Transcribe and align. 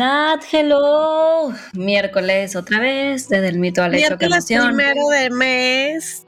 Nat, 0.00 0.42
hello. 0.50 1.52
Miércoles 1.74 2.56
otra 2.56 2.80
vez, 2.80 3.28
desde 3.28 3.48
el 3.48 3.58
mito 3.58 3.82
al 3.82 3.94
hecho 3.94 4.16
que 4.16 4.24
emoción. 4.24 4.68
primero 4.68 5.08
del 5.10 5.30
mes. 5.32 6.24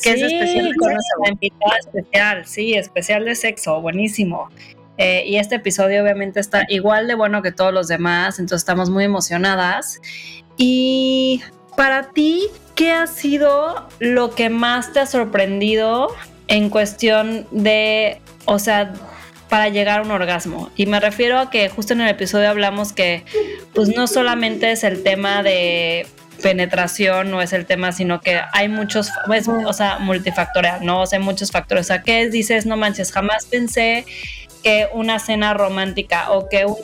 Que 0.00 0.10
es 0.10 0.22
especial 0.22 0.76
con 0.76 0.92
nuestra 0.92 1.28
invitada 1.28 1.76
especial, 1.80 2.46
sí, 2.46 2.74
especial 2.74 3.24
de 3.24 3.34
sexo, 3.34 3.80
buenísimo. 3.80 4.48
Eh, 4.96 5.24
y 5.26 5.38
este 5.38 5.56
episodio 5.56 6.04
obviamente 6.04 6.38
está 6.38 6.66
igual 6.68 7.08
de 7.08 7.16
bueno 7.16 7.42
que 7.42 7.50
todos 7.50 7.74
los 7.74 7.88
demás, 7.88 8.38
entonces 8.38 8.62
estamos 8.62 8.90
muy 8.90 9.02
emocionadas. 9.02 10.00
Y 10.56 11.42
para 11.76 12.10
ti, 12.12 12.46
¿qué 12.76 12.92
ha 12.92 13.08
sido 13.08 13.88
lo 13.98 14.36
que 14.36 14.50
más 14.50 14.92
te 14.92 15.00
ha 15.00 15.06
sorprendido 15.06 16.14
en 16.46 16.70
cuestión 16.70 17.44
de, 17.50 18.20
o 18.44 18.60
sea, 18.60 18.92
para 19.48 19.68
llegar 19.68 20.00
a 20.00 20.02
un 20.02 20.10
orgasmo. 20.10 20.70
Y 20.76 20.86
me 20.86 21.00
refiero 21.00 21.38
a 21.38 21.50
que 21.50 21.68
justo 21.68 21.92
en 21.92 22.00
el 22.00 22.08
episodio 22.08 22.48
hablamos 22.50 22.92
que 22.92 23.24
pues 23.74 23.88
no 23.88 24.06
solamente 24.06 24.70
es 24.70 24.84
el 24.84 25.02
tema 25.02 25.42
de 25.42 26.06
penetración, 26.42 27.30
no 27.30 27.42
es 27.42 27.52
el 27.52 27.66
tema, 27.66 27.92
sino 27.92 28.20
que 28.20 28.40
hay 28.52 28.68
muchos, 28.68 29.10
pues, 29.26 29.48
o 29.48 29.72
sea, 29.72 29.98
multifactorial, 29.98 30.84
¿no? 30.84 31.02
O 31.02 31.06
sea, 31.06 31.18
muchos 31.18 31.50
factores. 31.50 31.86
O 31.86 31.88
sea, 31.88 32.02
¿qué 32.02 32.28
dices? 32.28 32.66
No 32.66 32.76
manches, 32.76 33.12
jamás 33.12 33.46
pensé 33.46 34.04
que 34.62 34.88
una 34.92 35.18
cena 35.18 35.54
romántica 35.54 36.30
o 36.32 36.48
que 36.48 36.66
un 36.66 36.76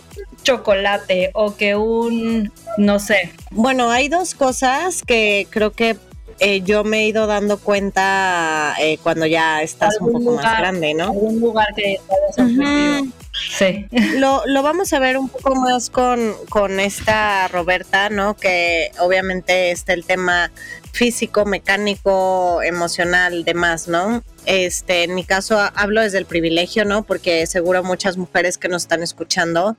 chocolate 0.42 1.30
o 1.34 1.56
que 1.56 1.74
un, 1.76 2.52
no 2.78 2.98
sé. 2.98 3.32
Bueno, 3.50 3.90
hay 3.90 4.08
dos 4.08 4.34
cosas 4.34 5.02
que 5.02 5.46
creo 5.50 5.72
que 5.72 5.96
eh, 6.38 6.62
yo 6.62 6.84
me 6.84 7.00
he 7.00 7.06
ido 7.08 7.26
dando 7.26 7.58
cuenta 7.58 8.74
eh, 8.80 8.98
cuando 9.02 9.26
ya 9.26 9.62
estás 9.62 10.00
un 10.00 10.12
poco 10.12 10.36
más 10.36 10.58
grande, 10.58 10.94
¿no? 10.94 11.12
Un 11.12 11.40
lugar 11.40 11.68
que 11.74 11.98
Sí. 13.56 13.86
Lo, 14.16 14.42
lo, 14.46 14.62
vamos 14.62 14.92
a 14.92 14.98
ver 15.00 15.18
un 15.18 15.28
poco 15.28 15.56
más 15.56 15.90
con, 15.90 16.34
con 16.48 16.78
esta 16.78 17.48
Roberta, 17.48 18.08
¿no? 18.08 18.34
Que 18.36 18.90
obviamente 19.00 19.72
está 19.72 19.92
el 19.92 20.04
tema 20.04 20.50
físico, 20.92 21.44
mecánico, 21.44 22.62
emocional, 22.62 23.44
demás, 23.44 23.88
¿no? 23.88 24.22
Este, 24.46 25.04
en 25.04 25.14
mi 25.14 25.24
caso 25.24 25.58
hablo 25.74 26.02
desde 26.02 26.18
el 26.18 26.26
privilegio, 26.26 26.84
¿no? 26.84 27.02
Porque 27.02 27.46
seguro 27.46 27.82
muchas 27.82 28.16
mujeres 28.16 28.58
que 28.58 28.68
nos 28.68 28.82
están 28.82 29.02
escuchando 29.02 29.76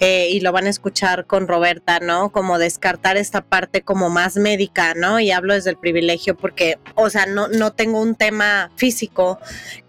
eh, 0.00 0.28
y 0.30 0.40
lo 0.40 0.52
van 0.52 0.66
a 0.66 0.70
escuchar 0.70 1.26
con 1.26 1.46
Roberta, 1.46 2.00
¿no? 2.00 2.30
Como 2.30 2.58
descartar 2.58 3.16
esta 3.16 3.42
parte 3.42 3.82
como 3.82 4.08
más 4.08 4.36
médica, 4.36 4.94
¿no? 4.94 5.20
Y 5.20 5.30
hablo 5.30 5.54
desde 5.54 5.70
el 5.70 5.76
privilegio 5.76 6.36
porque, 6.36 6.78
o 6.94 7.10
sea, 7.10 7.26
no, 7.26 7.48
no 7.48 7.72
tengo 7.72 8.00
un 8.00 8.14
tema 8.14 8.70
físico 8.76 9.38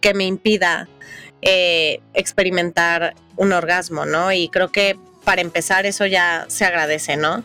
que 0.02 0.14
me 0.14 0.26
impida 0.26 0.90
eh, 1.42 2.02
experimentar 2.14 3.16
un 3.38 3.54
orgasmo, 3.54 4.06
¿no? 4.06 4.34
Y 4.34 4.50
creo 4.50 4.72
que 4.72 4.98
para 5.28 5.42
empezar 5.42 5.86
eso 5.86 6.06
ya 6.06 6.46
se 6.48 6.64
agradece, 6.64 7.18
¿no? 7.18 7.44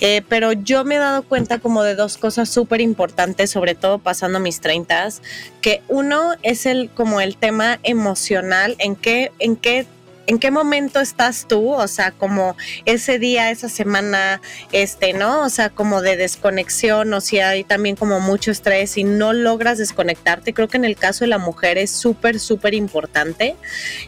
Eh, 0.00 0.22
pero 0.28 0.50
yo 0.50 0.84
me 0.84 0.96
he 0.96 0.98
dado 0.98 1.22
cuenta 1.22 1.60
como 1.60 1.84
de 1.84 1.94
dos 1.94 2.18
cosas 2.18 2.48
súper 2.48 2.80
importantes, 2.80 3.50
sobre 3.50 3.76
todo 3.76 4.00
pasando 4.00 4.40
mis 4.40 4.60
treintas, 4.60 5.22
que 5.60 5.80
uno 5.86 6.32
es 6.42 6.66
el 6.66 6.90
como 6.90 7.20
el 7.20 7.36
tema 7.36 7.78
emocional, 7.84 8.74
en 8.80 8.96
qué, 8.96 9.30
en 9.38 9.54
qué 9.54 9.86
¿En 10.26 10.38
qué 10.38 10.52
momento 10.52 11.00
estás 11.00 11.48
tú? 11.48 11.72
O 11.72 11.88
sea, 11.88 12.12
como 12.12 12.56
ese 12.84 13.18
día, 13.18 13.50
esa 13.50 13.68
semana, 13.68 14.40
este, 14.70 15.12
¿no? 15.12 15.42
O 15.42 15.48
sea, 15.48 15.70
como 15.70 16.02
de 16.02 16.16
desconexión, 16.16 17.12
o 17.14 17.20
si 17.20 17.40
hay 17.40 17.64
también 17.64 17.96
como 17.96 18.20
mucho 18.20 18.52
estrés 18.52 18.96
y 18.96 19.02
no 19.02 19.32
logras 19.32 19.78
desconectarte. 19.78 20.54
Creo 20.54 20.68
que 20.68 20.76
en 20.76 20.84
el 20.84 20.94
caso 20.94 21.24
de 21.24 21.28
la 21.28 21.38
mujer 21.38 21.78
es 21.78 21.90
súper, 21.90 22.38
súper 22.38 22.74
importante. 22.74 23.56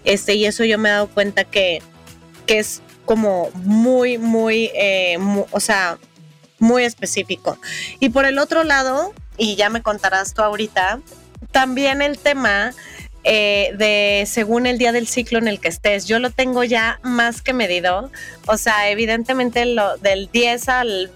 Este, 0.04 0.34
y 0.34 0.44
eso 0.44 0.62
yo 0.64 0.78
me 0.78 0.90
he 0.90 0.92
dado 0.92 1.08
cuenta 1.08 1.42
que, 1.42 1.82
que 2.46 2.60
es 2.60 2.82
como 3.12 3.50
muy, 3.52 4.16
muy, 4.16 4.70
eh, 4.74 5.18
o 5.50 5.60
sea, 5.60 5.98
muy 6.58 6.84
específico. 6.84 7.58
Y 8.00 8.08
por 8.08 8.24
el 8.24 8.38
otro 8.38 8.64
lado, 8.64 9.12
y 9.36 9.54
ya 9.54 9.68
me 9.68 9.82
contarás 9.82 10.32
tú 10.32 10.40
ahorita, 10.40 10.98
también 11.50 12.00
el 12.00 12.16
tema 12.16 12.72
eh, 13.22 13.74
de 13.76 14.24
según 14.26 14.64
el 14.64 14.78
día 14.78 14.92
del 14.92 15.06
ciclo 15.06 15.38
en 15.38 15.46
el 15.46 15.60
que 15.60 15.68
estés. 15.68 16.06
Yo 16.06 16.20
lo 16.20 16.30
tengo 16.30 16.64
ya 16.64 17.00
más 17.02 17.42
que 17.42 17.52
medido. 17.52 18.10
O 18.46 18.56
sea, 18.56 18.88
evidentemente 18.88 19.66
lo 19.66 19.98
del 19.98 20.30
10 20.32 20.68
al 20.70 21.10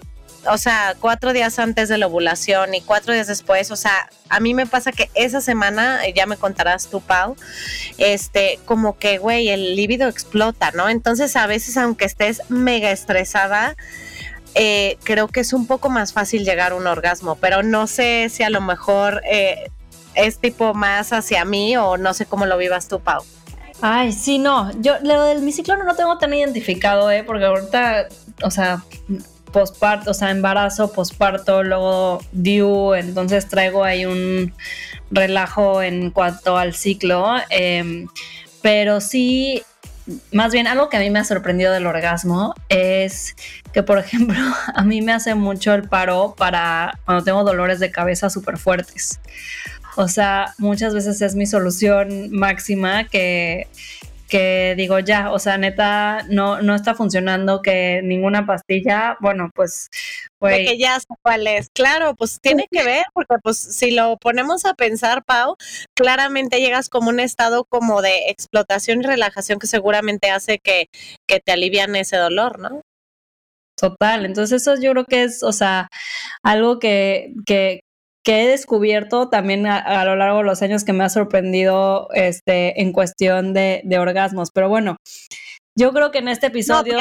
o 0.49 0.57
sea, 0.57 0.95
cuatro 0.99 1.33
días 1.33 1.59
antes 1.59 1.89
de 1.89 1.97
la 1.97 2.07
ovulación 2.07 2.73
y 2.75 2.81
cuatro 2.81 3.13
días 3.13 3.27
después, 3.27 3.71
o 3.71 3.75
sea, 3.75 4.09
a 4.29 4.39
mí 4.39 4.53
me 4.53 4.65
pasa 4.65 4.91
que 4.91 5.09
esa 5.13 5.41
semana, 5.41 5.99
ya 6.15 6.25
me 6.25 6.37
contarás 6.37 6.87
tú, 6.87 7.01
Pau, 7.01 7.35
este, 7.97 8.59
como 8.65 8.97
que, 8.97 9.17
güey, 9.17 9.49
el 9.49 9.75
líbido 9.75 10.07
explota, 10.07 10.71
¿no? 10.71 10.89
Entonces, 10.89 11.35
a 11.35 11.47
veces, 11.47 11.77
aunque 11.77 12.05
estés 12.05 12.41
mega 12.49 12.91
estresada, 12.91 13.75
eh, 14.55 14.97
creo 15.03 15.27
que 15.27 15.41
es 15.41 15.53
un 15.53 15.67
poco 15.67 15.89
más 15.89 16.13
fácil 16.13 16.43
llegar 16.43 16.71
a 16.71 16.75
un 16.75 16.87
orgasmo, 16.87 17.35
pero 17.35 17.63
no 17.63 17.87
sé 17.87 18.29
si 18.29 18.43
a 18.43 18.49
lo 18.49 18.61
mejor 18.61 19.21
eh, 19.29 19.69
es 20.15 20.39
tipo 20.39 20.73
más 20.73 21.13
hacia 21.13 21.45
mí 21.45 21.77
o 21.77 21.97
no 21.97 22.13
sé 22.13 22.25
cómo 22.25 22.45
lo 22.45 22.57
vivas 22.57 22.87
tú, 22.87 22.99
Pau. 22.99 23.23
Ay, 23.81 24.11
sí, 24.11 24.39
no, 24.39 24.71
yo 24.81 24.95
lo 25.03 25.23
del 25.23 25.41
mi 25.41 25.51
no 25.51 25.83
lo 25.83 25.95
tengo 25.95 26.17
tan 26.17 26.33
identificado, 26.33 27.11
¿eh? 27.11 27.23
Porque 27.23 27.45
ahorita, 27.45 28.07
o 28.41 28.49
sea, 28.49 28.83
posparto, 29.51 30.11
o 30.11 30.13
sea, 30.13 30.31
embarazo, 30.31 30.91
posparto, 30.91 31.63
luego 31.63 32.19
DIU, 32.31 32.93
entonces 32.93 33.47
traigo 33.47 33.83
ahí 33.83 34.05
un 34.05 34.53
relajo 35.11 35.81
en 35.81 36.11
cuanto 36.11 36.57
al 36.57 36.73
ciclo. 36.73 37.35
Em, 37.49 38.07
pero 38.61 39.01
sí, 39.01 39.63
más 40.31 40.51
bien 40.51 40.67
algo 40.67 40.89
que 40.89 40.97
a 40.97 40.99
mí 40.99 41.09
me 41.09 41.19
ha 41.19 41.23
sorprendido 41.23 41.73
del 41.73 41.85
orgasmo 41.85 42.53
es 42.69 43.35
que, 43.73 43.83
por 43.83 43.97
ejemplo, 44.05 44.39
a 44.73 44.83
mí 44.83 45.01
me 45.01 45.13
hace 45.13 45.35
mucho 45.35 45.73
el 45.73 45.87
paro 45.87 46.35
para 46.37 46.99
cuando 47.05 47.23
tengo 47.23 47.43
dolores 47.43 47.79
de 47.79 47.91
cabeza 47.91 48.29
súper 48.29 48.57
fuertes. 48.57 49.19
O 49.95 50.07
sea, 50.07 50.53
muchas 50.59 50.93
veces 50.93 51.21
es 51.21 51.33
mi 51.33 51.47
solución 51.47 52.29
máxima 52.31 53.05
que 53.05 53.67
que 54.27 54.75
digo 54.77 54.99
ya, 54.99 55.31
o 55.31 55.39
sea, 55.39 55.57
neta, 55.57 56.25
no, 56.29 56.61
no 56.61 56.75
está 56.75 56.95
funcionando 56.95 57.61
que 57.61 58.01
ninguna 58.03 58.45
pastilla, 58.45 59.17
bueno, 59.19 59.49
pues... 59.53 59.89
pues 60.39 60.67
que 60.67 60.77
ya 60.77 60.99
sé 60.99 61.07
cuál 61.21 61.47
es, 61.47 61.69
claro, 61.73 62.15
pues 62.15 62.39
tiene 62.41 62.67
que 62.69 62.83
ver, 62.83 63.05
porque 63.13 63.35
pues 63.41 63.57
si 63.57 63.91
lo 63.91 64.17
ponemos 64.17 64.65
a 64.65 64.73
pensar, 64.73 65.23
Pau, 65.23 65.55
claramente 65.95 66.59
llegas 66.59 66.89
como 66.89 67.09
un 67.09 67.19
estado 67.19 67.65
como 67.65 68.01
de 68.01 68.29
explotación 68.29 69.01
y 69.01 69.05
relajación 69.05 69.59
que 69.59 69.67
seguramente 69.67 70.29
hace 70.29 70.59
que, 70.59 70.89
que 71.27 71.39
te 71.39 71.51
alivian 71.51 71.95
ese 71.95 72.17
dolor, 72.17 72.59
¿no? 72.59 72.81
Total, 73.79 74.25
entonces 74.25 74.63
eso 74.63 74.81
yo 74.81 74.91
creo 74.91 75.05
que 75.05 75.23
es, 75.23 75.43
o 75.43 75.51
sea, 75.51 75.87
algo 76.41 76.79
que, 76.79 77.33
que, 77.45 77.81
que 78.27 78.43
he 78.43 78.47
descubierto 78.47 79.29
también 79.29 79.65
a, 79.67 80.03
lo 80.03 80.17
largo 80.17 80.39
de 80.39 80.43
los 80.43 80.61
años 80.61 80.83
que 80.83 80.91
me 80.91 81.05
ha 81.05 81.09
sorprendido 81.09 82.09
este, 82.13 82.81
en 82.81 82.91
cuestión 82.91 83.53
de, 83.53 83.81
orgasmos. 83.97 84.49
Pero 84.53 84.67
bueno, 84.67 84.97
yo 85.77 85.93
creo 85.93 86.11
que 86.11 86.17
en 86.17 86.27
este 86.27 86.47
episodio. 86.47 86.97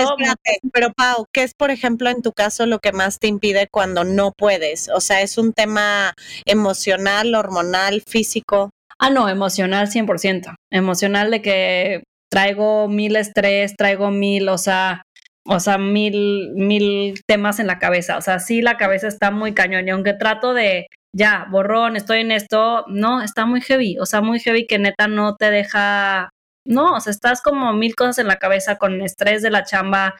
pero, 0.72 0.92
Pau, 0.92 1.26
¿qué 1.32 1.42
es, 1.42 1.52
por 1.54 1.72
ejemplo, 1.72 2.10
en 2.10 2.22
tu 2.22 2.30
caso 2.30 2.64
lo 2.64 2.78
que 2.78 2.92
más 2.92 3.18
te 3.18 3.26
impide 3.26 3.66
cuando 3.68 4.04
no 4.04 4.30
puedes? 4.38 4.88
O 4.88 5.00
sea, 5.00 5.20
¿es 5.20 5.36
un 5.36 5.52
tema 5.52 6.14
emocional, 6.44 7.34
hormonal, 7.34 8.04
físico? 8.06 8.70
Ah, 9.00 9.10
no, 9.10 9.28
emocional 9.28 9.90
100%. 9.90 10.54
Emocional 10.70 11.32
de 11.32 11.42
que 11.42 12.04
traigo 12.30 12.86
mil 12.86 13.16
estrés, 13.16 13.74
traigo 13.74 14.12
mil, 14.12 14.48
o 14.48 14.58
sea, 14.58 15.02
o 15.44 15.58
sea, 15.58 15.76
mil, 15.76 16.52
mil 16.54 17.20
temas 17.26 17.58
en 17.58 17.66
la 17.66 17.80
cabeza. 17.80 18.16
O 18.16 18.20
sea, 18.20 18.38
sí, 18.38 18.62
la 18.62 18.76
cabeza 18.76 19.08
está 19.08 19.32
muy 19.32 19.54
cañón. 19.54 19.88
Y 19.88 19.90
aunque 19.90 20.12
trato 20.12 20.54
de 20.54 20.86
ya, 21.16 21.46
borrón, 21.50 21.96
estoy 21.96 22.20
en 22.20 22.30
esto, 22.30 22.84
no, 22.88 23.22
está 23.22 23.46
muy 23.46 23.62
heavy, 23.62 23.98
o 23.98 24.04
sea, 24.06 24.20
muy 24.20 24.38
heavy 24.38 24.66
que 24.66 24.78
neta 24.78 25.08
no 25.08 25.34
te 25.36 25.50
deja, 25.50 26.28
no, 26.66 26.94
o 26.94 27.00
sea, 27.00 27.10
estás 27.10 27.40
como 27.42 27.72
mil 27.72 27.94
cosas 27.94 28.18
en 28.18 28.28
la 28.28 28.36
cabeza 28.36 28.76
con 28.76 29.00
estrés 29.00 29.40
de 29.42 29.50
la 29.50 29.64
chamba 29.64 30.14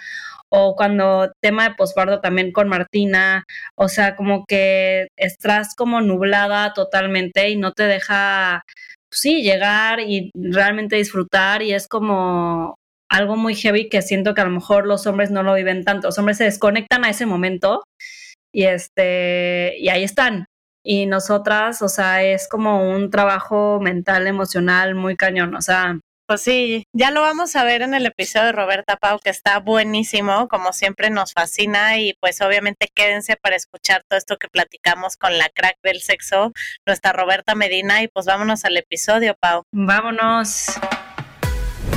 o 0.49 0.75
cuando 0.75 1.33
tema 1.43 1.69
de 1.69 1.75
posparto 1.75 2.21
también 2.21 2.51
con 2.53 2.69
Martina, 2.69 3.45
o 3.77 3.89
sea, 3.89 4.17
como 4.17 4.45
que 4.47 5.09
estás 5.19 5.75
como 5.77 6.01
nublada 6.01 6.73
totalmente 6.73 7.51
y 7.51 7.57
no 7.57 7.73
te 7.73 7.85
deja, 7.85 8.63
pues 9.11 9.21
sí, 9.21 9.43
llegar 9.43 10.01
y 10.01 10.31
realmente 10.35 10.97
disfrutar 10.97 11.63
y 11.63 11.75
es 11.75 11.89
como 11.89 12.77
algo 13.11 13.37
muy 13.37 13.55
heavy 13.55 13.89
que 13.91 14.03
siento 14.03 14.35
que 14.35 14.41
a 14.41 14.45
lo 14.45 14.51
mejor 14.51 14.87
los 14.87 15.07
hombres 15.07 15.31
no 15.31 15.43
lo 15.43 15.55
viven 15.55 15.85
tanto, 15.85 16.09
los 16.09 16.19
hombres 16.19 16.39
se 16.39 16.45
desconectan 16.45 17.05
a 17.05 17.11
ese 17.11 17.27
momento 17.27 17.85
y 18.53 18.65
este 18.65 19.75
y 19.79 19.89
ahí 19.91 20.05
están 20.05 20.47
y 20.87 21.07
nosotras, 21.07 21.83
o 21.83 21.89
sea, 21.89 22.23
es 22.23 22.49
como 22.49 22.89
un 22.89 23.11
trabajo 23.11 23.81
mental, 23.81 24.29
emocional 24.29 24.95
muy 24.95 25.17
cañón, 25.17 25.55
o 25.57 25.61
sea. 25.61 25.99
Pues 26.29 26.41
sí, 26.41 26.85
ya 26.93 27.11
lo 27.11 27.21
vamos 27.21 27.55
a 27.55 27.65
ver 27.65 27.83
en 27.83 27.95
el 27.95 28.07
episodio 28.07 28.47
de 28.47 28.53
Roberta 28.53 28.97
Pau, 28.97 29.19
que 29.23 29.31
está 29.31 29.59
buenísimo, 29.59 30.49
como 30.49 30.73
siempre 30.73 31.11
nos 31.11 31.33
fascina 31.33 31.99
y 31.99 32.15
pues 32.21 32.41
obviamente 32.41 32.89
quédense 32.93 33.37
para 33.37 33.57
escuchar 33.57 34.03
todo 34.09 34.19
esto 34.19 34.37
que 34.37 34.49
platicamos 34.49 35.17
con 35.17 35.39
la 35.39 35.49
crack 35.49 35.77
del 35.83 36.01
sexo, 36.01 36.53
nuestra 36.85 37.13
Roberta 37.13 37.55
Medina 37.55 38.03
y 38.03 38.09
pues 38.09 38.27
vámonos 38.27 38.65
al 38.65 38.77
episodio, 38.77 39.37
Pau. 39.41 39.63
Vámonos. 39.73 40.67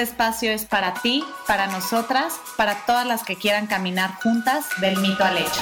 espacio 0.00 0.50
es 0.50 0.64
para 0.64 0.94
ti, 0.94 1.24
para 1.46 1.66
nosotras, 1.66 2.40
para 2.56 2.86
todas 2.86 3.06
las 3.06 3.22
que 3.22 3.36
quieran 3.36 3.66
caminar 3.66 4.14
juntas 4.14 4.66
del 4.80 4.98
mito 4.98 5.24
al 5.24 5.38
hecho. 5.38 5.60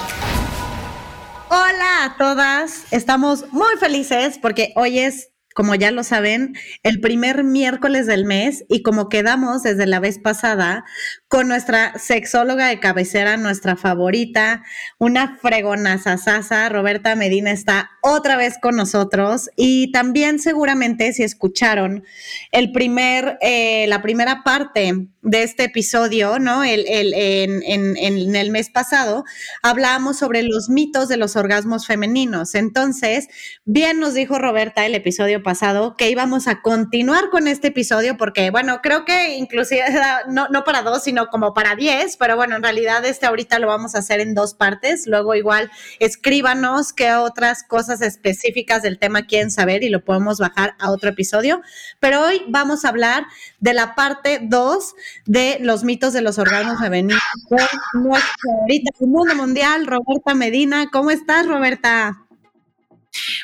Hola 1.50 2.05
a 2.05 2.17
todas, 2.17 2.85
estamos 2.90 3.52
muy 3.52 3.76
felices 3.79 4.38
porque 4.38 4.73
hoy 4.76 4.99
es 4.99 5.31
como 5.58 5.75
ya 5.75 5.90
lo 5.90 6.05
saben, 6.05 6.55
el 6.85 7.00
primer 7.00 7.43
miércoles 7.43 8.06
del 8.06 8.25
mes 8.25 8.64
y 8.69 8.82
como 8.85 9.08
quedamos 9.08 9.64
desde 9.64 9.87
la 9.87 9.99
vez 9.99 10.20
pasada 10.20 10.84
con 11.28 11.46
nuestra 11.46 11.98
sexóloga 11.98 12.69
de 12.69 12.80
cabecera, 12.80 13.36
nuestra 13.36 13.76
favorita, 13.76 14.62
una 14.98 15.36
fregona 15.36 15.98
sasasa, 15.98 16.69
Roberta 16.70 17.14
Medina 17.16 17.50
está 17.50 17.90
otra 18.02 18.36
vez 18.36 18.56
con 18.60 18.76
nosotros 18.76 19.50
y 19.54 19.92
también 19.92 20.38
seguramente 20.38 21.12
si 21.12 21.22
escucharon 21.22 22.04
el 22.50 22.72
primer, 22.72 23.36
eh, 23.42 23.86
la 23.88 24.00
primera 24.00 24.42
parte 24.42 25.08
de 25.20 25.42
este 25.42 25.64
episodio, 25.64 26.38
¿no? 26.38 26.64
El, 26.64 26.84
en, 26.88 27.62
en, 27.66 28.36
el 28.36 28.50
mes 28.50 28.70
pasado 28.70 29.24
hablábamos 29.62 30.19
sobre 30.19 30.42
los 30.42 30.70
mitos 30.70 31.08
de 31.08 31.19
los 31.19 31.36
orgasmos 31.36 31.86
femeninos. 31.86 32.54
Entonces, 32.54 33.28
bien 33.64 34.00
nos 34.00 34.14
dijo 34.14 34.38
Roberta 34.38 34.86
el 34.86 34.94
episodio 34.94 35.42
pasado 35.42 35.96
que 35.96 36.08
íbamos 36.08 36.46
a 36.46 36.62
continuar 36.62 37.28
con 37.31 37.48
este 37.48 37.69
episodio 37.69 38.16
porque, 38.16 38.50
bueno, 38.50 38.81
creo 38.82 39.04
que 39.04 39.36
inclusive 39.36 39.82
no, 40.28 40.48
no 40.48 40.64
para 40.64 40.82
dos, 40.82 41.04
sino 41.04 41.18
como 41.26 41.55
para 41.55 41.75
diez, 41.75 42.17
pero 42.17 42.37
bueno, 42.37 42.56
en 42.56 42.62
realidad 42.62 43.05
este 43.05 43.26
ahorita 43.26 43.59
lo 43.59 43.67
vamos 43.67 43.94
a 43.94 43.99
hacer 43.99 44.20
en 44.20 44.35
dos 44.35 44.55
partes. 44.55 45.06
Luego 45.06 45.35
igual 45.35 45.70
escríbanos 45.99 46.93
qué 46.93 47.12
otras 47.12 47.62
cosas 47.65 48.00
específicas 48.00 48.82
del 48.82 48.99
tema 48.99 49.26
quieren 49.26 49.50
saber 49.50 49.82
y 49.82 49.88
lo 49.88 50.05
podemos 50.05 50.38
bajar 50.38 50.75
a 50.79 50.91
otro 50.91 51.11
episodio. 51.11 51.61
Pero 52.00 52.25
hoy 52.25 52.43
vamos 52.49 52.85
a 52.85 52.91
hablar 52.91 53.26
de 53.61 53.75
la 53.75 53.94
parte 53.94 54.41
dos 54.43 54.94
de 55.26 55.59
los 55.61 55.85
mitos 55.85 56.12
de 56.12 56.23
los 56.23 56.38
órganos 56.38 56.79
femeninos 56.79 57.20
con 57.49 58.03
nuestra 58.03 58.53
ahorita 58.61 58.91
el 59.00 59.09
mundo 59.09 59.35
mundial, 59.35 59.87
Roberta 59.87 60.35
Medina. 60.35 60.88
¿Cómo 60.91 61.11
estás, 61.11 61.47
Roberta? 61.47 62.27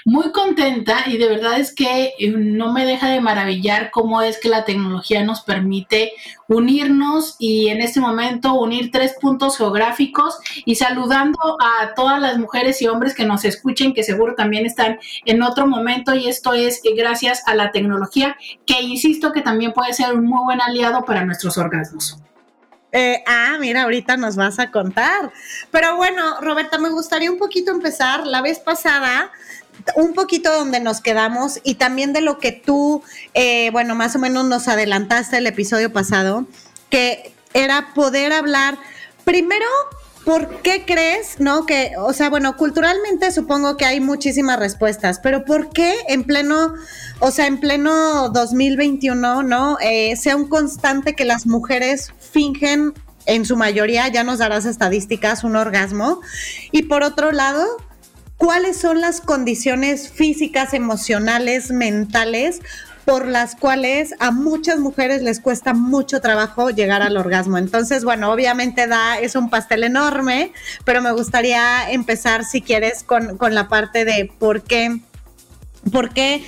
Muy 0.06 0.32
contenta 0.32 1.04
y 1.06 1.16
de 1.16 1.28
verdad 1.30 1.58
es 1.58 1.74
que 1.74 2.12
eh, 2.18 2.30
no 2.36 2.74
me 2.74 2.84
deja 2.84 3.08
de 3.08 3.22
maravillar 3.22 3.90
cómo 3.90 4.20
es 4.20 4.38
que 4.38 4.50
la 4.50 4.66
tecnología 4.66 5.24
nos 5.24 5.40
permite 5.40 6.12
unirnos 6.46 7.36
y 7.38 7.68
en 7.68 7.80
este 7.80 8.00
momento 8.00 8.52
unir 8.52 8.90
tres 8.90 9.14
puntos 9.18 9.56
geográficos 9.56 10.38
y 10.66 10.74
saludando 10.74 11.38
a 11.58 11.94
todas 11.94 12.20
las 12.20 12.36
mujeres 12.36 12.82
y 12.82 12.86
hombres 12.86 13.14
que 13.14 13.24
nos 13.24 13.46
escuchen, 13.46 13.94
que 13.94 14.02
seguro 14.02 14.34
también 14.34 14.66
están 14.66 14.98
en 15.24 15.42
otro 15.42 15.66
momento 15.66 16.14
y 16.14 16.28
esto 16.28 16.52
es 16.52 16.82
gracias 16.94 17.42
a 17.46 17.54
la 17.54 17.72
tecnología 17.72 18.36
que 18.66 18.82
insisto 18.82 19.32
que 19.32 19.40
también 19.40 19.72
puede 19.72 19.94
ser 19.94 20.12
un 20.12 20.26
muy 20.26 20.44
buen 20.44 20.60
aliado 20.60 21.06
para 21.06 21.24
nuestros 21.24 21.56
orgasmos. 21.56 22.18
Eh, 22.92 23.24
ah, 23.26 23.56
mira, 23.58 23.82
ahorita 23.82 24.16
nos 24.16 24.36
vas 24.36 24.60
a 24.60 24.70
contar. 24.70 25.32
Pero 25.72 25.96
bueno, 25.96 26.40
Roberta, 26.40 26.78
me 26.78 26.90
gustaría 26.90 27.28
un 27.28 27.38
poquito 27.38 27.72
empezar. 27.72 28.24
La 28.24 28.40
vez 28.40 28.60
pasada 28.60 29.32
un 29.96 30.14
poquito 30.14 30.52
donde 30.52 30.80
nos 30.80 31.00
quedamos 31.00 31.60
y 31.64 31.74
también 31.74 32.12
de 32.12 32.20
lo 32.20 32.38
que 32.38 32.52
tú, 32.52 33.02
eh, 33.34 33.70
bueno, 33.70 33.94
más 33.94 34.16
o 34.16 34.18
menos 34.18 34.44
nos 34.44 34.68
adelantaste 34.68 35.38
el 35.38 35.46
episodio 35.46 35.92
pasado, 35.92 36.46
que 36.90 37.32
era 37.52 37.92
poder 37.94 38.32
hablar 38.32 38.78
primero 39.24 39.66
¿Por 40.24 40.62
qué 40.62 40.84
crees, 40.86 41.38
no? 41.38 41.66
Que, 41.66 41.92
o 41.98 42.14
sea, 42.14 42.30
bueno, 42.30 42.56
culturalmente 42.56 43.30
supongo 43.30 43.76
que 43.76 43.84
hay 43.84 44.00
muchísimas 44.00 44.58
respuestas, 44.58 45.20
pero 45.22 45.44
¿por 45.44 45.68
qué 45.68 45.94
en 46.08 46.24
pleno, 46.24 46.74
o 47.20 47.30
sea, 47.30 47.46
en 47.46 47.60
pleno 47.60 48.30
2021, 48.30 49.42
no? 49.42 49.76
Eh, 49.82 50.16
sea 50.16 50.36
un 50.36 50.48
constante 50.48 51.14
que 51.14 51.26
las 51.26 51.46
mujeres 51.46 52.14
fingen, 52.32 52.94
en 53.26 53.44
su 53.44 53.56
mayoría, 53.56 54.08
ya 54.08 54.24
nos 54.24 54.38
darás 54.38 54.64
estadísticas, 54.64 55.44
un 55.44 55.56
orgasmo. 55.56 56.20
Y 56.72 56.84
por 56.84 57.02
otro 57.02 57.32
lado, 57.32 57.66
cuáles 58.36 58.76
son 58.76 59.00
las 59.00 59.20
condiciones 59.20 60.10
físicas, 60.10 60.74
emocionales, 60.74 61.70
mentales 61.70 62.60
por 63.04 63.26
las 63.26 63.54
cuales 63.54 64.14
a 64.18 64.30
muchas 64.30 64.78
mujeres 64.78 65.22
les 65.22 65.40
cuesta 65.40 65.74
mucho 65.74 66.20
trabajo 66.20 66.70
llegar 66.70 67.02
al 67.02 67.16
orgasmo. 67.16 67.58
Entonces, 67.58 68.04
bueno, 68.04 68.32
obviamente 68.32 68.86
da, 68.86 69.18
es 69.18 69.36
un 69.36 69.50
pastel 69.50 69.84
enorme, 69.84 70.52
pero 70.84 71.02
me 71.02 71.12
gustaría 71.12 71.90
empezar, 71.90 72.44
si 72.44 72.62
quieres, 72.62 73.02
con, 73.02 73.36
la 73.54 73.68
parte 73.68 74.04
de 74.04 74.32
por 74.38 74.62
qué, 74.62 75.00
por 75.92 76.14
qué 76.14 76.42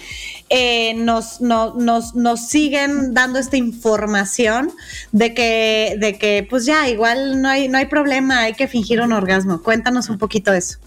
eh, 0.48 0.94
nos, 0.94 1.42
nos, 1.42 2.14
nos, 2.14 2.48
siguen 2.48 3.12
dando 3.12 3.38
esta 3.38 3.58
información 3.58 4.72
de 5.12 5.34
que, 5.34 5.96
de 5.98 6.16
que, 6.16 6.46
pues 6.48 6.64
ya, 6.64 6.88
igual 6.88 7.42
no 7.42 7.48
hay, 7.48 7.68
no 7.68 7.76
hay 7.76 7.86
problema, 7.86 8.40
hay 8.40 8.54
que 8.54 8.66
fingir 8.66 9.02
un 9.02 9.12
orgasmo. 9.12 9.62
Cuéntanos 9.62 10.08
un 10.08 10.16
poquito 10.16 10.54
eso. 10.54 10.78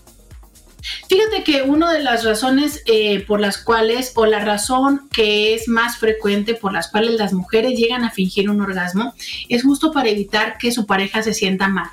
Fíjate 1.07 1.43
que 1.43 1.63
una 1.63 1.91
de 1.91 2.01
las 2.01 2.23
razones 2.23 2.83
eh, 2.85 3.21
por 3.25 3.39
las 3.39 3.57
cuales, 3.57 4.13
o 4.15 4.25
la 4.25 4.39
razón 4.39 5.09
que 5.11 5.53
es 5.53 5.67
más 5.67 5.97
frecuente 5.97 6.55
por 6.55 6.73
las 6.73 6.89
cuales 6.89 7.15
las 7.15 7.33
mujeres 7.33 7.77
llegan 7.77 8.03
a 8.03 8.11
fingir 8.11 8.49
un 8.49 8.61
orgasmo, 8.61 9.13
es 9.49 9.63
justo 9.63 9.91
para 9.91 10.09
evitar 10.09 10.57
que 10.57 10.71
su 10.71 10.85
pareja 10.85 11.23
se 11.23 11.33
sienta 11.33 11.67
mal 11.67 11.89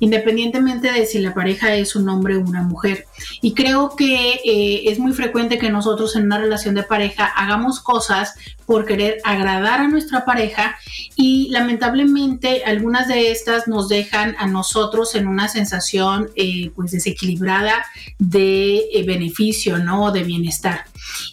independientemente 0.00 0.92
de 0.92 1.06
si 1.06 1.18
la 1.18 1.34
pareja 1.34 1.74
es 1.74 1.96
un 1.96 2.08
hombre 2.08 2.36
o 2.36 2.40
una 2.40 2.62
mujer. 2.62 3.06
Y 3.42 3.54
creo 3.54 3.94
que 3.96 4.40
eh, 4.44 4.82
es 4.86 4.98
muy 4.98 5.12
frecuente 5.12 5.58
que 5.58 5.70
nosotros 5.70 6.16
en 6.16 6.24
una 6.24 6.38
relación 6.38 6.74
de 6.74 6.82
pareja 6.82 7.26
hagamos 7.26 7.80
cosas 7.80 8.34
por 8.68 8.84
querer 8.84 9.18
agradar 9.24 9.80
a 9.80 9.88
nuestra 9.88 10.26
pareja 10.26 10.76
y 11.16 11.48
lamentablemente 11.48 12.64
algunas 12.64 13.08
de 13.08 13.30
estas 13.30 13.66
nos 13.66 13.88
dejan 13.88 14.36
a 14.38 14.46
nosotros 14.46 15.14
en 15.14 15.26
una 15.26 15.48
sensación 15.48 16.28
eh, 16.36 16.70
pues 16.76 16.90
desequilibrada 16.90 17.86
de 18.18 18.76
eh, 18.92 19.04
beneficio, 19.06 19.78
¿no? 19.78 20.12
De 20.12 20.22
bienestar. 20.22 20.84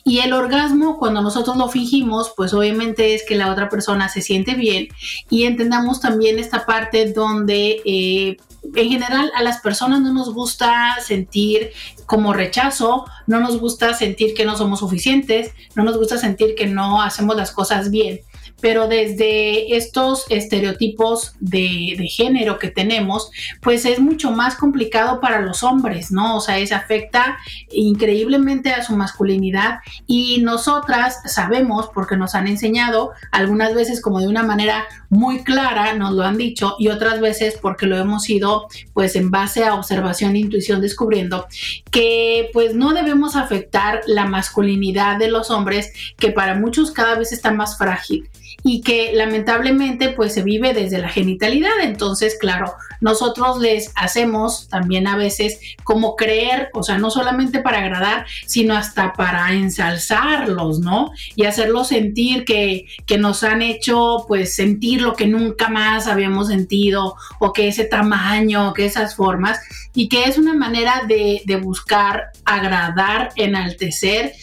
Y 0.06 0.20
el 0.20 0.32
orgasmo, 0.32 0.98
cuando 0.98 1.22
nosotros 1.22 1.58
lo 1.58 1.68
fingimos, 1.68 2.32
pues 2.38 2.54
obviamente 2.54 3.14
es 3.14 3.24
que 3.24 3.36
la 3.36 3.52
otra 3.52 3.68
persona 3.68 4.08
se 4.08 4.22
siente 4.22 4.56
bien 4.56 4.88
y 5.30 5.44
entendamos 5.44 6.00
también 6.00 6.40
esta 6.40 6.66
parte 6.66 7.12
donde 7.12 8.38
en 8.74 8.90
general 8.90 9.32
a 9.36 9.44
las 9.44 9.60
personas 9.62 10.02
no 10.02 10.14
nos 10.14 10.34
gusta 10.34 10.96
sentir 11.06 11.72
como 12.06 12.34
rechazo, 12.34 13.06
no 13.28 13.40
nos 13.40 13.60
gusta 13.60 13.94
sentir 13.94 14.34
que 14.34 14.46
no 14.46 14.58
somos 14.58 14.80
suficientes, 14.80 15.52
no 15.76 15.84
nos 15.84 15.98
gusta 15.98 16.18
sentir 16.18 16.56
que 16.56 16.68
no 16.68 17.02
hacemos 17.02 17.36
las 17.36 17.52
cosas 17.52 17.92
bien 17.92 18.22
pero 18.62 18.88
desde 18.88 19.76
estos 19.76 20.26
estereotipos 20.30 21.34
de, 21.40 22.08
género 22.10 22.60
que 22.60 22.70
tenemos, 22.70 23.30
pues 23.62 23.86
es 23.86 24.00
mucho 24.00 24.32
más 24.32 24.56
complicado 24.56 25.20
para 25.20 25.42
los 25.42 25.64
hombres, 25.64 26.12
¿no? 26.12 26.38
O 26.38 26.40
sea, 26.40 26.58
eso 26.58 26.76
afecta 26.76 27.38
increíblemente 27.72 28.72
a 28.72 28.84
su 28.84 28.96
masculinidad 28.96 29.80
y 30.08 30.42
nosotras 30.42 31.20
sabemos, 31.26 31.90
porque 31.94 32.18
nos 32.18 32.36
han 32.36 32.48
enseñado, 32.48 33.12
algunas 33.32 33.74
veces 33.74 34.02
como 34.02 34.20
de 34.20 34.28
una 34.28 34.44
manera 34.44 34.86
muy 35.10 35.44
clara, 35.44 35.94
nos 35.94 36.14
lo 36.14 36.24
han 36.24 36.38
dicho, 36.38 36.76
y 36.80 36.90
otras 36.90 37.22
veces 37.22 37.58
porque 37.62 37.86
lo 37.86 37.98
hemos 37.98 38.30
ido, 38.30 38.68
pues 38.94 39.16
en 39.16 39.32
base 39.32 39.64
a 39.64 39.76
observación 39.76 40.36
e 40.36 40.40
intuición 40.40 40.82
descubriendo, 40.82 41.48
que 41.92 42.50
pues 42.54 42.76
no 42.76 42.94
debemos 42.94 43.36
afectar 43.36 44.02
la 44.08 44.26
masculinidad 44.26 45.18
de 45.18 45.30
los 45.30 45.52
hombres, 45.52 45.92
que 46.18 46.32
para 46.32 46.56
muchos 46.56 46.92
cada 46.92 47.16
vez 47.16 47.32
está 47.32 47.52
más 47.52 47.78
frágil 47.78 48.30
y 48.64 48.82
que 48.82 49.12
lamentablemente 49.14 50.10
pues 50.10 50.34
se 50.34 50.44
vive 50.44 50.74
desde 50.74 50.98
la 50.98 51.10
genitalidad. 51.10 51.80
Entonces, 51.82 52.38
claro, 52.40 52.74
nosotros 53.02 53.60
les 53.60 53.92
hacemos 53.96 54.68
también 54.70 55.08
a 55.08 55.18
veces 55.18 55.60
como 55.84 56.16
creer, 56.16 56.70
o 56.74 56.84
sea, 56.84 56.98
no 56.98 57.12
solamente 57.12 57.60
para 57.60 57.80
agradar, 57.80 58.26
sino 58.46 58.76
hasta 58.76 59.14
para 59.14 59.54
ensalzarlos, 59.54 60.80
¿no? 60.80 61.12
Y 61.36 61.46
hacerlos 61.46 61.90
sentir 61.90 62.46
que, 62.46 62.88
que 63.06 63.18
nos 63.18 63.44
han 63.44 63.62
hecho 63.62 64.26
pues 64.28 64.56
sentir 64.56 65.02
lo 65.02 65.14
que 65.14 65.28
nunca 65.28 65.70
más 65.70 66.08
habíamos 66.08 66.48
sentido 66.48 67.16
o 67.40 67.54
que 67.54 67.68
ese 67.68 67.86
tamaño, 67.86 68.74
que 68.74 68.86
esas 68.86 69.16
formas 69.16 69.60
y 69.94 70.10
que 70.10 70.26
es 70.26 70.38
una 70.38 70.54
manera 70.54 71.04
de, 71.08 71.42
de 71.46 71.56
buscar 71.58 72.32
agradar, 72.46 73.30
enaltecer 73.36 74.34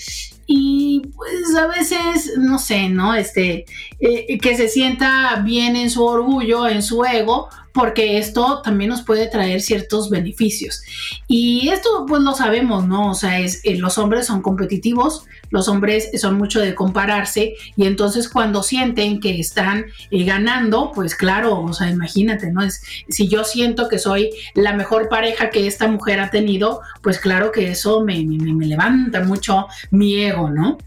y 0.47 1.03
pues 1.15 1.55
a 1.57 1.67
veces, 1.67 2.33
no 2.39 2.59
sé, 2.59 2.89
¿no? 2.89 3.15
Este, 3.15 3.65
eh, 4.01 4.39
que 4.39 4.57
se 4.57 4.69
sienta 4.69 5.43
bien 5.45 5.77
en 5.77 5.91
su 5.91 6.05
orgullo, 6.05 6.67
en 6.69 6.83
su 6.83 7.05
ego, 7.05 7.49
porque 7.73 8.19
esto 8.19 8.61
también 8.63 8.91
nos 8.91 9.03
puede 9.03 9.27
traer 9.29 9.61
ciertos 9.61 10.11
beneficios. 10.11 10.83
Y 11.27 11.69
esto 11.71 12.05
pues 12.07 12.23
lo 12.23 12.35
sabemos, 12.35 12.87
¿no? 12.87 13.11
O 13.11 13.15
sea, 13.15 13.41
es, 13.41 13.61
eh, 13.65 13.77
los 13.77 13.99
hombres 13.99 14.27
son 14.27 14.43
competitivos, 14.43 15.25
los 15.51 15.69
hombres 15.69 16.11
son 16.21 16.37
mucho 16.37 16.61
de 16.61 16.75
compararse 16.75 17.55
y 17.77 17.87
entonces 17.87 18.29
cuando 18.29 18.63
sienten 18.63 19.21
que 19.21 19.39
están 19.39 19.87
eh, 20.11 20.25
ganando, 20.25 20.93
pues 20.95 21.15
claro, 21.15 21.61
o 21.61 21.73
sea, 21.73 21.91
imagínate, 21.91 22.51
¿no? 22.53 22.63
Es, 22.63 22.83
si 23.09 23.29
yo 23.29 23.45
siento 23.45 23.89
que 23.89 23.99
soy 23.99 24.31
la 24.55 24.75
mejor 24.75 25.09
pareja 25.09 25.51
que 25.51 25.67
esta 25.67 25.89
mujer 25.89 26.21
ha 26.21 26.31
tenido, 26.31 26.81
pues 27.03 27.19
claro 27.19 27.53
que 27.53 27.71
eso 27.71 28.03
me, 28.03 28.23
me, 28.25 28.67
levanta 28.67 29.21
mucho 29.21 29.67
mi 29.91 30.23
ego, 30.23 30.51
¿no? 30.51 30.79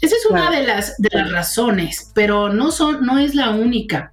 Esa 0.00 0.14
es 0.16 0.26
una 0.26 0.50
de 0.50 0.64
las, 0.64 0.96
de 0.98 1.08
las 1.12 1.32
razones, 1.32 2.10
pero 2.14 2.52
no, 2.52 2.70
son, 2.70 3.04
no 3.04 3.18
es 3.18 3.34
la 3.34 3.50
única 3.50 4.10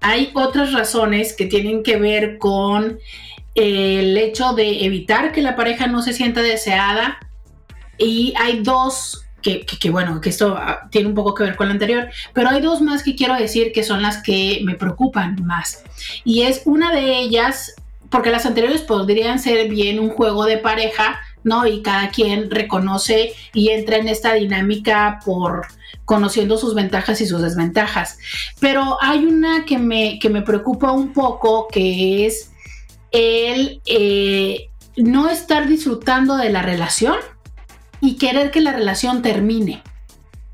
hay 0.00 0.30
otras 0.34 0.72
razones 0.72 1.34
que 1.34 1.46
tienen 1.46 1.82
que 1.82 1.96
ver 1.96 2.38
con 2.38 2.98
el 3.54 4.16
hecho 4.16 4.52
de 4.52 4.84
evitar 4.84 5.32
que 5.32 5.42
la 5.42 5.56
pareja 5.56 5.86
no 5.86 6.02
se 6.02 6.12
sienta 6.12 6.42
deseada 6.42 7.18
y 7.98 8.32
hay 8.38 8.60
dos 8.62 9.24
que, 9.42 9.90
bueno, 9.90 10.20
que 10.20 10.28
esto 10.28 10.56
ah, 10.58 10.88
tiene 10.90 11.08
un 11.08 11.14
poco 11.14 11.34
que 11.34 11.44
ver 11.44 11.56
con 11.56 11.68
lo 11.68 11.72
anterior, 11.72 12.08
pero 12.34 12.50
hay 12.50 12.60
dos 12.60 12.80
más 12.80 13.02
que 13.02 13.14
quiero 13.14 13.34
decir 13.34 13.72
que 13.72 13.82
son 13.82 14.02
las 14.02 14.22
que 14.22 14.60
me 14.64 14.74
preocupan 14.74 15.36
más. 15.44 15.84
Y 16.24 16.42
es 16.42 16.62
una 16.64 16.92
de 16.92 17.18
ellas, 17.18 17.74
porque 18.10 18.30
las 18.30 18.46
anteriores 18.46 18.82
podrían 18.82 19.38
ser 19.38 19.68
bien 19.68 20.00
un 20.00 20.10
juego 20.10 20.44
de 20.44 20.58
pareja, 20.58 21.20
¿no? 21.44 21.66
Y 21.66 21.82
cada 21.82 22.10
quien 22.10 22.50
reconoce 22.50 23.34
y 23.52 23.70
entra 23.70 23.96
en 23.96 24.08
esta 24.08 24.34
dinámica 24.34 25.20
por 25.24 25.66
conociendo 26.04 26.56
sus 26.56 26.74
ventajas 26.74 27.20
y 27.20 27.26
sus 27.26 27.42
desventajas. 27.42 28.18
Pero 28.60 28.96
hay 29.00 29.24
una 29.24 29.64
que 29.64 29.78
me, 29.78 30.18
que 30.18 30.30
me 30.30 30.42
preocupa 30.42 30.92
un 30.92 31.12
poco, 31.12 31.68
que 31.68 32.26
es 32.26 32.50
el 33.10 33.80
eh, 33.86 34.70
no 34.96 35.28
estar 35.28 35.68
disfrutando 35.68 36.36
de 36.36 36.50
la 36.50 36.62
relación 36.62 37.16
y 38.00 38.16
querer 38.16 38.50
que 38.50 38.60
la 38.60 38.72
relación 38.72 39.22
termine. 39.22 39.82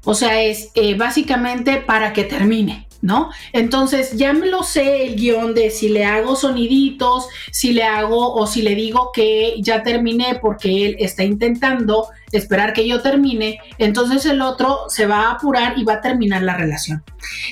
O 0.05 0.15
sea, 0.15 0.43
es 0.43 0.71
eh, 0.75 0.97
básicamente 0.97 1.79
para 1.79 2.13
que 2.13 2.25
termine. 2.25 2.89
¿No? 3.05 3.31
Entonces 3.53 4.17
ya 4.17 4.33
me 4.33 4.47
lo 4.47 4.63
sé 4.63 5.05
el 5.05 5.17
guion 5.17 5.55
de 5.55 5.69
si 5.69 5.91
le 5.91 6.07
hago 6.07 6.37
soniditos, 6.37 7.29
si 7.53 7.75
le 7.75 7.83
hago 7.83 8.35
o 8.35 8.47
si 8.47 8.63
le 8.63 8.75
digo 8.75 9.13
que 9.13 9.57
ya 9.61 9.83
terminé 9.83 10.39
porque 10.41 10.87
él 10.87 10.97
está 10.99 11.23
intentando 11.23 12.09
esperar 12.33 12.73
que 12.73 12.89
yo 12.89 13.03
termine, 13.03 13.59
entonces 13.77 14.25
el 14.25 14.41
otro 14.41 14.89
se 14.89 15.07
va 15.07 15.27
a 15.27 15.33
apurar 15.33 15.75
y 15.77 15.85
va 15.85 15.95
a 15.95 16.01
terminar 16.01 16.43
la 16.43 16.57
relación. 16.57 17.05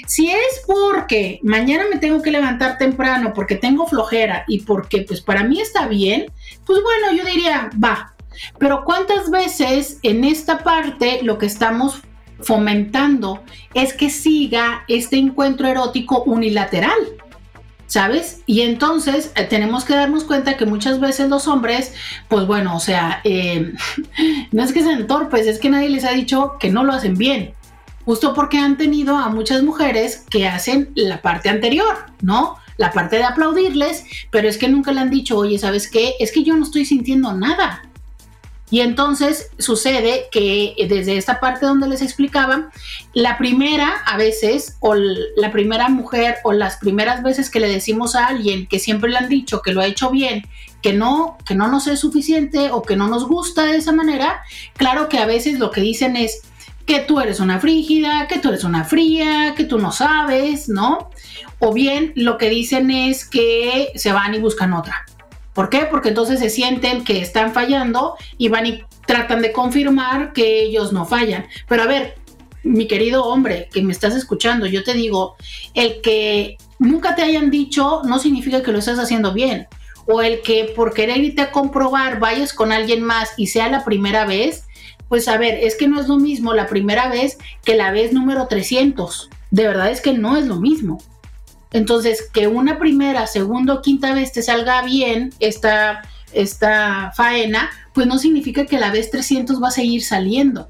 Si 0.06 0.30
es 0.30 0.62
porque 0.66 1.38
mañana 1.42 1.85
me 1.92 1.99
tengo 1.99 2.23
que 2.23 2.30
levantar 2.30 2.78
temprano 2.78 3.32
porque 3.35 3.56
tengo 3.56 3.87
flojera 3.87 4.44
y 4.49 4.61
porque 4.61 5.02
pues 5.02 5.21
para 5.21 5.44
mí 5.44 5.61
está 5.61 5.87
bien, 5.87 6.32
pues 6.64 6.80
bueno, 6.82 7.14
yo 7.14 7.26
diría, 7.26 7.68
va. 7.82 8.14
Pero 8.59 8.85
¿cuántas 8.87 9.30
veces 9.30 9.99
en 10.02 10.25
esta 10.25 10.59
parte 10.61 11.21
lo 11.23 11.37
que 11.37 11.44
estamos 11.44 12.00
fomentando 12.42 13.42
es 13.75 13.94
que 13.94 14.11
siga 14.11 14.84
este 14.88 15.16
encuentro 15.16 15.68
erótico 15.68 16.22
unilateral. 16.25 16.99
¿Sabes? 17.87 18.40
Y 18.46 18.62
entonces 18.62 19.32
eh, 19.37 19.44
tenemos 19.44 19.84
que 19.84 19.94
darnos 19.94 20.25
cuenta 20.25 20.56
que 20.56 20.64
muchas 20.64 20.99
veces 20.99 21.28
los 21.28 21.46
hombres, 21.46 21.92
pues 22.28 22.46
bueno, 22.46 22.75
o 22.75 22.80
sea, 22.80 23.20
eh, 23.22 23.75
no 24.50 24.62
es 24.62 24.72
que 24.72 24.82
sean 24.82 25.06
torpes, 25.06 25.46
es 25.46 25.58
que 25.58 25.68
nadie 25.68 25.90
les 25.90 26.06
ha 26.06 26.12
dicho 26.12 26.54
que 26.58 26.70
no 26.70 26.84
lo 26.84 26.94
hacen 26.94 27.18
bien. 27.18 27.52
Justo 28.06 28.32
porque 28.32 28.56
han 28.56 28.78
tenido 28.78 29.18
a 29.18 29.28
muchas 29.28 29.62
mujeres 29.62 30.25
que 30.30 30.49
hacen 30.49 30.90
la 30.94 31.20
parte 31.20 31.50
anterior, 31.50 32.06
¿no? 32.22 32.56
La 32.78 32.92
parte 32.92 33.16
de 33.16 33.25
aplaudirles, 33.25 34.04
pero 34.30 34.49
es 34.49 34.56
que 34.56 34.70
nunca 34.70 34.90
le 34.92 35.00
han 35.00 35.11
dicho, 35.11 35.37
oye, 35.37 35.58
¿sabes 35.58 35.90
qué? 35.90 36.14
Es 36.18 36.32
que 36.32 36.42
yo 36.44 36.56
no 36.56 36.64
estoy 36.64 36.87
sintiendo 36.87 37.34
nada. 37.34 37.82
Y 38.72 38.80
entonces 38.80 39.50
sucede 39.58 40.28
que 40.32 40.74
desde 40.88 41.18
esta 41.18 41.40
parte 41.40 41.66
donde 41.66 41.86
les 41.88 42.00
explicaba, 42.00 42.70
la 43.12 43.36
primera 43.36 44.02
a 44.06 44.16
veces, 44.16 44.78
o 44.80 44.94
la 44.94 45.52
primera 45.52 45.90
mujer, 45.90 46.36
o 46.42 46.54
las 46.54 46.78
primeras 46.78 47.22
veces 47.22 47.50
que 47.50 47.60
le 47.60 47.68
decimos 47.68 48.16
a 48.16 48.28
alguien 48.28 48.66
que 48.66 48.78
siempre 48.78 49.10
le 49.10 49.18
han 49.18 49.28
dicho 49.28 49.60
que 49.60 49.72
lo 49.72 49.82
ha 49.82 49.86
hecho 49.86 50.08
bien, 50.08 50.48
que 50.80 50.94
no, 50.94 51.36
que 51.44 51.54
no 51.54 51.68
nos 51.68 51.86
es 51.86 52.00
suficiente 52.00 52.70
o 52.70 52.80
que 52.80 52.96
no 52.96 53.08
nos 53.08 53.28
gusta 53.28 53.66
de 53.66 53.76
esa 53.76 53.92
manera, 53.92 54.40
claro 54.74 55.10
que 55.10 55.18
a 55.18 55.26
veces 55.26 55.58
lo 55.58 55.70
que 55.70 55.82
dicen 55.82 56.16
es 56.16 56.40
que 56.86 57.00
tú 57.00 57.20
eres 57.20 57.40
una 57.40 57.60
frígida, 57.60 58.26
que 58.26 58.38
tú 58.38 58.48
eres 58.48 58.64
una 58.64 58.84
fría, 58.84 59.52
que 59.54 59.64
tú 59.64 59.76
no 59.76 59.92
sabes, 59.92 60.70
¿no? 60.70 61.10
O 61.58 61.74
bien 61.74 62.14
lo 62.16 62.38
que 62.38 62.48
dicen 62.48 62.90
es 62.90 63.28
que 63.28 63.92
se 63.96 64.12
van 64.12 64.34
y 64.34 64.38
buscan 64.38 64.72
otra. 64.72 65.04
¿Por 65.54 65.68
qué? 65.68 65.87
Porque 65.90 66.09
entonces 66.09 66.40
se 66.40 66.50
sienten 66.50 67.04
que 67.04 67.21
están 67.21 67.52
fallando 67.52 68.16
y 68.38 68.49
van 68.49 68.66
y 68.66 68.82
tratan 69.06 69.42
de 69.42 69.52
confirmar 69.52 70.32
que 70.32 70.62
ellos 70.62 70.92
no 70.92 71.04
fallan. 71.04 71.47
Pero 71.68 71.82
a 71.82 71.87
ver, 71.87 72.14
mi 72.62 72.87
querido 72.87 73.25
hombre 73.25 73.68
que 73.73 73.82
me 73.82 73.92
estás 73.92 74.14
escuchando, 74.14 74.66
yo 74.66 74.85
te 74.85 74.94
digo, 74.94 75.37
el 75.75 76.00
que 76.00 76.56
nunca 76.78 77.14
te 77.14 77.23
hayan 77.23 77.50
dicho 77.50 78.02
no 78.04 78.18
significa 78.18 78.62
que 78.62 78.73
lo 78.73 78.78
estás 78.78 78.99
haciendo 78.99 79.32
bien. 79.32 79.66
O 80.06 80.23
el 80.23 80.42
que 80.42 80.73
por 80.75 80.94
querer 80.94 81.18
irte 81.18 81.42
a 81.42 81.52
comprobar 81.52 82.18
vayas 82.18 82.52
con 82.52 82.73
alguien 82.73 83.02
más 83.02 83.30
y 83.37 83.49
sea 83.49 83.68
la 83.68 83.85
primera 83.85 84.25
vez, 84.25 84.64
pues 85.09 85.28
a 85.28 85.37
ver, 85.37 85.59
es 85.62 85.76
que 85.76 85.88
no 85.88 86.00
es 86.00 86.09
lo 86.09 86.16
mismo 86.16 86.54
la 86.54 86.66
primera 86.66 87.09
vez 87.09 87.38
que 87.64 87.76
la 87.76 87.92
vez 87.92 88.12
número 88.12 88.47
300. 88.47 89.28
De 89.50 89.66
verdad 89.66 89.90
es 89.90 90.00
que 90.00 90.14
no 90.14 90.37
es 90.37 90.47
lo 90.47 90.56
mismo. 90.56 91.02
Entonces, 91.72 92.28
que 92.32 92.48
una 92.48 92.78
primera, 92.78 93.26
segunda 93.26 93.74
o 93.74 93.82
quinta 93.82 94.14
vez 94.14 94.32
te 94.32 94.42
salga 94.42 94.82
bien 94.82 95.32
esta, 95.40 96.02
esta 96.32 97.12
faena, 97.14 97.70
pues 97.94 98.06
no 98.06 98.18
significa 98.18 98.66
que 98.66 98.78
la 98.78 98.90
vez 98.90 99.10
300 99.10 99.62
va 99.62 99.68
a 99.68 99.72
seguir 99.72 100.02
saliendo. 100.02 100.68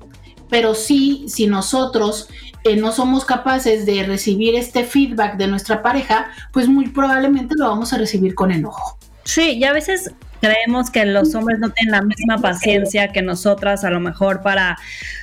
Pero 0.49 0.75
sí, 0.75 1.25
si 1.29 1.47
nosotros 1.47 2.29
eh, 2.65 2.77
no 2.77 2.93
somos 2.93 3.25
capaces 3.25 3.87
de 3.87 4.05
recibir 4.05 4.55
este 4.55 4.85
feedback 4.85 5.37
de 5.37 5.49
nuestra 5.49 5.83
pareja, 5.83 6.31
pues 6.53 6.69
muy 6.69 6.89
probablemente 6.89 7.55
lo 7.57 7.69
vamos 7.69 7.93
a 7.93 7.99
recibir 7.99 8.35
con 8.35 8.53
enojo. 8.53 8.99
Sí, 9.25 9.53
y 9.53 9.65
a 9.65 9.73
veces 9.73 10.13
creemos 10.43 10.91
que 10.91 11.07
los 11.07 11.33
hombres 11.37 11.61
no 11.61 11.71
tienen 11.71 11.93
la 11.93 12.03
misma 12.03 12.37
paciencia 12.39 13.13
que 13.13 13.23
nosotras, 13.23 13.85
a 13.85 13.91
lo 13.91 14.01
mejor 14.01 14.43
para, 14.43 14.77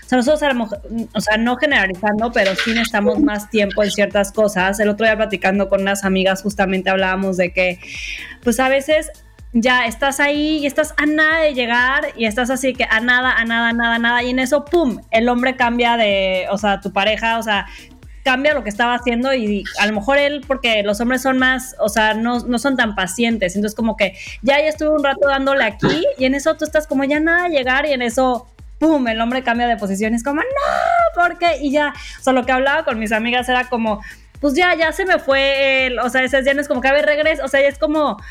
o 0.05 0.07
sea, 0.07 0.17
nosotros 0.17 0.41
a 0.43 0.47
lo 0.47 0.55
mejor, 0.55 0.81
o 1.13 1.19
sea, 1.19 1.35
no 1.35 1.57
generalizando, 1.57 2.31
pero 2.31 2.55
sí 2.55 2.71
necesitamos 2.71 3.19
más 3.19 3.49
tiempo 3.49 3.83
en 3.83 3.91
ciertas 3.91 4.31
cosas. 4.31 4.79
El 4.79 4.87
otro 4.87 5.05
día 5.05 5.17
platicando 5.17 5.67
con 5.67 5.81
unas 5.81 6.05
amigas 6.05 6.41
justamente 6.41 6.89
hablábamos 6.89 7.35
de 7.35 7.51
que, 7.51 7.79
pues 8.41 8.61
a 8.61 8.69
veces 8.69 9.11
ya 9.51 9.87
estás 9.87 10.21
ahí 10.21 10.59
y 10.59 10.65
estás 10.65 10.93
a 10.95 11.05
nada 11.05 11.41
de 11.41 11.53
llegar 11.53 12.13
y 12.15 12.23
estás 12.23 12.49
así 12.49 12.71
que 12.71 12.85
a 12.89 13.01
nada, 13.01 13.33
a 13.33 13.43
nada, 13.43 13.69
a 13.69 13.73
nada, 13.73 13.95
a 13.95 13.99
nada 13.99 14.23
y 14.23 14.29
en 14.29 14.39
eso, 14.39 14.63
¡pum!, 14.63 15.01
el 15.11 15.27
hombre 15.27 15.57
cambia 15.57 15.97
de, 15.97 16.45
o 16.49 16.57
sea, 16.57 16.79
tu 16.79 16.93
pareja, 16.93 17.39
o 17.39 17.43
sea, 17.43 17.65
cambia 18.29 18.53
lo 18.53 18.63
que 18.63 18.69
estaba 18.69 18.93
haciendo 18.93 19.33
y 19.33 19.63
a 19.79 19.87
lo 19.87 19.93
mejor 19.93 20.19
él, 20.19 20.43
porque 20.45 20.83
los 20.83 21.01
hombres 21.01 21.23
son 21.23 21.39
más, 21.39 21.75
o 21.79 21.89
sea, 21.89 22.13
no, 22.13 22.41
no 22.41 22.59
son 22.59 22.77
tan 22.77 22.93
pacientes, 22.93 23.55
entonces 23.55 23.75
como 23.75 23.97
que 23.97 24.13
ya, 24.43 24.59
ya 24.59 24.67
estuve 24.67 24.89
un 24.89 25.03
rato 25.03 25.27
dándole 25.27 25.63
aquí 25.63 26.05
y 26.19 26.25
en 26.25 26.35
eso 26.35 26.55
tú 26.55 26.63
estás 26.63 26.85
como 26.85 27.05
ya 27.05 27.19
nada 27.19 27.47
llegar 27.47 27.87
y 27.87 27.93
en 27.93 28.03
eso 28.03 28.47
¡pum! 28.77 29.07
El 29.07 29.19
hombre 29.19 29.41
cambia 29.41 29.65
de 29.65 29.77
posición 29.77 30.13
es 30.13 30.23
como, 30.23 30.41
no, 30.41 30.45
¿por 31.15 31.39
qué? 31.39 31.57
Y 31.59 31.71
ya, 31.71 31.91
o 32.19 32.23
sea, 32.23 32.33
lo 32.33 32.45
que 32.45 32.51
hablaba 32.51 32.85
con 32.85 32.99
mis 32.99 33.11
amigas 33.11 33.49
era 33.49 33.67
como, 33.67 33.99
pues 34.39 34.53
ya, 34.53 34.75
ya 34.75 34.91
se 34.91 35.05
me 35.05 35.17
fue, 35.17 35.87
el, 35.87 35.97
o 35.97 36.07
sea, 36.11 36.23
ese 36.23 36.43
ya 36.43 36.53
no 36.53 36.61
es 36.61 36.67
como 36.67 36.81
que, 36.81 36.87
a 36.87 36.93
ver, 36.93 37.07
regreso, 37.07 37.43
o 37.43 37.47
sea, 37.47 37.61
ya 37.61 37.67
es 37.67 37.79
como, 37.79 38.21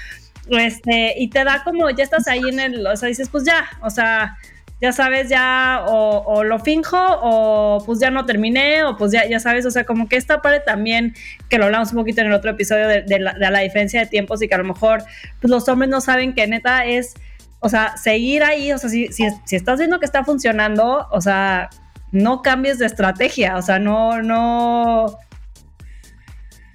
este, 0.48 1.14
y 1.18 1.28
te 1.28 1.42
da 1.42 1.64
como, 1.64 1.90
ya 1.90 2.04
estás 2.04 2.28
ahí 2.28 2.42
en 2.48 2.60
el, 2.60 2.86
o 2.86 2.96
sea, 2.96 3.08
dices, 3.08 3.28
pues 3.30 3.42
ya, 3.42 3.68
o 3.82 3.90
sea, 3.90 4.38
ya 4.80 4.92
sabes, 4.92 5.28
ya 5.28 5.85
o, 5.88 6.44
lo 6.44 6.61
finjo 6.61 6.97
o 6.99 7.82
pues 7.85 7.99
ya 7.99 8.11
no 8.11 8.26
terminé 8.26 8.85
o 8.85 8.97
pues 8.97 9.11
ya, 9.11 9.28
ya 9.28 9.40
sabes, 9.40 9.66
o 9.66 9.70
sea, 9.70 9.85
como 9.85 10.08
que 10.08 10.16
esta 10.16 10.40
parte 10.40 10.61
también, 10.61 11.14
que 11.49 11.58
lo 11.58 11.64
hablamos 11.64 11.90
un 11.90 11.99
poquito 11.99 12.20
en 12.20 12.28
el 12.28 12.32
otro 12.32 12.52
episodio 12.52 12.87
de, 12.87 13.18
la, 13.18 13.58
diferencia 13.61 14.00
de 14.00 14.06
tiempos 14.06 14.40
y 14.40 14.49
que 14.49 14.54
a 14.54 14.58
lo 14.58 14.64
mejor 14.64 15.02
pues 15.40 15.50
los 15.50 15.68
hombres 15.68 15.90
no 15.90 16.00
saben 16.00 16.32
que 16.32 16.47
neta 16.47 16.85
es, 16.85 17.14
o 17.58 17.68
sea, 17.68 17.97
seguir 17.97 18.44
ahí, 18.44 18.73
o 18.73 18.78
sea, 18.78 18.88
si, 18.88 19.08
si, 19.08 19.26
estás 19.56 19.78
viendo 19.80 19.99
que 19.99 20.06
está 20.06 20.25
funcionando, 20.25 21.08
o 21.11 21.20
sea, 21.20 21.70
no 22.12 22.42
cambies 22.42 22.78
de 22.78 22.87
estrategia, 22.87 23.56
o 23.56 23.62
sea, 23.62 23.80
no, 23.80 24.23
no... 24.23 25.18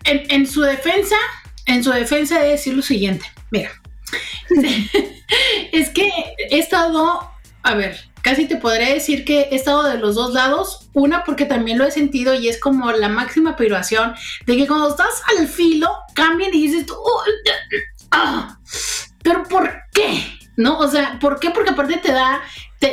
En, 0.03 0.24
en 0.29 0.45
su 0.45 0.62
defensa, 0.62 1.15
en 1.65 1.81
su 1.81 1.91
defensa 1.91 2.39
de 2.39 2.50
decir 2.50 2.74
lo 2.74 2.81
siguiente, 2.81 3.25
mira, 3.50 3.69
es 5.72 5.89
que 5.89 6.10
he 6.50 6.60
estado 6.60 7.32
a 7.63 7.75
ver, 7.75 7.98
casi 8.22 8.46
te 8.46 8.58
podría 8.58 8.93
decir 8.93 9.25
que 9.25 9.48
he 9.51 9.55
estado 9.55 9.84
de 9.84 9.98
los 9.98 10.15
dos 10.15 10.34
lados. 10.34 10.89
Una, 10.93 11.24
porque 11.24 11.46
también 11.46 11.77
lo 11.77 11.86
he 11.86 11.91
sentido 11.91 12.34
y 12.34 12.50
es 12.50 12.60
como 12.60 12.91
la 12.91 13.10
máxima 13.10 13.55
privación 13.55 14.13
de 14.46 14.58
que 14.58 14.67
cuando 14.67 14.89
estás 14.89 15.22
al 15.38 15.48
filo, 15.48 15.89
cambian 16.13 16.53
y 16.53 16.67
dices, 16.67 16.86
ah, 18.12 18.60
pero 19.24 19.43
¿por 19.43 19.72
qué? 19.93 20.24
¿No? 20.55 20.77
O 20.77 20.88
sea, 20.88 21.17
¿por 21.20 21.39
qué? 21.39 21.50
Porque 21.50 21.72
aparte 21.72 21.98
te 21.98 22.12
da 22.12 22.41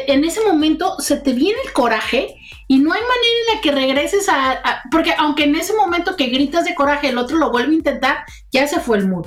en 0.06 0.24
ese 0.24 0.40
momento 0.40 0.96
se 0.98 1.16
te 1.16 1.32
viene 1.32 1.58
el 1.64 1.72
coraje 1.72 2.34
y 2.68 2.78
no 2.78 2.92
hay 2.92 3.00
manera 3.00 3.38
en 3.48 3.54
la 3.54 3.60
que 3.60 3.72
regreses 3.72 4.28
a, 4.28 4.82
porque 4.90 5.14
aunque 5.18 5.44
en 5.44 5.56
ese 5.56 5.74
momento 5.74 6.16
que 6.16 6.26
gritas 6.26 6.64
de 6.64 6.74
coraje 6.74 7.08
el 7.08 7.18
otro 7.18 7.36
lo 7.38 7.50
vuelve 7.50 7.72
a 7.72 7.78
intentar, 7.78 8.24
ya 8.52 8.66
se 8.66 8.80
fue 8.80 8.98
el 8.98 9.08
mood. 9.08 9.26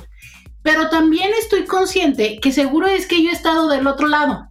Pero 0.62 0.88
también 0.88 1.30
estoy 1.38 1.66
consciente 1.66 2.38
que 2.40 2.52
seguro 2.52 2.86
es 2.86 3.06
que 3.06 3.22
yo 3.22 3.30
he 3.30 3.34
estado 3.34 3.68
del 3.68 3.86
otro 3.86 4.08
lado, 4.08 4.48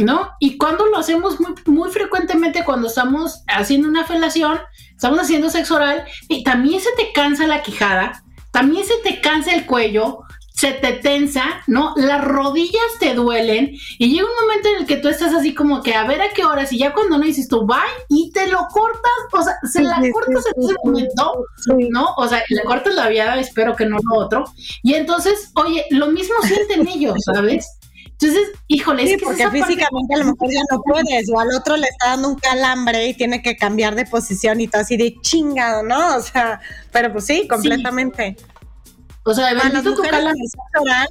¿no? 0.00 0.30
Y 0.40 0.56
cuando 0.56 0.86
lo 0.86 0.98
hacemos 0.98 1.40
muy, 1.40 1.54
muy 1.66 1.90
frecuentemente 1.90 2.64
cuando 2.64 2.88
estamos 2.88 3.42
haciendo 3.46 3.88
una 3.88 4.04
felación, 4.04 4.58
estamos 4.94 5.20
haciendo 5.20 5.50
sexo 5.50 5.76
oral 5.76 6.04
y 6.28 6.42
también 6.42 6.80
se 6.80 6.90
te 6.96 7.12
cansa 7.12 7.46
la 7.46 7.62
quijada, 7.62 8.24
también 8.50 8.84
se 8.84 8.96
te 9.04 9.20
cansa 9.20 9.52
el 9.52 9.66
cuello, 9.66 10.20
se 10.60 10.72
te 10.72 10.92
tensa, 10.92 11.62
¿no? 11.66 11.94
Las 11.96 12.22
rodillas 12.22 12.98
te 12.98 13.14
duelen 13.14 13.70
y 13.98 14.12
llega 14.12 14.28
un 14.28 14.46
momento 14.46 14.68
en 14.68 14.76
el 14.82 14.86
que 14.86 14.96
tú 14.96 15.08
estás 15.08 15.32
así 15.32 15.54
como 15.54 15.82
que 15.82 15.94
a 15.94 16.06
ver 16.06 16.20
a 16.20 16.28
qué 16.34 16.44
horas 16.44 16.70
y 16.70 16.78
ya 16.78 16.92
cuando 16.92 17.16
no 17.16 17.24
dices 17.24 17.48
tú, 17.48 17.66
bye, 17.66 17.78
y 18.10 18.30
te 18.32 18.46
lo 18.46 18.66
cortas, 18.70 19.10
o 19.32 19.42
sea, 19.42 19.54
se 19.62 19.82
la 19.82 20.02
cortas 20.12 20.44
en 20.54 20.62
ese 20.62 20.74
momento, 20.84 21.46
¿no? 21.90 22.12
O 22.18 22.28
sea, 22.28 22.42
le 22.46 22.62
cortas 22.64 22.94
la 22.94 23.08
viada, 23.08 23.40
espero 23.40 23.74
que 23.74 23.86
no 23.86 23.96
lo 24.02 24.18
otro. 24.18 24.44
Y 24.82 24.94
entonces, 24.94 25.50
oye, 25.54 25.86
lo 25.90 26.08
mismo 26.08 26.34
sienten 26.42 26.86
ellos, 26.88 27.16
¿sabes? 27.24 27.66
Entonces, 28.20 28.52
híjole, 28.66 29.06
sí, 29.06 29.16
porque 29.16 29.48
físicamente 29.50 30.14
a 30.14 30.18
lo 30.18 30.24
mejor 30.26 30.50
ya 30.52 30.60
no 30.70 30.82
puedes, 30.82 31.30
o 31.30 31.40
al 31.40 31.48
otro 31.56 31.76
le 31.78 31.86
está 31.86 32.08
dando 32.08 32.28
un 32.28 32.34
calambre 32.36 33.08
y 33.08 33.14
tiene 33.14 33.40
que 33.40 33.56
cambiar 33.56 33.94
de 33.94 34.04
posición 34.04 34.60
y 34.60 34.68
todo 34.68 34.82
así 34.82 34.98
de 34.98 35.16
chingado, 35.22 35.82
¿no? 35.82 36.16
O 36.16 36.20
sea, 36.20 36.60
pero 36.92 37.12
pues 37.12 37.24
sí, 37.24 37.48
completamente. 37.48 38.36
O 39.22 39.32
sea, 39.32 39.54
para 39.56 39.70
las 39.70 39.84
mujeres 39.84 40.20
en 40.20 40.28
el 40.28 40.48
sexo 40.48 40.82
oral, 40.82 41.08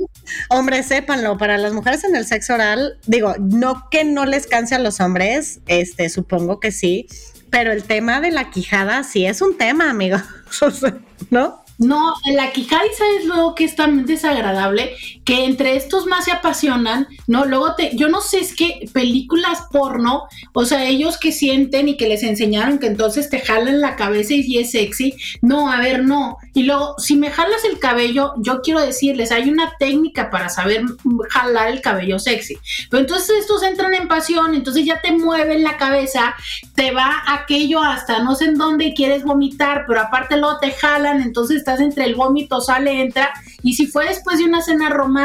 hombres, 0.49 0.85
sépanlo, 0.85 1.37
para 1.37 1.57
las 1.57 1.73
mujeres 1.73 2.03
en 2.03 2.15
el 2.15 2.25
sexo 2.25 2.53
oral, 2.53 2.99
digo, 3.07 3.33
no 3.39 3.87
que 3.89 4.03
no 4.03 4.25
les 4.25 4.45
canse 4.45 4.75
a 4.75 4.79
los 4.79 4.99
hombres, 4.99 5.61
este, 5.67 6.09
supongo 6.09 6.59
que 6.59 6.71
sí, 6.71 7.07
pero 7.49 7.71
el 7.71 7.83
tema 7.83 8.21
de 8.21 8.31
la 8.31 8.51
quijada 8.51 9.03
sí 9.03 9.25
es 9.25 9.41
un 9.41 9.57
tema, 9.57 9.89
amigo, 9.89 10.17
¿no? 11.31 11.63
No, 11.79 12.13
la 12.33 12.51
quijada, 12.51 12.83
¿sabes 12.95 13.25
luego 13.25 13.55
que 13.55 13.63
es 13.63 13.75
tan 13.75 14.05
desagradable? 14.05 14.95
Que 15.29 15.45
entre 15.45 15.75
estos 15.75 16.07
más 16.07 16.25
se 16.25 16.31
apasionan, 16.31 17.07
¿no? 17.27 17.45
Luego 17.45 17.75
te, 17.75 17.95
yo 17.95 18.09
no 18.09 18.19
sé, 18.19 18.39
es 18.39 18.55
que 18.55 18.89
películas 18.91 19.59
porno, 19.71 20.23
o 20.53 20.65
sea, 20.65 20.85
ellos 20.85 21.19
que 21.19 21.31
sienten 21.31 21.87
y 21.87 21.97
que 21.97 22.09
les 22.09 22.23
enseñaron 22.23 22.79
que 22.79 22.87
entonces 22.87 23.29
te 23.29 23.39
jalan 23.39 23.79
la 23.79 23.95
cabeza 23.95 24.33
y 24.33 24.57
es 24.57 24.71
sexy. 24.71 25.13
No, 25.43 25.71
a 25.71 25.79
ver, 25.79 26.03
no. 26.03 26.37
Y 26.55 26.63
luego, 26.63 26.95
si 26.97 27.15
me 27.15 27.29
jalas 27.29 27.63
el 27.63 27.77
cabello, 27.77 28.33
yo 28.39 28.61
quiero 28.61 28.79
decirles, 28.79 29.31
hay 29.31 29.51
una 29.51 29.73
técnica 29.77 30.31
para 30.31 30.49
saber 30.49 30.83
jalar 31.29 31.67
el 31.67 31.81
cabello 31.81 32.17
sexy. 32.17 32.57
Pero 32.89 33.01
entonces 33.01 33.29
estos 33.41 33.61
entran 33.61 33.93
en 33.93 34.07
pasión, 34.07 34.55
entonces 34.55 34.83
ya 34.83 34.99
te 34.99 35.11
mueven 35.11 35.63
la 35.63 35.77
cabeza, 35.77 36.33
te 36.73 36.89
va 36.89 37.23
aquello 37.27 37.83
hasta 37.83 38.23
no 38.23 38.33
sé 38.33 38.45
en 38.45 38.55
dónde 38.55 38.95
quieres 38.95 39.23
vomitar, 39.23 39.85
pero 39.87 40.01
aparte 40.01 40.37
luego 40.37 40.57
te 40.59 40.71
jalan, 40.71 41.21
entonces 41.21 41.63
entre 41.77 42.05
el 42.05 42.15
vómito, 42.15 42.61
sale, 42.61 43.01
entra. 43.01 43.31
Y 43.61 43.73
si 43.73 43.85
fue 43.85 44.07
después 44.07 44.39
de 44.39 44.45
una 44.45 44.61
cena 44.61 44.89
romántica, 44.89 45.18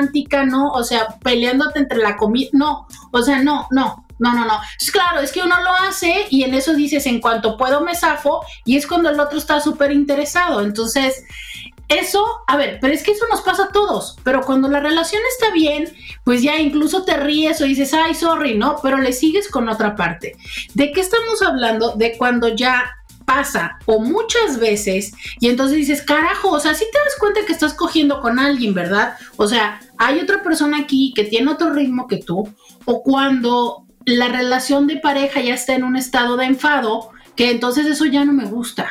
¿no? 0.46 0.70
O 0.72 0.84
sea, 0.84 1.18
peleándote 1.22 1.78
entre 1.78 1.98
la 1.98 2.16
comida, 2.16 2.50
no, 2.52 2.86
o 3.10 3.22
sea, 3.22 3.42
no, 3.42 3.66
no, 3.70 4.04
no, 4.18 4.32
no, 4.34 4.44
no. 4.44 4.60
Es 4.80 4.90
claro, 4.90 5.20
es 5.20 5.32
que 5.32 5.42
uno 5.42 5.56
lo 5.62 5.70
hace 5.88 6.26
y 6.30 6.44
en 6.44 6.54
eso 6.54 6.74
dices, 6.74 7.06
en 7.06 7.20
cuanto 7.20 7.56
puedo 7.56 7.80
me 7.80 7.94
zafo 7.94 8.42
y 8.64 8.76
es 8.76 8.86
cuando 8.86 9.10
el 9.10 9.20
otro 9.20 9.38
está 9.38 9.60
súper 9.60 9.92
interesado. 9.92 10.60
Entonces, 10.60 11.24
eso, 11.88 12.24
a 12.46 12.56
ver, 12.56 12.78
pero 12.80 12.94
es 12.94 13.02
que 13.02 13.12
eso 13.12 13.26
nos 13.30 13.42
pasa 13.42 13.64
a 13.64 13.72
todos, 13.72 14.16
pero 14.24 14.42
cuando 14.42 14.68
la 14.68 14.80
relación 14.80 15.22
está 15.32 15.52
bien, 15.52 15.92
pues 16.24 16.42
ya 16.42 16.58
incluso 16.58 17.04
te 17.04 17.16
ríes 17.16 17.60
o 17.60 17.64
dices, 17.64 17.92
ay, 17.92 18.14
sorry, 18.14 18.56
¿no? 18.56 18.76
Pero 18.82 18.98
le 18.98 19.12
sigues 19.12 19.48
con 19.48 19.68
otra 19.68 19.94
parte. 19.94 20.36
¿De 20.74 20.92
qué 20.92 21.00
estamos 21.00 21.42
hablando? 21.42 21.94
De 21.96 22.16
cuando 22.16 22.48
ya 22.48 22.84
pasa 23.24 23.78
o 23.86 24.00
muchas 24.00 24.58
veces 24.58 25.12
y 25.40 25.48
entonces 25.48 25.78
dices, 25.78 26.02
carajo, 26.02 26.50
o 26.50 26.60
sea, 26.60 26.74
si 26.74 26.84
te 26.84 26.98
das 26.98 27.16
cuenta 27.18 27.44
que 27.46 27.52
estás 27.52 27.74
cogiendo 27.74 28.20
con 28.20 28.38
alguien, 28.38 28.74
¿verdad? 28.74 29.16
O 29.36 29.46
sea, 29.46 29.80
hay 29.98 30.20
otra 30.20 30.42
persona 30.42 30.78
aquí 30.78 31.12
que 31.14 31.24
tiene 31.24 31.50
otro 31.50 31.72
ritmo 31.72 32.06
que 32.06 32.18
tú 32.18 32.48
o 32.84 33.02
cuando 33.02 33.86
la 34.04 34.28
relación 34.28 34.86
de 34.86 34.96
pareja 34.96 35.40
ya 35.40 35.54
está 35.54 35.74
en 35.74 35.84
un 35.84 35.96
estado 35.96 36.36
de 36.36 36.46
enfado, 36.46 37.10
que 37.36 37.50
entonces 37.50 37.86
eso 37.86 38.04
ya 38.04 38.24
no 38.24 38.32
me 38.32 38.44
gusta. 38.44 38.90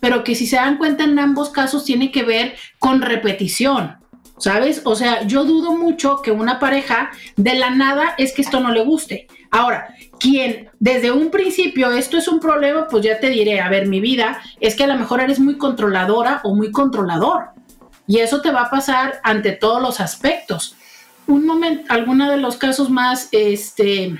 Pero 0.00 0.24
que 0.24 0.34
si 0.34 0.46
se 0.46 0.56
dan 0.56 0.78
cuenta 0.78 1.04
en 1.04 1.18
ambos 1.18 1.50
casos 1.50 1.84
tiene 1.84 2.10
que 2.10 2.22
ver 2.22 2.56
con 2.78 3.02
repetición. 3.02 3.96
¿Sabes? 4.38 4.82
O 4.84 4.94
sea, 4.94 5.22
yo 5.26 5.44
dudo 5.44 5.72
mucho 5.72 6.20
que 6.22 6.30
una 6.30 6.58
pareja 6.58 7.10
de 7.36 7.54
la 7.54 7.70
nada 7.70 8.14
es 8.18 8.34
que 8.34 8.42
esto 8.42 8.60
no 8.60 8.70
le 8.70 8.82
guste. 8.84 9.28
Ahora, 9.50 9.94
quien 10.18 10.68
desde 10.78 11.10
un 11.10 11.30
principio 11.30 11.90
esto 11.90 12.18
es 12.18 12.28
un 12.28 12.40
problema, 12.40 12.86
pues 12.88 13.04
ya 13.04 13.18
te 13.18 13.30
diré, 13.30 13.60
a 13.60 13.70
ver, 13.70 13.86
mi 13.86 14.00
vida 14.00 14.40
es 14.60 14.76
que 14.76 14.84
a 14.84 14.88
lo 14.88 14.98
mejor 14.98 15.20
eres 15.20 15.40
muy 15.40 15.56
controladora 15.56 16.40
o 16.44 16.54
muy 16.54 16.70
controlador. 16.70 17.46
Y 18.06 18.18
eso 18.18 18.40
te 18.40 18.50
va 18.50 18.62
a 18.62 18.70
pasar 18.70 19.20
ante 19.22 19.52
todos 19.52 19.80
los 19.80 20.00
aspectos. 20.00 20.76
Un 21.26 21.46
momento, 21.46 21.84
alguno 21.88 22.30
de 22.30 22.36
los 22.36 22.56
casos 22.56 22.90
más 22.90 23.28
este, 23.32 24.16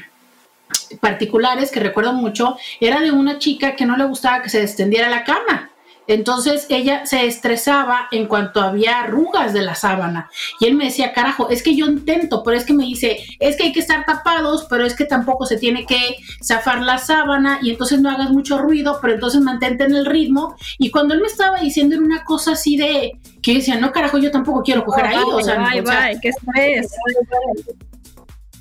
particulares 1.01 1.71
que 1.71 1.81
recuerdo 1.81 2.13
mucho 2.13 2.57
era 2.81 3.01
de 3.01 3.13
una 3.13 3.39
chica 3.39 3.77
que 3.77 3.87
no 3.87 3.97
le 3.97 4.05
gustaba 4.05 4.43
que 4.43 4.51
se 4.51 4.63
extendiera 4.63 5.09
la 5.09 5.25
cama. 5.25 5.71
Entonces 6.07 6.67
ella 6.69 7.07
se 7.07 7.27
estresaba 7.27 8.09
en 8.11 8.27
cuanto 8.27 8.61
había 8.61 9.01
arrugas 9.01 9.53
de 9.53 9.63
la 9.63 9.75
sábana. 9.75 10.31
Y 10.61 10.67
él 10.67 10.75
me 10.75 10.85
decía, 10.85 11.13
carajo, 11.13 11.51
es 11.51 11.63
que 11.63 11.75
yo 11.75 11.87
intento, 11.87 12.43
pero 12.43 12.57
es 12.57 12.65
que 12.65 12.73
me 12.73 12.85
dice, 12.85 13.19
es 13.41 13.57
que 13.57 13.65
hay 13.65 13.73
que 13.73 13.81
estar 13.81 14.05
tapados, 14.05 14.67
pero 14.69 14.85
es 14.85 14.95
que 14.95 15.05
tampoco 15.05 15.47
se 15.47 15.57
tiene 15.57 15.87
que 15.87 16.17
zafar 16.43 16.83
la 16.83 16.99
sábana 16.99 17.59
y 17.63 17.71
entonces 17.71 18.01
no 18.01 18.11
hagas 18.11 18.31
mucho 18.31 18.59
ruido, 18.59 18.99
pero 19.01 19.15
entonces 19.15 19.41
mantente 19.41 19.85
en 19.85 19.95
el 19.95 20.07
ritmo. 20.07 20.57
Y 20.79 20.91
cuando 20.91 21.15
él 21.15 21.21
me 21.21 21.29
estaba 21.29 21.61
diciendo 21.61 21.97
en 21.97 22.03
una 22.03 22.25
cosa 22.25 22.53
así 22.53 22.77
de, 22.77 23.13
que 23.43 23.55
decía, 23.55 23.79
no, 23.79 23.93
carajo, 23.93 24.19
yo 24.19 24.31
tampoco 24.31 24.63
quiero 24.63 24.85
coger 24.85 25.07
ahí. 25.07 25.19
o 25.25 25.41
sea, 25.41 26.11
¿qué 26.21 26.29
estrés? 26.29 26.91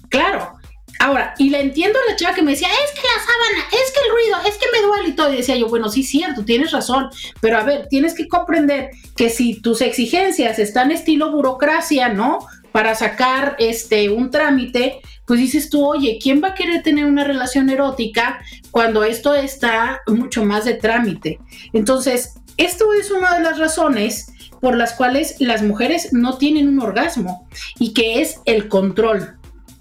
Claro, 0.10 0.55
Ahora, 1.00 1.34
y 1.38 1.50
le 1.50 1.62
entiendo 1.62 2.00
a 2.00 2.12
la 2.12 2.16
chica 2.16 2.34
que 2.34 2.42
me 2.42 2.52
decía, 2.52 2.68
es 2.68 2.92
que 3.00 3.08
la 3.08 3.24
sábana, 3.24 3.68
es 3.72 3.92
que 3.92 4.00
el 4.06 4.12
ruido, 4.12 4.38
es 4.48 4.58
que 4.58 4.66
me 4.72 4.86
duele 4.86 5.10
y 5.10 5.14
todo. 5.14 5.34
Y 5.34 5.38
decía 5.38 5.56
yo, 5.56 5.68
bueno, 5.68 5.90
sí, 5.90 6.04
cierto, 6.04 6.46
tienes 6.46 6.72
razón, 6.72 7.10
pero 7.42 7.58
a 7.58 7.64
ver, 7.64 7.88
tienes 7.88 8.14
que 8.14 8.28
comprender 8.28 8.92
que 9.16 9.30
si 9.30 9.62
tus 9.62 9.82
exigencias 9.82 10.60
están 10.60 10.92
estilo 10.92 11.32
burocracia, 11.32 12.10
¿no? 12.10 12.40
Para 12.72 12.96
sacar 12.96 13.56
este 13.60 14.10
un 14.10 14.32
trámite, 14.32 15.02
pues 15.26 15.40
dices 15.40 15.70
tú, 15.70 15.86
oye, 15.86 16.20
¿quién 16.22 16.42
va 16.44 16.50
a 16.50 16.56
querer 16.56 16.84
tener 16.84 17.06
una 17.06 17.24
relación 17.24 17.70
erótica 17.70 18.40
cuando 18.72 19.04
esto 19.04 19.34
está 19.34 20.02
mucho 20.08 20.44
más 20.46 20.66
de 20.66 20.76
trámite? 20.76 21.40
Entonces, 21.74 22.36
esto 22.58 22.94
es 22.94 23.12
una 23.12 23.36
de 23.36 23.44
las 23.44 23.58
razones 23.58 24.28
por 24.62 24.76
las 24.76 24.94
cuales 24.94 25.36
las 25.40 25.62
mujeres 25.62 26.14
no 26.14 26.38
tienen 26.38 26.68
un 26.68 26.82
orgasmo 26.82 27.48
y 27.78 27.94
que 27.94 28.22
es 28.22 28.40
el 28.46 28.68
control. 28.68 29.35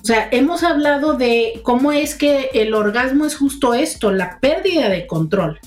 O 0.05 0.07
sea, 0.07 0.29
hemos 0.33 0.63
hablado 0.63 1.15
de 1.15 1.63
cómo 1.63 1.91
es 1.91 2.15
que 2.15 2.51
el 2.53 2.75
orgasmo 2.75 3.25
es 3.25 3.37
justo 3.37 3.73
esto, 3.73 4.13
la 4.13 4.39
pérdida 4.39 4.91
de 4.91 5.07
control. 5.07 5.59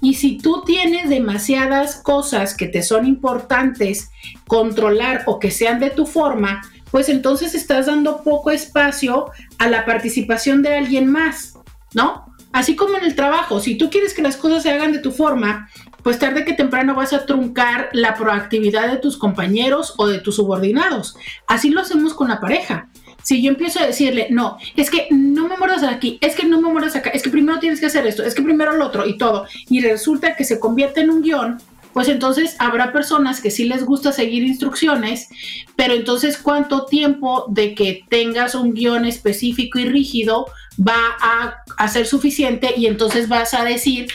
Y 0.00 0.14
si 0.14 0.38
tú 0.38 0.62
tienes 0.64 1.10
demasiadas 1.10 1.96
cosas 1.96 2.56
que 2.56 2.66
te 2.66 2.82
son 2.82 3.04
importantes 3.04 4.10
controlar 4.46 5.24
o 5.26 5.38
que 5.38 5.50
sean 5.50 5.80
de 5.80 5.90
tu 5.90 6.06
forma, 6.06 6.62
pues 6.90 7.10
entonces 7.10 7.54
estás 7.54 7.84
dando 7.84 8.22
poco 8.22 8.50
espacio 8.50 9.26
a 9.58 9.68
la 9.68 9.84
participación 9.84 10.62
de 10.62 10.76
alguien 10.76 11.12
más, 11.12 11.58
¿no? 11.92 12.24
Así 12.52 12.76
como 12.76 12.96
en 12.96 13.04
el 13.04 13.14
trabajo, 13.14 13.60
si 13.60 13.76
tú 13.76 13.90
quieres 13.90 14.14
que 14.14 14.22
las 14.22 14.38
cosas 14.38 14.62
se 14.62 14.70
hagan 14.70 14.92
de 14.92 15.00
tu 15.00 15.12
forma, 15.12 15.68
pues 16.02 16.18
tarde 16.18 16.46
que 16.46 16.54
temprano 16.54 16.94
vas 16.94 17.12
a 17.12 17.26
truncar 17.26 17.90
la 17.92 18.14
proactividad 18.14 18.90
de 18.90 18.96
tus 18.96 19.18
compañeros 19.18 19.92
o 19.98 20.06
de 20.06 20.20
tus 20.20 20.36
subordinados. 20.36 21.18
Así 21.46 21.68
lo 21.68 21.82
hacemos 21.82 22.14
con 22.14 22.28
la 22.28 22.40
pareja 22.40 22.88
si 23.24 23.42
yo 23.42 23.50
empiezo 23.50 23.80
a 23.80 23.86
decirle, 23.86 24.28
no, 24.30 24.58
es 24.76 24.90
que 24.90 25.08
no 25.10 25.48
me 25.48 25.56
muerdas 25.56 25.82
aquí, 25.82 26.18
es 26.20 26.36
que 26.36 26.46
no 26.46 26.60
me 26.60 26.70
muerdas 26.70 26.94
acá, 26.94 27.10
es 27.10 27.22
que 27.22 27.30
primero 27.30 27.58
tienes 27.58 27.80
que 27.80 27.86
hacer 27.86 28.06
esto, 28.06 28.22
es 28.22 28.34
que 28.34 28.42
primero 28.42 28.76
lo 28.76 28.86
otro 28.86 29.06
y 29.06 29.18
todo, 29.18 29.46
y 29.68 29.80
resulta 29.80 30.36
que 30.36 30.44
se 30.44 30.60
convierte 30.60 31.00
en 31.00 31.10
un 31.10 31.22
guion, 31.22 31.58
pues 31.94 32.08
entonces 32.08 32.56
habrá 32.58 32.92
personas 32.92 33.40
que 33.40 33.50
sí 33.50 33.64
les 33.64 33.84
gusta 33.84 34.12
seguir 34.12 34.42
instrucciones, 34.42 35.28
pero 35.76 35.94
entonces 35.94 36.36
cuánto 36.36 36.86
tiempo 36.86 37.46
de 37.48 37.74
que 37.74 38.04
tengas 38.08 38.54
un 38.54 38.74
guion 38.74 39.04
específico 39.04 39.78
y 39.78 39.86
rígido 39.86 40.46
va 40.76 41.16
a, 41.20 41.54
a 41.78 41.88
ser 41.88 42.06
suficiente 42.06 42.74
y 42.76 42.86
entonces 42.86 43.28
vas 43.28 43.54
a 43.54 43.64
decir 43.64 44.08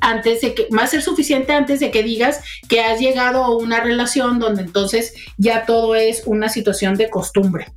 antes 0.00 0.42
de 0.42 0.54
que, 0.54 0.68
va 0.76 0.82
a 0.82 0.86
ser 0.86 1.02
suficiente 1.02 1.52
antes 1.52 1.80
de 1.80 1.90
que 1.90 2.02
digas 2.02 2.40
que 2.68 2.80
has 2.80 3.00
llegado 3.00 3.42
a 3.42 3.56
una 3.56 3.80
relación 3.80 4.38
donde 4.38 4.62
entonces 4.62 5.14
ya 5.38 5.64
todo 5.64 5.94
es 5.94 6.24
una 6.26 6.48
situación 6.48 6.96
de 6.96 7.08
costumbre 7.08 7.72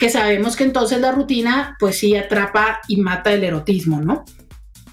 que 0.00 0.08
sabemos 0.08 0.56
que 0.56 0.64
entonces 0.64 0.98
la 0.98 1.12
rutina 1.12 1.76
pues 1.78 1.98
sí 1.98 2.16
atrapa 2.16 2.80
y 2.88 2.96
mata 2.96 3.32
el 3.32 3.44
erotismo, 3.44 4.00
¿no? 4.00 4.24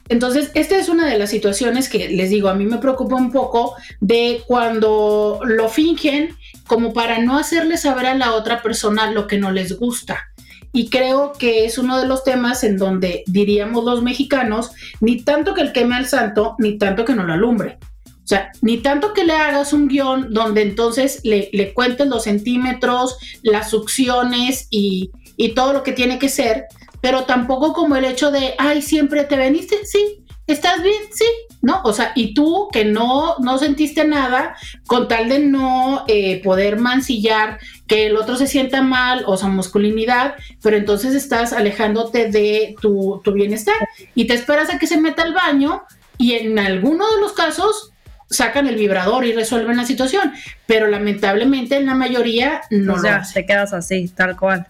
Entonces, 0.09 0.51
esta 0.53 0.77
es 0.77 0.89
una 0.89 1.07
de 1.07 1.17
las 1.17 1.29
situaciones 1.29 1.89
que 1.89 2.09
les 2.09 2.29
digo, 2.29 2.49
a 2.49 2.53
mí 2.53 2.65
me 2.65 2.77
preocupa 2.77 3.15
un 3.15 3.31
poco 3.31 3.75
de 3.99 4.41
cuando 4.47 5.39
lo 5.43 5.69
fingen 5.69 6.35
como 6.65 6.93
para 6.93 7.19
no 7.19 7.37
hacerle 7.37 7.77
saber 7.77 8.05
a 8.05 8.15
la 8.15 8.33
otra 8.33 8.61
persona 8.61 9.11
lo 9.11 9.27
que 9.27 9.37
no 9.37 9.51
les 9.51 9.77
gusta. 9.79 10.27
y 10.73 10.89
creo 10.89 11.31
que 11.31 11.65
es 11.65 11.77
uno 11.77 11.97
de 11.97 12.05
los 12.05 12.23
temas 12.23 12.63
en 12.63 12.77
donde 12.77 13.23
diríamos 13.25 13.83
los 13.83 14.03
mexicanos, 14.03 14.71
ni 14.99 15.23
tanto 15.23 15.53
que 15.53 15.61
el 15.61 15.71
queme 15.71 15.95
al 15.95 16.05
santo, 16.05 16.55
ni 16.59 16.77
tanto 16.77 17.03
que 17.03 17.15
no 17.15 17.23
lo 17.23 17.33
alumbre. 17.33 17.79
O 18.27 18.29
sea, 18.29 18.51
ni 18.61 18.79
tanto 18.79 19.13
que 19.13 19.23
le 19.23 19.31
hagas 19.31 19.71
un 19.71 19.87
guion 19.87 20.33
donde 20.33 20.61
entonces 20.61 21.21
le, 21.23 21.49
le 21.53 21.73
cuentes 21.73 22.07
los 22.07 22.23
centímetros, 22.23 23.17
las 23.41 23.69
succiones 23.69 24.67
y, 24.69 25.11
y 25.37 25.53
todo 25.53 25.71
lo 25.71 25.81
que 25.81 25.93
tiene 25.93 26.19
que 26.19 26.27
ser, 26.27 26.65
pero 26.99 27.23
tampoco 27.23 27.71
como 27.71 27.95
el 27.95 28.03
hecho 28.03 28.29
de, 28.29 28.53
ay, 28.57 28.81
siempre 28.81 29.23
te 29.23 29.37
veniste, 29.37 29.85
sí, 29.85 30.25
¿estás 30.45 30.83
bien? 30.83 31.03
Sí, 31.09 31.23
¿no? 31.61 31.79
O 31.85 31.93
sea, 31.93 32.11
y 32.15 32.33
tú 32.33 32.67
que 32.73 32.83
no, 32.83 33.37
no 33.39 33.57
sentiste 33.59 34.05
nada, 34.05 34.57
con 34.87 35.07
tal 35.07 35.29
de 35.29 35.39
no 35.39 36.03
eh, 36.09 36.41
poder 36.43 36.79
mancillar 36.81 37.59
que 37.87 38.07
el 38.07 38.17
otro 38.17 38.35
se 38.35 38.47
sienta 38.47 38.81
mal, 38.81 39.23
o 39.25 39.37
sea, 39.37 39.47
masculinidad, 39.47 40.35
pero 40.61 40.75
entonces 40.75 41.15
estás 41.15 41.53
alejándote 41.53 42.29
de 42.29 42.75
tu, 42.81 43.21
tu 43.23 43.31
bienestar 43.31 43.87
y 44.15 44.27
te 44.27 44.33
esperas 44.33 44.69
a 44.69 44.79
que 44.79 44.87
se 44.87 44.99
meta 44.99 45.23
al 45.23 45.33
baño 45.33 45.83
y 46.17 46.33
en 46.33 46.59
alguno 46.59 47.09
de 47.09 47.21
los 47.21 47.31
casos 47.31 47.93
sacan 48.29 48.67
el 48.67 48.75
vibrador 48.75 49.25
y 49.25 49.33
resuelven 49.33 49.77
la 49.77 49.85
situación, 49.85 50.33
pero 50.65 50.87
lamentablemente 50.87 51.77
en 51.77 51.85
la 51.85 51.95
mayoría 51.95 52.61
no 52.69 52.95
o 52.95 52.99
sea, 52.99 53.23
te 53.33 53.45
quedas 53.45 53.73
así, 53.73 54.07
tal 54.09 54.37
cual. 54.37 54.67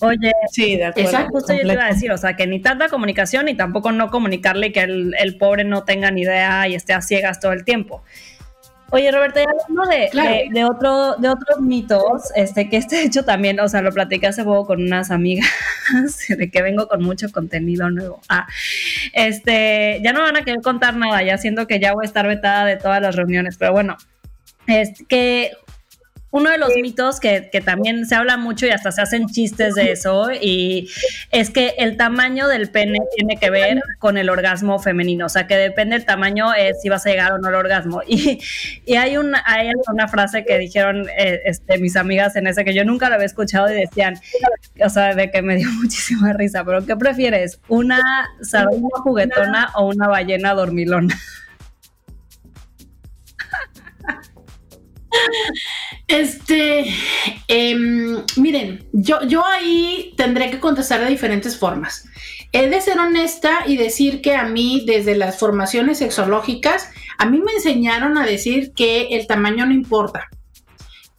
Oye, 0.00 0.30
sí, 0.52 0.76
de 0.76 0.84
acuerdo. 0.84 1.08
Exacto, 1.08 1.32
justo 1.32 1.52
yo 1.54 1.66
te 1.66 1.72
iba 1.72 1.86
a 1.86 1.88
decir, 1.88 2.12
o 2.12 2.18
sea, 2.18 2.36
que 2.36 2.46
ni 2.46 2.60
tanta 2.60 2.88
comunicación 2.88 3.46
ni 3.46 3.54
tampoco 3.54 3.92
no 3.92 4.10
comunicarle 4.10 4.70
que 4.70 4.80
el, 4.80 5.14
el, 5.18 5.38
pobre 5.38 5.64
no 5.64 5.84
tenga 5.84 6.10
ni 6.10 6.22
idea 6.22 6.68
y 6.68 6.74
esté 6.74 6.92
a 6.92 7.00
ciegas 7.00 7.40
todo 7.40 7.52
el 7.52 7.64
tiempo. 7.64 8.02
Oye, 8.90 9.10
Roberto, 9.10 9.40
ya 9.40 9.46
hablando 9.50 9.90
de, 9.90 10.10
de, 10.12 10.48
de, 10.52 10.64
otro, 10.64 11.16
de 11.16 11.28
otros 11.28 11.60
mitos, 11.60 12.30
este, 12.36 12.68
que 12.68 12.76
este 12.76 13.02
hecho 13.02 13.24
también, 13.24 13.58
o 13.58 13.68
sea, 13.68 13.82
lo 13.82 13.90
platicé 13.90 14.28
hace 14.28 14.44
poco 14.44 14.66
con 14.66 14.82
unas 14.82 15.10
amigas, 15.10 15.48
de 16.28 16.50
que 16.50 16.62
vengo 16.62 16.86
con 16.86 17.02
mucho 17.02 17.30
contenido 17.32 17.90
nuevo. 17.90 18.20
Ah, 18.28 18.46
este, 19.12 20.00
ya 20.04 20.12
no 20.12 20.22
van 20.22 20.36
a 20.36 20.42
querer 20.42 20.60
contar 20.62 20.94
nada, 20.94 21.22
ya 21.24 21.36
siento 21.36 21.66
que 21.66 21.80
ya 21.80 21.94
voy 21.94 22.04
a 22.04 22.06
estar 22.06 22.28
vetada 22.28 22.64
de 22.64 22.76
todas 22.76 23.02
las 23.02 23.16
reuniones, 23.16 23.56
pero 23.58 23.72
bueno, 23.72 23.96
es 24.68 25.04
que 25.08 25.50
uno 26.30 26.50
de 26.50 26.58
los 26.58 26.74
mitos 26.76 27.20
que, 27.20 27.48
que, 27.50 27.60
también 27.60 28.06
se 28.06 28.14
habla 28.14 28.36
mucho 28.36 28.66
y 28.66 28.70
hasta 28.70 28.92
se 28.92 29.00
hacen 29.00 29.26
chistes 29.26 29.74
de 29.74 29.92
eso, 29.92 30.30
y 30.32 30.90
es 31.30 31.50
que 31.50 31.74
el 31.78 31.96
tamaño 31.96 32.48
del 32.48 32.70
pene 32.70 32.98
tiene 33.16 33.36
que 33.36 33.50
ver 33.50 33.80
con 33.98 34.18
el 34.18 34.28
orgasmo 34.28 34.78
femenino, 34.78 35.26
o 35.26 35.28
sea, 35.28 35.46
que 35.46 35.56
depende 35.56 35.96
del 35.96 36.04
tamaño 36.04 36.52
es 36.54 36.80
si 36.82 36.88
vas 36.88 37.06
a 37.06 37.10
llegar 37.10 37.32
o 37.32 37.38
no 37.38 37.48
al 37.48 37.54
orgasmo. 37.54 38.02
Y, 38.06 38.40
y 38.84 38.96
hay, 38.96 39.16
una, 39.16 39.42
hay 39.46 39.70
una 39.92 40.08
frase 40.08 40.44
que 40.44 40.58
dijeron 40.58 41.08
eh, 41.18 41.40
este, 41.44 41.78
mis 41.78 41.96
amigas 41.96 42.36
en 42.36 42.46
ese 42.46 42.64
que 42.64 42.74
yo 42.74 42.84
nunca 42.84 43.08
lo 43.08 43.16
había 43.16 43.26
escuchado 43.26 43.70
y 43.70 43.74
decían, 43.74 44.14
o 44.84 44.88
sea, 44.88 45.14
de 45.14 45.30
que 45.30 45.42
me 45.42 45.56
dio 45.56 45.68
muchísima 45.82 46.32
risa, 46.32 46.64
pero 46.64 46.84
¿qué 46.84 46.96
prefieres? 46.96 47.60
¿Una 47.68 48.00
sardina 48.42 48.88
juguetona 49.02 49.70
o 49.74 49.88
una 49.88 50.08
ballena 50.08 50.54
dormilona? 50.54 51.14
Este, 56.08 56.84
eh, 57.48 57.76
miren, 58.36 58.86
yo, 58.92 59.22
yo 59.26 59.44
ahí 59.44 60.14
tendré 60.16 60.50
que 60.50 60.60
contestar 60.60 61.00
de 61.00 61.10
diferentes 61.10 61.58
formas. 61.58 62.08
He 62.52 62.68
de 62.68 62.80
ser 62.80 62.98
honesta 62.98 63.64
y 63.66 63.76
decir 63.76 64.22
que 64.22 64.36
a 64.36 64.44
mí, 64.44 64.84
desde 64.86 65.16
las 65.16 65.38
formaciones 65.38 65.98
sexológicas, 65.98 66.90
a 67.18 67.26
mí 67.26 67.40
me 67.40 67.52
enseñaron 67.52 68.18
a 68.18 68.24
decir 68.24 68.72
que 68.72 69.08
el 69.16 69.26
tamaño 69.26 69.66
no 69.66 69.72
importa. 69.72 70.28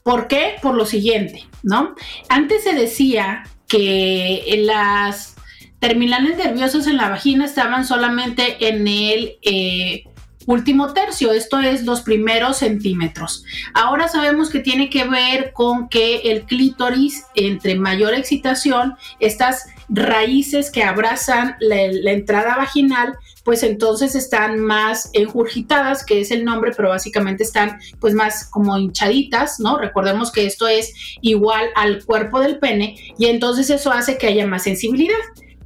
¿Por 0.04 0.28
qué? 0.28 0.56
Por 0.62 0.76
lo 0.76 0.86
siguiente, 0.86 1.46
¿no? 1.64 1.94
Antes 2.30 2.64
se 2.64 2.74
decía 2.74 3.44
que 3.68 4.62
las 4.64 5.36
terminales 5.80 6.38
nerviosas 6.38 6.88
en 6.88 6.98
la 6.98 7.10
vagina 7.10 7.44
estaban 7.46 7.86
solamente 7.86 8.70
en 8.70 8.88
el 8.88 9.38
eh, 9.42 10.06
último 10.48 10.94
tercio, 10.94 11.32
esto 11.32 11.60
es 11.60 11.84
los 11.84 12.02
primeros 12.02 12.58
centímetros. 12.58 13.44
Ahora 13.74 14.08
sabemos 14.08 14.50
que 14.50 14.60
tiene 14.60 14.90
que 14.90 15.04
ver 15.04 15.52
con 15.54 15.90
que 15.90 16.22
el 16.32 16.44
clítoris, 16.44 17.26
entre 17.36 17.76
mayor 17.76 18.16
excitación, 18.16 18.96
estas 19.20 19.66
raíces 19.90 20.72
que 20.72 20.84
abrazan 20.84 21.56
la, 21.60 22.12
entrada 22.12 22.58
vaginal, 22.58 23.14
pues 23.44 23.64
entonces 23.64 24.16
están 24.16 24.60
más 24.60 25.10
enjurgitadas, 25.14 26.06
que 26.06 26.22
es 26.22 26.32
el 26.32 26.44
nombre, 26.44 26.72
pero 26.76 26.90
básicamente 26.90 27.44
están 27.44 27.80
pues 28.00 28.14
más 28.14 28.50
como 28.50 28.78
hinchaditas, 28.78 29.60
¿no? 29.60 29.78
Recordemos 29.78 30.32
que 30.32 30.46
esto 30.46 30.68
es 30.68 30.94
igual 31.22 31.68
al 31.76 32.04
cuerpo 32.04 32.40
del 32.40 32.58
pene 32.58 32.98
y 33.18 33.28
entonces 33.28 33.70
eso 33.70 33.92
hace 33.92 34.18
que 34.18 34.28
haya 34.28 34.48
más 34.48 34.64
sensibilidad, 34.64 35.16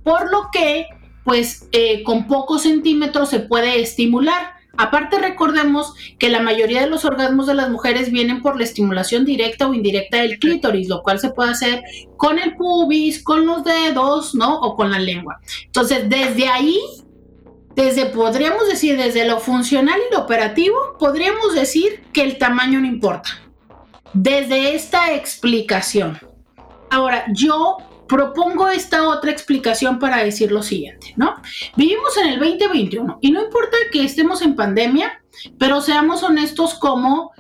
por 0.04 0.30
lo 0.32 0.50
que 0.52 0.88
pues 1.24 1.68
eh, 1.72 2.04
con 2.04 2.28
pocos 2.28 2.64
centímetros 2.64 3.30
se 3.30 3.40
puede 3.40 3.82
estimular. 3.82 4.61
Aparte 4.78 5.20
recordemos 5.20 5.94
que 6.18 6.30
la 6.30 6.40
mayoría 6.40 6.82
de 6.82 6.90
los 6.90 7.04
orgasmos 7.06 7.48
de 7.48 7.56
las 7.56 7.70
mujeres 7.70 8.12
vienen 8.12 8.42
por 8.42 8.58
la 8.58 8.64
estimulación 8.64 9.26
directa 9.26 9.68
o 9.68 9.74
indirecta 9.74 10.18
del 10.18 10.40
clítoris, 10.40 10.88
lo 10.88 11.04
cual 11.04 11.20
se 11.20 11.32
puede 11.32 11.52
hacer 11.52 11.84
con 12.18 12.40
el 12.40 12.56
pubis, 12.56 13.22
con 13.22 13.46
los 13.46 13.64
dedos, 13.64 14.34
¿no? 14.34 14.60
O 14.62 14.76
con 14.76 14.92
la 14.92 15.00
lengua. 15.00 15.40
Entonces, 15.66 16.10
desde 16.10 16.48
ahí, 16.48 16.80
desde, 17.76 18.06
podríamos 18.08 18.68
decir, 18.68 18.98
desde 18.98 19.28
lo 19.28 19.40
funcional 19.40 20.00
y 20.10 20.14
lo 20.14 20.22
operativo, 20.22 20.76
podríamos 20.98 21.54
decir 21.54 22.04
que 22.14 22.24
el 22.24 22.38
tamaño 22.38 22.80
no 22.80 22.88
importa. 22.88 23.30
Desde 24.14 24.76
esta 24.76 25.14
explicación. 25.14 26.20
Ahora, 26.90 27.26
yo 27.34 27.78
propongo 28.12 28.68
esta 28.68 29.08
otra 29.08 29.32
explicación 29.32 29.98
para 29.98 30.22
decir 30.22 30.52
lo 30.52 30.64
siguiente, 30.64 31.14
¿no? 31.16 31.36
Vivimos 31.78 32.18
en 32.18 32.28
el 32.28 32.40
2021 32.40 33.20
y 33.22 33.32
no 33.32 33.42
importa 33.42 33.78
que 33.90 34.04
estemos 34.04 34.42
en 34.42 34.58
pandemia, 34.58 35.24
pero 35.58 35.80
seamos 35.80 36.22
honestos 36.22 36.74
como 36.74 37.32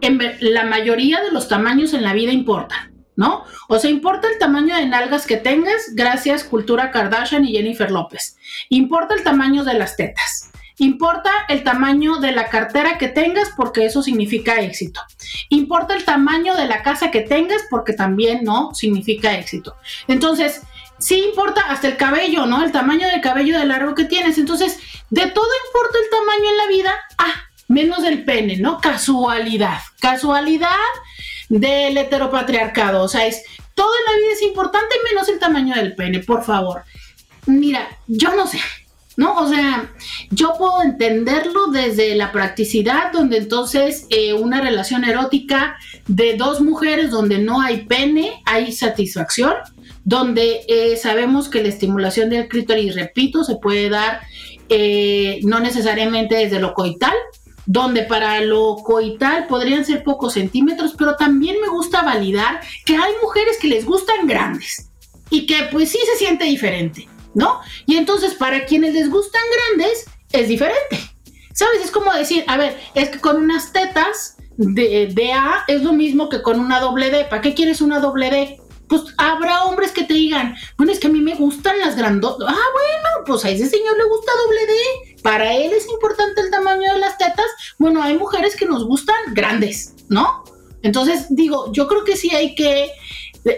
en 0.00 0.20
la 0.38 0.62
mayoría 0.62 1.20
de 1.22 1.32
los 1.32 1.48
tamaños 1.48 1.92
en 1.92 2.04
la 2.04 2.12
vida 2.12 2.30
importan, 2.30 2.94
¿no? 3.16 3.42
O 3.68 3.80
sea, 3.80 3.90
importa 3.90 4.28
el 4.28 4.38
tamaño 4.38 4.76
de 4.76 4.86
nalgas 4.86 5.26
que 5.26 5.38
tengas, 5.38 5.92
gracias 5.96 6.44
cultura 6.44 6.92
Kardashian 6.92 7.44
y 7.44 7.56
Jennifer 7.56 7.90
López. 7.90 8.36
Importa 8.68 9.16
el 9.16 9.24
tamaño 9.24 9.64
de 9.64 9.74
las 9.74 9.96
tetas. 9.96 10.51
Importa 10.82 11.30
el 11.48 11.62
tamaño 11.62 12.16
de 12.16 12.32
la 12.32 12.48
cartera 12.48 12.98
que 12.98 13.06
tengas 13.06 13.50
porque 13.56 13.86
eso 13.86 14.02
significa 14.02 14.60
éxito. 14.60 15.00
Importa 15.48 15.94
el 15.94 16.04
tamaño 16.04 16.56
de 16.56 16.66
la 16.66 16.82
casa 16.82 17.12
que 17.12 17.20
tengas 17.20 17.62
porque 17.70 17.92
también 17.92 18.42
no 18.42 18.74
significa 18.74 19.38
éxito. 19.38 19.76
Entonces, 20.08 20.62
sí 20.98 21.22
importa 21.22 21.60
hasta 21.68 21.86
el 21.86 21.96
cabello, 21.96 22.46
¿no? 22.46 22.64
El 22.64 22.72
tamaño 22.72 23.06
del 23.06 23.20
cabello 23.20 23.60
de 23.60 23.64
largo 23.64 23.94
que 23.94 24.06
tienes. 24.06 24.38
Entonces, 24.38 24.80
de 25.08 25.28
todo 25.28 25.46
importa 25.68 25.98
el 26.02 26.10
tamaño 26.10 26.50
en 26.50 26.56
la 26.56 26.66
vida, 26.66 26.92
ah, 27.16 27.34
menos 27.68 28.02
el 28.02 28.24
pene, 28.24 28.56
¿no? 28.56 28.80
Casualidad. 28.80 29.78
Casualidad 30.00 30.74
del 31.48 31.96
heteropatriarcado. 31.96 33.04
O 33.04 33.08
sea, 33.08 33.24
es 33.24 33.44
todo 33.76 33.92
en 34.00 34.12
la 34.12 34.18
vida 34.18 34.32
es 34.32 34.42
importante 34.42 34.96
menos 35.08 35.28
el 35.28 35.38
tamaño 35.38 35.76
del 35.76 35.94
pene, 35.94 36.18
por 36.18 36.42
favor. 36.42 36.82
Mira, 37.46 37.86
yo 38.08 38.34
no 38.34 38.48
sé. 38.48 38.58
¿No? 39.16 39.36
O 39.38 39.48
sea, 39.48 39.92
yo 40.30 40.54
puedo 40.58 40.82
entenderlo 40.82 41.68
desde 41.68 42.14
la 42.14 42.32
practicidad, 42.32 43.12
donde 43.12 43.38
entonces 43.38 44.06
eh, 44.10 44.32
una 44.32 44.60
relación 44.60 45.04
erótica 45.04 45.76
de 46.08 46.36
dos 46.36 46.60
mujeres 46.60 47.10
donde 47.10 47.38
no 47.38 47.60
hay 47.60 47.84
pene, 47.86 48.42
hay 48.44 48.72
satisfacción, 48.72 49.54
donde 50.04 50.62
eh, 50.68 50.96
sabemos 50.96 51.48
que 51.48 51.62
la 51.62 51.68
estimulación 51.68 52.30
del 52.30 52.48
clítoris, 52.48 52.94
repito, 52.94 53.44
se 53.44 53.56
puede 53.56 53.88
dar 53.88 54.20
eh, 54.68 55.40
no 55.42 55.60
necesariamente 55.60 56.34
desde 56.34 56.60
lo 56.60 56.74
coital, 56.74 57.14
donde 57.66 58.02
para 58.02 58.40
lo 58.40 58.76
coital 58.76 59.46
podrían 59.46 59.84
ser 59.84 60.02
pocos 60.02 60.34
centímetros, 60.34 60.94
pero 60.98 61.16
también 61.16 61.56
me 61.60 61.68
gusta 61.68 62.02
validar 62.02 62.60
que 62.84 62.96
hay 62.96 63.12
mujeres 63.22 63.58
que 63.60 63.68
les 63.68 63.84
gustan 63.84 64.26
grandes 64.26 64.90
y 65.30 65.46
que 65.46 65.68
pues 65.70 65.90
sí 65.90 65.98
se 66.10 66.18
siente 66.18 66.44
diferente. 66.44 67.08
¿No? 67.34 67.60
Y 67.86 67.96
entonces 67.96 68.34
para 68.34 68.64
quienes 68.66 68.94
les 68.94 69.10
gustan 69.10 69.42
grandes 69.68 70.06
es 70.32 70.48
diferente. 70.48 71.00
¿Sabes? 71.54 71.84
Es 71.84 71.90
como 71.90 72.12
decir, 72.12 72.44
a 72.48 72.56
ver, 72.56 72.78
es 72.94 73.10
que 73.10 73.20
con 73.20 73.36
unas 73.36 73.72
tetas 73.72 74.36
de, 74.56 75.32
A 75.32 75.64
es 75.68 75.82
lo 75.82 75.92
mismo 75.92 76.28
que 76.28 76.42
con 76.42 76.60
una 76.60 76.80
doble 76.80 77.10
D. 77.10 77.24
¿Para 77.24 77.42
qué 77.42 77.54
quieres 77.54 77.80
una 77.80 78.00
doble 78.00 78.30
D? 78.30 78.60
Pues 78.88 79.02
habrá 79.16 79.64
hombres 79.64 79.92
que 79.92 80.04
te 80.04 80.14
digan, 80.14 80.54
bueno, 80.76 80.92
es 80.92 80.98
que 80.98 81.06
a 81.06 81.10
mí 81.10 81.20
me 81.20 81.34
gustan 81.34 81.78
las 81.78 81.96
grandes. 81.96 82.30
Ah, 82.30 82.36
bueno, 82.36 83.24
pues 83.26 83.44
a 83.44 83.50
ese 83.50 83.66
señor 83.66 83.96
le 83.96 84.04
gusta 84.04 84.32
doble 84.44 84.66
D. 84.66 85.22
Para 85.22 85.54
él 85.54 85.72
es 85.72 85.88
importante 85.88 86.40
el 86.40 86.50
tamaño 86.50 86.92
de 86.92 87.00
las 87.00 87.18
tetas. 87.18 87.46
Bueno, 87.78 88.02
hay 88.02 88.16
mujeres 88.16 88.56
que 88.56 88.66
nos 88.66 88.84
gustan 88.84 89.16
grandes, 89.34 89.94
¿no? 90.08 90.44
Entonces, 90.82 91.26
digo, 91.30 91.72
yo 91.72 91.86
creo 91.86 92.04
que 92.04 92.16
sí 92.16 92.34
hay 92.34 92.54
que 92.54 92.90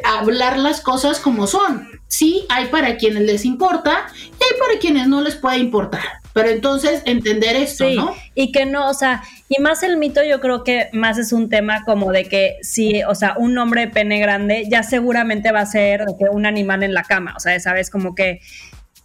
hablar 0.05 0.59
las 0.59 0.81
cosas 0.81 1.19
como 1.21 1.47
son. 1.47 1.94
Sí, 2.17 2.47
hay 2.49 2.67
para 2.67 2.97
quienes 2.97 3.25
les 3.25 3.45
importa 3.45 4.07
y 4.17 4.45
hay 4.45 4.61
para 4.61 4.79
quienes 4.79 5.09
no 5.09 5.21
les 5.21 5.35
puede 5.35 5.59
importar. 5.59 6.01
Pero 6.33 6.49
entonces 6.49 7.03
entender 7.07 7.57
esto, 7.57 7.89
sí, 7.89 7.97
¿no? 7.97 8.15
Y 8.37 8.53
que 8.53 8.67
no, 8.67 8.89
o 8.89 8.95
sea, 8.95 9.25
y 9.49 9.61
más 9.61 9.83
el 9.83 9.97
mito 9.97 10.23
yo 10.23 10.41
creo 10.41 10.63
que 10.63 10.91
más 10.93 11.19
es 11.19 11.33
un 11.33 11.49
tema 11.49 11.85
como 11.85 12.13
de 12.13 12.27
que 12.27 12.59
si, 12.63 13.03
o 13.03 13.17
sea, 13.17 13.35
un 13.37 13.59
hombre 13.59 13.81
de 13.81 13.89
pene 13.89 14.21
grande 14.21 14.65
ya 14.71 14.85
seguramente 14.85 15.51
va 15.51 15.63
a 15.63 15.67
ser 15.67 16.05
que 16.17 16.27
un 16.31 16.47
animal 16.47 16.85
en 16.85 16.95
la 16.95 17.03
cama, 17.03 17.35
o 17.37 17.41
sea, 17.41 17.59
sabes, 17.59 17.91
como 17.91 18.15
que 18.15 18.41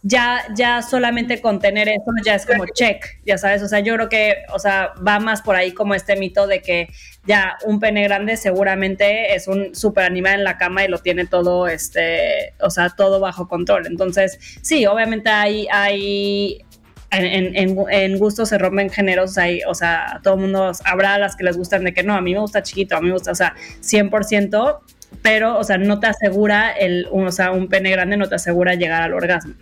ya, 0.02 0.44
ya 0.54 0.80
solamente 0.80 1.40
con 1.40 1.58
tener 1.58 1.88
eso 1.88 2.12
ya 2.24 2.36
es 2.36 2.46
como 2.46 2.64
check, 2.66 3.04
ya 3.26 3.38
sabes, 3.38 3.60
o 3.62 3.68
sea, 3.68 3.80
yo 3.80 3.94
creo 3.96 4.08
que, 4.08 4.36
o 4.54 4.60
sea, 4.60 4.92
va 5.06 5.18
más 5.18 5.42
por 5.42 5.56
ahí 5.56 5.72
como 5.72 5.96
este 5.96 6.14
mito 6.14 6.46
de 6.46 6.62
que 6.62 6.88
ya 7.26 7.58
un 7.64 7.80
pene 7.80 8.02
grande 8.04 8.36
seguramente 8.36 9.34
es 9.34 9.46
un 9.46 9.74
super 9.74 10.04
animal 10.04 10.38
en 10.38 10.44
la 10.44 10.58
cama 10.58 10.84
y 10.84 10.88
lo 10.88 10.98
tiene 10.98 11.26
todo, 11.26 11.68
este, 11.68 12.54
o 12.60 12.70
sea, 12.70 12.90
todo 12.90 13.20
bajo 13.20 13.46
control. 13.48 13.86
Entonces, 13.86 14.38
sí, 14.62 14.86
obviamente 14.86 15.28
hay, 15.28 15.66
hay, 15.70 16.64
en, 17.10 17.56
en, 17.56 17.76
en, 17.90 18.18
gustos 18.18 18.48
se 18.48 18.58
rompen 18.58 18.88
géneros, 18.88 19.36
hay, 19.36 19.60
o 19.66 19.74
sea, 19.74 20.20
todo 20.22 20.34
el 20.34 20.40
mundo, 20.40 20.72
habrá 20.84 21.18
las 21.18 21.36
que 21.36 21.44
les 21.44 21.56
gustan 21.56 21.84
de 21.84 21.92
que 21.92 22.02
no, 22.02 22.14
a 22.14 22.20
mí 22.20 22.32
me 22.32 22.40
gusta 22.40 22.62
chiquito, 22.62 22.96
a 22.96 23.00
mí 23.00 23.08
me 23.08 23.14
gusta, 23.14 23.32
o 23.32 23.34
sea, 23.34 23.54
100%, 23.82 24.78
pero, 25.20 25.58
o 25.58 25.64
sea, 25.64 25.76
no 25.76 26.00
te 26.00 26.06
asegura, 26.06 26.70
el, 26.70 27.06
o 27.12 27.30
sea, 27.32 27.50
un 27.50 27.68
pene 27.68 27.90
grande 27.90 28.16
no 28.16 28.28
te 28.28 28.36
asegura 28.36 28.74
llegar 28.74 29.02
al 29.02 29.12
orgasmo. 29.12 29.54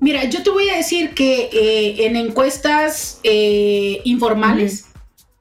Mira, 0.00 0.24
yo 0.24 0.44
te 0.44 0.50
voy 0.50 0.68
a 0.68 0.76
decir 0.76 1.10
que 1.12 1.48
eh, 1.52 2.06
en 2.06 2.14
encuestas 2.14 3.18
eh, 3.24 4.00
informales 4.04 4.87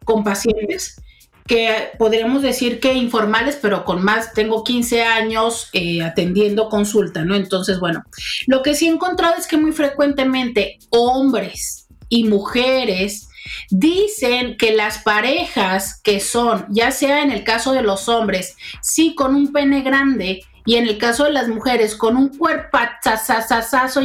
con 0.08 0.24
pacientes, 0.24 1.02
que 1.46 1.92
podríamos 2.00 2.42
decir 2.42 2.80
que 2.80 2.94
informales, 2.94 3.58
pero 3.62 3.86
con 3.86 4.04
más, 4.04 4.34
tengo 4.34 4.64
15 4.64 5.04
años 5.04 5.70
eh, 5.74 6.02
atendiendo 6.02 6.70
consulta, 6.70 7.24
¿no? 7.24 7.36
Entonces, 7.36 7.80
bueno, 7.80 8.04
lo 8.48 8.64
que 8.64 8.74
sí 8.74 8.88
he 8.88 8.90
encontrado 8.90 9.36
es 9.38 9.48
que 9.48 9.58
muy 9.58 9.74
frecuentemente 9.74 10.80
hombres 10.90 11.88
y 12.10 12.24
mujeres 12.24 13.28
dicen 13.70 14.58
que 14.58 14.76
las 14.76 15.00
parejas 15.00 16.02
que 16.02 16.20
son, 16.20 16.66
ya 16.70 16.92
sea 16.92 17.22
en 17.22 17.32
el 17.32 17.44
caso 17.44 17.74
de 17.74 17.82
los 17.82 18.08
hombres, 18.10 18.56
sí 18.82 19.14
con 19.14 19.36
un 19.36 19.52
pene 19.52 19.82
grande, 19.82 20.42
y 20.66 20.76
en 20.76 20.86
el 20.86 20.98
caso 20.98 21.24
de 21.24 21.32
las 21.32 21.48
mujeres, 21.48 21.96
con 21.96 22.18
un 22.18 22.28
cuerpo 22.38 22.78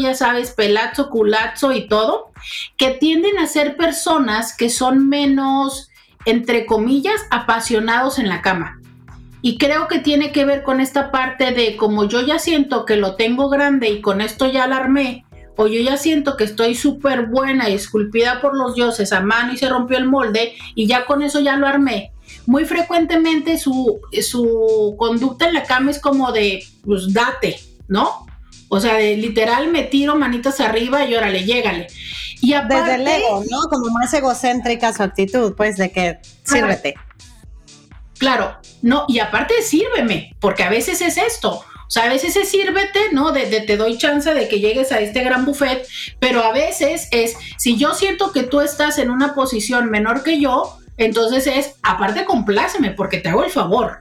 ya 0.00 0.14
sabes, 0.14 0.50
pelazo, 0.52 1.10
culazo 1.10 1.72
y 1.72 1.88
todo, 1.88 2.30
que 2.76 2.90
tienden 2.90 3.36
a 3.38 3.48
ser 3.48 3.76
personas 3.76 4.56
que 4.56 4.70
son 4.70 5.08
menos, 5.08 5.90
entre 6.24 6.66
comillas, 6.66 7.20
apasionados 7.30 8.18
en 8.18 8.28
la 8.28 8.42
cama. 8.42 8.80
Y 9.40 9.58
creo 9.58 9.88
que 9.88 9.98
tiene 9.98 10.30
que 10.30 10.44
ver 10.44 10.62
con 10.62 10.80
esta 10.80 11.10
parte 11.10 11.50
de 11.50 11.76
como 11.76 12.04
yo 12.04 12.20
ya 12.20 12.38
siento 12.38 12.84
que 12.84 12.96
lo 12.96 13.16
tengo 13.16 13.48
grande 13.48 13.90
y 13.90 14.00
con 14.00 14.20
esto 14.20 14.46
ya 14.46 14.64
alarmé, 14.64 15.24
o 15.56 15.66
yo 15.66 15.80
ya 15.80 15.96
siento 15.96 16.36
que 16.36 16.44
estoy 16.44 16.74
súper 16.74 17.26
buena 17.26 17.68
y 17.68 17.74
esculpida 17.74 18.40
por 18.40 18.56
los 18.56 18.74
dioses 18.74 19.12
a 19.12 19.20
mano 19.20 19.52
y 19.52 19.58
se 19.58 19.68
rompió 19.68 19.98
el 19.98 20.06
molde 20.06 20.54
y 20.74 20.86
ya 20.86 21.04
con 21.04 21.22
eso 21.22 21.40
ya 21.40 21.56
lo 21.56 21.66
armé, 21.66 22.12
muy 22.46 22.64
frecuentemente 22.64 23.58
su, 23.58 24.00
su 24.22 24.94
conducta 24.98 25.48
en 25.48 25.54
la 25.54 25.64
cama 25.64 25.90
es 25.90 25.98
como 25.98 26.32
de, 26.32 26.64
pues 26.84 27.12
date, 27.12 27.58
¿no? 27.88 28.26
O 28.68 28.80
sea, 28.80 28.94
de, 28.94 29.16
literal 29.16 29.70
me 29.70 29.82
tiro 29.82 30.16
manitas 30.16 30.60
arriba 30.60 31.04
y 31.04 31.14
órale, 31.14 31.44
llégale. 31.44 31.88
Y 32.42 32.54
aparte, 32.54 32.74
Desde 32.74 32.94
el 32.96 33.22
ego, 33.22 33.44
¿no? 33.48 33.68
Como 33.70 33.86
más 33.90 34.12
egocéntrica 34.12 34.92
su 34.92 35.02
actitud, 35.04 35.54
pues 35.54 35.76
de 35.76 35.92
que 35.92 36.18
sírvete. 36.44 36.94
Claro, 38.18 38.56
no, 38.82 39.04
y 39.08 39.20
aparte 39.20 39.54
sírveme, 39.62 40.36
porque 40.40 40.64
a 40.64 40.68
veces 40.68 41.00
es 41.00 41.16
esto. 41.16 41.52
O 41.54 41.90
sea, 41.94 42.04
a 42.04 42.08
veces 42.08 42.34
es 42.36 42.48
sírvete, 42.48 43.12
¿no? 43.12 43.30
De, 43.30 43.46
de, 43.46 43.60
te 43.60 43.76
doy 43.76 43.96
chance 43.96 44.32
de 44.34 44.48
que 44.48 44.58
llegues 44.58 44.90
a 44.90 45.00
este 45.00 45.22
gran 45.22 45.44
buffet, 45.44 45.86
pero 46.18 46.42
a 46.42 46.52
veces 46.52 47.06
es, 47.12 47.36
si 47.58 47.76
yo 47.76 47.94
siento 47.94 48.32
que 48.32 48.42
tú 48.42 48.60
estás 48.60 48.98
en 48.98 49.10
una 49.10 49.34
posición 49.34 49.88
menor 49.90 50.24
que 50.24 50.40
yo, 50.40 50.78
entonces 50.96 51.46
es, 51.46 51.74
aparte 51.82 52.24
compláceme 52.24 52.90
porque 52.90 53.18
te 53.18 53.28
hago 53.28 53.44
el 53.44 53.50
favor. 53.50 54.00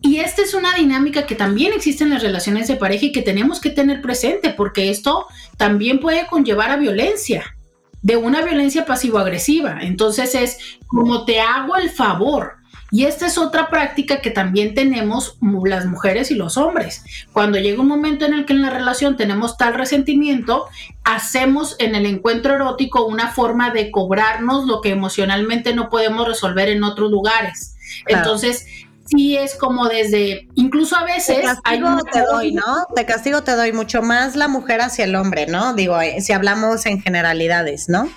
Y 0.00 0.20
esta 0.20 0.42
es 0.42 0.54
una 0.54 0.74
dinámica 0.74 1.26
que 1.26 1.34
también 1.34 1.72
existe 1.72 2.04
en 2.04 2.10
las 2.10 2.22
relaciones 2.22 2.68
de 2.68 2.76
pareja 2.76 3.06
y 3.06 3.12
que 3.12 3.22
tenemos 3.22 3.60
que 3.60 3.70
tener 3.70 4.00
presente 4.00 4.50
porque 4.50 4.90
esto 4.90 5.26
también 5.56 5.98
puede 5.98 6.26
conllevar 6.26 6.70
a 6.70 6.76
violencia, 6.76 7.56
de 8.02 8.16
una 8.16 8.42
violencia 8.42 8.86
pasivo-agresiva. 8.86 9.78
Entonces 9.82 10.34
es 10.34 10.58
como 10.86 11.24
te 11.24 11.40
hago 11.40 11.76
el 11.76 11.90
favor. 11.90 12.58
Y 12.90 13.04
esta 13.04 13.26
es 13.26 13.36
otra 13.36 13.68
práctica 13.68 14.22
que 14.22 14.30
también 14.30 14.74
tenemos 14.74 15.36
las 15.64 15.84
mujeres 15.84 16.30
y 16.30 16.34
los 16.34 16.56
hombres. 16.56 17.04
Cuando 17.34 17.58
llega 17.58 17.82
un 17.82 17.88
momento 17.88 18.24
en 18.24 18.32
el 18.32 18.46
que 18.46 18.54
en 18.54 18.62
la 18.62 18.70
relación 18.70 19.18
tenemos 19.18 19.58
tal 19.58 19.74
resentimiento, 19.74 20.66
hacemos 21.04 21.76
en 21.80 21.94
el 21.94 22.06
encuentro 22.06 22.54
erótico 22.54 23.04
una 23.04 23.28
forma 23.28 23.70
de 23.72 23.90
cobrarnos 23.90 24.66
lo 24.66 24.80
que 24.80 24.88
emocionalmente 24.88 25.74
no 25.74 25.90
podemos 25.90 26.26
resolver 26.26 26.70
en 26.70 26.82
otros 26.82 27.10
lugares. 27.10 27.76
Entonces, 28.06 28.66
sí 29.08 29.36
es 29.36 29.54
como 29.54 29.88
desde, 29.88 30.48
incluso 30.54 30.96
a 30.96 31.04
veces... 31.04 31.38
Te 31.38 31.42
castigo 31.42 31.96
te 32.12 32.22
doy, 32.22 32.52
¿no? 32.52 32.86
Te 32.94 33.06
castigo 33.06 33.42
te 33.42 33.52
doy 33.52 33.72
mucho 33.72 34.02
más 34.02 34.36
la 34.36 34.48
mujer 34.48 34.80
hacia 34.80 35.04
el 35.04 35.16
hombre, 35.16 35.46
¿no? 35.46 35.74
Digo, 35.74 36.00
eh, 36.00 36.20
si 36.20 36.32
hablamos 36.32 36.84
en 36.86 37.00
generalidades, 37.00 37.88
¿no? 37.88 38.08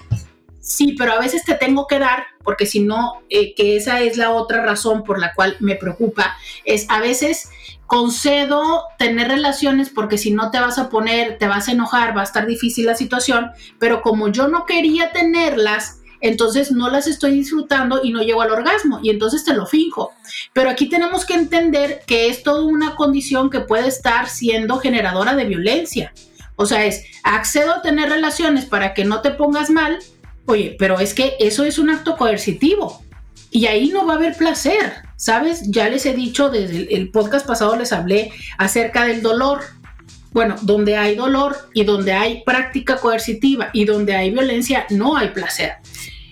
Sí, 0.59 0.95
pero 0.97 1.13
a 1.13 1.19
veces 1.19 1.43
te 1.43 1.55
tengo 1.55 1.87
que 1.87 1.97
dar, 1.97 2.23
porque 2.43 2.65
si 2.65 2.81
no, 2.81 3.13
eh, 3.29 3.55
que 3.55 3.77
esa 3.77 4.01
es 4.01 4.15
la 4.17 4.31
otra 4.31 4.63
razón 4.63 5.03
por 5.03 5.19
la 5.19 5.33
cual 5.33 5.57
me 5.59 5.75
preocupa, 5.75 6.35
es 6.65 6.85
a 6.89 6.99
veces 6.99 7.49
concedo 7.87 8.85
tener 8.97 9.27
relaciones 9.27 9.89
porque 9.89 10.17
si 10.17 10.31
no 10.31 10.51
te 10.51 10.59
vas 10.59 10.77
a 10.77 10.89
poner, 10.89 11.37
te 11.39 11.47
vas 11.47 11.67
a 11.67 11.71
enojar, 11.71 12.15
va 12.15 12.21
a 12.21 12.25
estar 12.25 12.45
difícil 12.45 12.85
la 12.85 12.95
situación, 12.95 13.51
pero 13.79 14.01
como 14.01 14.29
yo 14.29 14.47
no 14.47 14.65
quería 14.65 15.11
tenerlas, 15.11 16.00
entonces 16.21 16.71
no 16.71 16.89
las 16.89 17.07
estoy 17.07 17.31
disfrutando 17.31 18.01
y 18.03 18.11
no 18.11 18.21
llego 18.21 18.41
al 18.41 18.51
orgasmo 18.51 18.99
y 19.03 19.09
entonces 19.09 19.43
te 19.43 19.53
lo 19.53 19.65
finjo. 19.65 20.11
Pero 20.53 20.69
aquí 20.69 20.87
tenemos 20.87 21.25
que 21.25 21.33
entender 21.33 22.01
que 22.07 22.29
es 22.29 22.43
toda 22.43 22.63
una 22.63 22.95
condición 22.95 23.49
que 23.49 23.61
puede 23.61 23.87
estar 23.87 24.29
siendo 24.29 24.79
generadora 24.79 25.35
de 25.35 25.45
violencia. 25.45 26.13
O 26.55 26.65
sea, 26.65 26.85
es 26.85 27.03
accedo 27.23 27.73
a 27.73 27.81
tener 27.81 28.09
relaciones 28.09 28.65
para 28.65 28.93
que 28.93 29.05
no 29.05 29.21
te 29.21 29.31
pongas 29.31 29.69
mal, 29.69 29.99
Oye, 30.45 30.75
pero 30.77 30.99
es 30.99 31.13
que 31.13 31.35
eso 31.39 31.63
es 31.63 31.77
un 31.79 31.89
acto 31.89 32.17
coercitivo 32.17 33.01
y 33.51 33.67
ahí 33.67 33.89
no 33.89 34.05
va 34.05 34.13
a 34.13 34.15
haber 34.17 34.35
placer, 34.35 34.93
¿sabes? 35.15 35.61
Ya 35.69 35.89
les 35.89 36.05
he 36.05 36.13
dicho, 36.13 36.49
desde 36.49 36.93
el 36.95 37.09
podcast 37.11 37.45
pasado 37.45 37.75
les 37.75 37.93
hablé 37.93 38.31
acerca 38.57 39.05
del 39.05 39.21
dolor. 39.21 39.61
Bueno, 40.31 40.55
donde 40.61 40.95
hay 40.95 41.15
dolor 41.15 41.57
y 41.73 41.83
donde 41.83 42.13
hay 42.13 42.43
práctica 42.43 42.97
coercitiva 42.97 43.69
y 43.73 43.85
donde 43.85 44.15
hay 44.15 44.31
violencia, 44.31 44.85
no 44.89 45.17
hay 45.17 45.29
placer. 45.29 45.73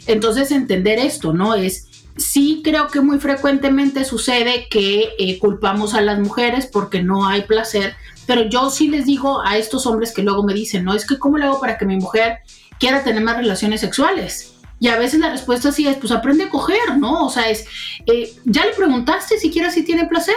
Entonces, 0.08 0.52
entender 0.52 1.00
esto, 1.00 1.34
¿no? 1.34 1.54
Es, 1.54 1.90
sí 2.18 2.62
creo 2.64 2.88
que 2.88 3.02
muy 3.02 3.20
frecuentemente 3.20 4.06
sucede 4.06 4.68
que 4.70 5.10
eh, 5.20 5.40
culpamos 5.40 5.94
a 5.94 6.02
las 6.02 6.20
mujeres 6.20 6.66
porque 6.66 7.04
no 7.04 7.28
hay 7.28 7.44
placer, 7.44 7.96
pero 8.26 8.44
yo 8.44 8.70
sí 8.70 8.90
les 8.90 9.06
digo 9.06 9.42
a 9.46 9.58
estos 9.58 9.86
hombres 9.86 10.14
que 10.14 10.24
luego 10.24 10.44
me 10.44 10.54
dicen, 10.54 10.84
no, 10.84 10.94
es 10.94 11.06
que 11.06 11.18
cómo 11.18 11.38
le 11.38 11.46
hago 11.46 11.60
para 11.60 11.78
que 11.78 11.86
mi 11.86 11.98
mujer 11.98 12.40
quiera 12.80 13.04
tener 13.04 13.24
más 13.24 13.38
relaciones 13.38 13.82
sexuales. 13.82 14.54
Y 14.80 14.88
a 14.88 14.98
veces 14.98 15.20
la 15.20 15.30
respuesta 15.30 15.72
sí 15.72 15.88
es, 15.88 15.98
pues 15.98 16.12
aprende 16.12 16.46
a 16.46 16.50
coger, 16.50 16.98
¿no? 16.98 17.26
O 17.26 17.30
sea, 17.30 17.50
es, 17.50 17.66
eh, 18.06 18.32
¿ya 18.46 18.66
le 18.66 18.74
preguntaste 18.74 19.38
siquiera 19.38 19.72
si 19.72 19.84
tiene 19.84 20.06
placer? 20.06 20.36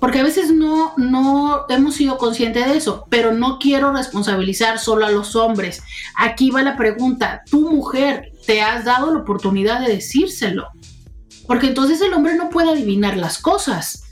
Porque 0.00 0.20
a 0.20 0.24
veces 0.24 0.50
no, 0.52 0.94
no 0.96 1.66
hemos 1.68 1.94
sido 1.94 2.18
conscientes 2.18 2.66
de 2.66 2.76
eso, 2.76 3.06
pero 3.08 3.32
no 3.32 3.58
quiero 3.58 3.92
responsabilizar 3.92 4.78
solo 4.78 5.06
a 5.06 5.10
los 5.10 5.36
hombres. 5.36 5.82
Aquí 6.16 6.50
va 6.50 6.62
la 6.62 6.76
pregunta, 6.76 7.42
¿tu 7.50 7.70
mujer 7.70 8.32
te 8.46 8.62
has 8.62 8.84
dado 8.84 9.12
la 9.12 9.20
oportunidad 9.20 9.80
de 9.80 9.94
decírselo? 9.94 10.68
Porque 11.46 11.68
entonces 11.68 12.00
el 12.00 12.12
hombre 12.12 12.34
no 12.34 12.50
puede 12.50 12.70
adivinar 12.70 13.16
las 13.16 13.38
cosas, 13.38 14.02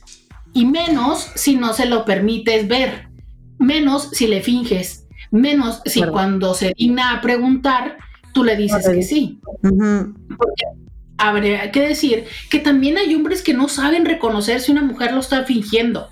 y 0.53 0.67
menos 0.67 1.29
si 1.35 1.57
no 1.57 1.75
se 1.75 1.87
lo 1.87 2.05
permites 2.05 2.69
ver, 2.69 3.09
menos 3.59 4.11
si 4.13 4.29
le 4.29 4.41
finges 4.41 5.05
menos 5.35 5.83
si 5.85 6.03
cuando 6.05 6.55
se 6.55 6.73
digna 6.79 7.17
a 7.17 7.21
preguntar, 7.21 7.99
tú 8.33 8.45
le 8.45 8.57
dices 8.57 8.89
que 8.89 9.03
sí. 9.03 9.41
Habría 11.19 11.71
que 11.71 11.81
decir 11.81 12.25
que 12.51 12.59
también 12.59 12.99
hay 12.99 13.15
hombres 13.15 13.43
que 13.43 13.55
no 13.55 13.69
saben 13.69 14.05
reconocer 14.05 14.61
si 14.61 14.73
una 14.73 14.83
mujer 14.83 15.13
lo 15.13 15.21
está 15.21 15.45
fingiendo, 15.45 16.09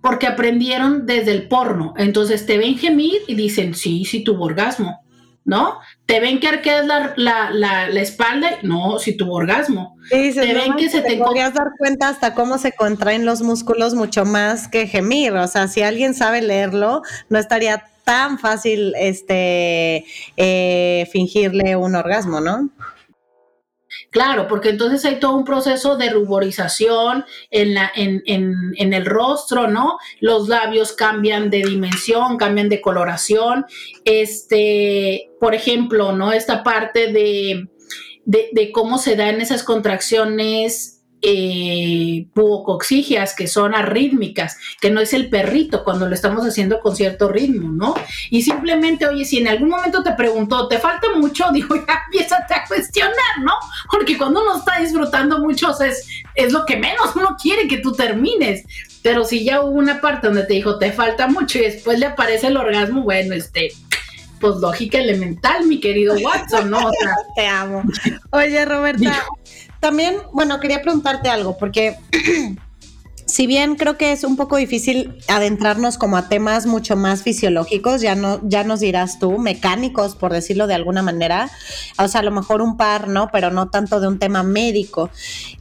porque 0.00 0.26
aprendieron 0.26 1.06
desde 1.06 1.32
el 1.32 1.48
porno. 1.48 1.94
Entonces 1.96 2.46
te 2.46 2.58
ven 2.58 2.78
gemir 2.78 3.22
y 3.26 3.34
dicen, 3.34 3.74
sí, 3.74 4.04
sí 4.04 4.24
tuvo 4.24 4.44
orgasmo. 4.44 5.02
¿no? 5.44 5.78
Te 6.06 6.20
ven 6.20 6.38
que 6.38 6.48
arqueas 6.48 6.86
la, 6.86 7.14
la, 7.16 7.50
la, 7.50 8.00
espalda, 8.00 8.58
no, 8.62 8.98
si 8.98 9.16
tuvo 9.16 9.34
orgasmo. 9.34 9.96
te 10.08 10.54
ven 10.54 10.76
que 10.76 10.88
se 10.88 11.00
te, 11.00 11.16
podrías 11.16 11.54
dar 11.54 11.72
cuenta 11.78 12.08
hasta 12.08 12.34
cómo 12.34 12.58
se 12.58 12.72
contraen 12.72 13.24
los 13.24 13.42
músculos 13.42 13.94
mucho 13.94 14.24
más 14.24 14.68
que 14.68 14.86
gemir. 14.86 15.32
O 15.32 15.48
sea, 15.48 15.68
si 15.68 15.82
alguien 15.82 16.14
sabe 16.14 16.42
leerlo, 16.42 17.02
no 17.28 17.38
estaría 17.38 17.84
tan 18.04 18.38
fácil 18.38 18.94
este, 18.96 20.04
eh, 20.36 21.08
fingirle 21.12 21.76
un 21.76 21.94
orgasmo, 21.94 22.40
¿no? 22.40 22.70
Claro, 24.10 24.48
porque 24.48 24.70
entonces 24.70 25.04
hay 25.04 25.20
todo 25.20 25.36
un 25.36 25.44
proceso 25.44 25.96
de 25.96 26.10
ruborización 26.10 27.24
en, 27.50 27.74
la, 27.74 27.90
en, 27.94 28.22
en, 28.26 28.72
en, 28.76 28.92
el 28.92 29.06
rostro, 29.06 29.68
¿no? 29.68 29.98
Los 30.20 30.48
labios 30.48 30.92
cambian 30.92 31.50
de 31.50 31.62
dimensión, 31.62 32.36
cambian 32.36 32.68
de 32.68 32.80
coloración. 32.80 33.66
Este, 34.04 35.30
por 35.40 35.54
ejemplo, 35.54 36.12
¿no? 36.12 36.32
Esta 36.32 36.62
parte 36.62 37.12
de, 37.12 37.68
de, 38.24 38.48
de 38.52 38.72
cómo 38.72 38.98
se 38.98 39.16
dan 39.16 39.40
esas 39.40 39.62
contracciones 39.62 41.01
eh, 41.22 42.26
que 43.36 43.46
son 43.46 43.74
arrítmicas, 43.74 44.56
que 44.80 44.90
no 44.90 45.00
es 45.00 45.12
el 45.12 45.28
perrito 45.28 45.84
cuando 45.84 46.08
lo 46.08 46.14
estamos 46.14 46.44
haciendo 46.44 46.80
con 46.80 46.96
cierto 46.96 47.28
ritmo, 47.28 47.70
¿no? 47.70 47.94
Y 48.30 48.42
simplemente, 48.42 49.06
oye, 49.06 49.24
si 49.24 49.38
en 49.38 49.48
algún 49.48 49.68
momento 49.68 50.02
te 50.02 50.12
preguntó, 50.12 50.68
¿te 50.68 50.78
falta 50.78 51.08
mucho? 51.16 51.46
Digo, 51.52 51.76
ya 51.76 52.02
empieza 52.06 52.36
a 52.36 52.66
cuestionar, 52.66 53.38
¿no? 53.42 53.52
Porque 53.90 54.18
cuando 54.18 54.42
uno 54.42 54.58
está 54.58 54.80
disfrutando 54.80 55.38
mucho, 55.38 55.70
es, 55.80 56.06
es 56.34 56.52
lo 56.52 56.66
que 56.66 56.76
menos 56.76 57.14
uno 57.14 57.36
quiere 57.40 57.68
que 57.68 57.78
tú 57.78 57.92
termines. 57.92 58.64
Pero 59.02 59.24
si 59.24 59.44
ya 59.44 59.62
hubo 59.62 59.72
una 59.72 60.00
parte 60.00 60.28
donde 60.28 60.44
te 60.44 60.54
dijo, 60.54 60.78
te 60.78 60.92
falta 60.92 61.26
mucho 61.26 61.58
y 61.58 61.62
después 61.62 61.98
le 61.98 62.06
aparece 62.06 62.48
el 62.48 62.56
orgasmo, 62.56 63.02
bueno, 63.02 63.34
este, 63.34 63.72
pues 64.42 64.56
lógica 64.56 64.98
elemental, 64.98 65.66
mi 65.66 65.80
querido 65.80 66.14
Watson, 66.16 66.70
¿no? 66.70 66.78
O 66.78 66.92
sea, 66.92 67.16
te 67.36 67.46
amo. 67.46 67.82
Oye, 68.30 68.64
Roberta, 68.64 69.24
también, 69.82 70.14
bueno, 70.32 70.60
quería 70.60 70.80
preguntarte 70.80 71.28
algo, 71.28 71.58
porque 71.58 71.96
si 73.26 73.48
bien 73.48 73.74
creo 73.74 73.98
que 73.98 74.12
es 74.12 74.22
un 74.22 74.36
poco 74.36 74.56
difícil 74.56 75.18
adentrarnos 75.26 75.98
como 75.98 76.16
a 76.16 76.28
temas 76.28 76.66
mucho 76.66 76.94
más 76.94 77.24
fisiológicos, 77.24 78.00
ya 78.00 78.14
no, 78.14 78.40
ya 78.48 78.62
nos 78.62 78.78
dirás 78.78 79.18
tú, 79.18 79.38
mecánicos, 79.38 80.14
por 80.14 80.32
decirlo 80.32 80.68
de 80.68 80.74
alguna 80.74 81.02
manera, 81.02 81.50
o 81.98 82.06
sea, 82.06 82.20
a 82.20 82.24
lo 82.24 82.30
mejor 82.30 82.62
un 82.62 82.76
par, 82.76 83.08
¿no? 83.08 83.28
Pero 83.32 83.50
no 83.50 83.70
tanto 83.70 83.98
de 83.98 84.06
un 84.06 84.20
tema 84.20 84.44
médico. 84.44 85.10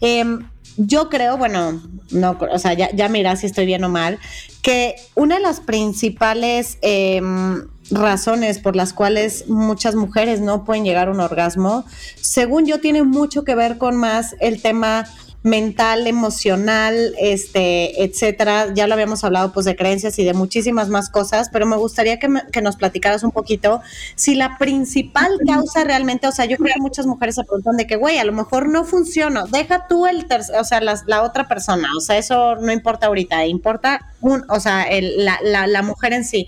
Em, 0.02 0.48
yo 0.78 1.10
creo, 1.10 1.40
bueno, 1.40 1.82
no, 2.12 2.38
o 2.52 2.60
sea, 2.60 2.74
ya, 2.74 2.92
ya 2.92 3.36
si 3.36 3.48
estoy 3.48 3.66
bien 3.66 3.84
o 3.84 3.90
mal, 3.90 4.20
que 4.62 4.98
una 5.16 5.38
de 5.38 5.42
las 5.42 5.62
principales 5.62 6.78
em, 6.84 7.68
razones 7.92 8.60
por 8.60 8.76
las 8.76 8.94
cuales 8.94 9.48
muchas 9.48 9.96
mujeres 9.96 10.42
no 10.42 10.64
pueden 10.64 10.84
llegar 10.84 11.08
a 11.08 11.12
un 11.12 11.20
orgasmo, 11.20 11.86
según 12.20 12.66
yo, 12.66 12.80
tiene 12.80 13.04
mucho 13.04 13.44
que 13.44 13.56
ver 13.56 13.78
con 13.78 13.98
más 13.98 14.36
el 14.40 14.62
tema 14.62 15.06
mental, 15.44 16.06
emocional, 16.06 17.16
este, 17.20 18.04
etcétera. 18.04 18.74
Ya 18.74 18.88
lo 18.88 18.94
habíamos 18.94 19.24
hablado 19.24 19.52
pues 19.52 19.66
de 19.66 19.76
creencias 19.76 20.20
y 20.20 20.24
de 20.24 20.34
muchísimas 20.34 20.90
más 20.90 21.10
cosas, 21.10 21.50
pero 21.52 21.66
me 21.66 21.78
gustaría 21.78 22.20
que, 22.20 22.28
nos 22.62 22.76
platicaras 22.76 23.24
un 23.24 23.32
poquito 23.32 23.82
si 24.16 24.36
la 24.36 24.58
principal 24.60 25.32
causa 25.48 25.84
realmente, 25.84 26.28
o 26.28 26.32
sea, 26.32 26.46
yo 26.46 26.58
creo 26.58 26.76
que 26.76 26.82
muchas 26.82 27.08
mujeres 27.08 27.36
se 27.36 27.44
preguntan 27.44 27.78
de 27.78 27.88
que, 27.88 27.96
güey, 27.96 28.20
a 28.20 28.24
lo 28.24 28.34
mejor 28.34 28.70
no 28.70 28.84
funciona, 28.84 29.46
deja 29.52 29.88
tú 29.88 30.06
el 30.06 30.28
tercer, 30.28 30.58
o 30.58 30.64
sea, 30.64 30.80
la, 30.80 31.24
otra 31.24 31.48
persona, 31.48 31.90
o 31.98 32.02
sea, 32.02 32.18
eso 32.18 32.56
no 32.58 32.72
importa 32.72 33.08
ahorita, 33.08 33.46
importa 33.46 34.12
un, 34.22 34.44
o 34.50 34.60
sea, 34.60 34.86
la, 35.18 35.40
la, 35.44 35.66
la 35.66 35.82
mujer 35.82 36.14
en 36.14 36.24
sí 36.24 36.48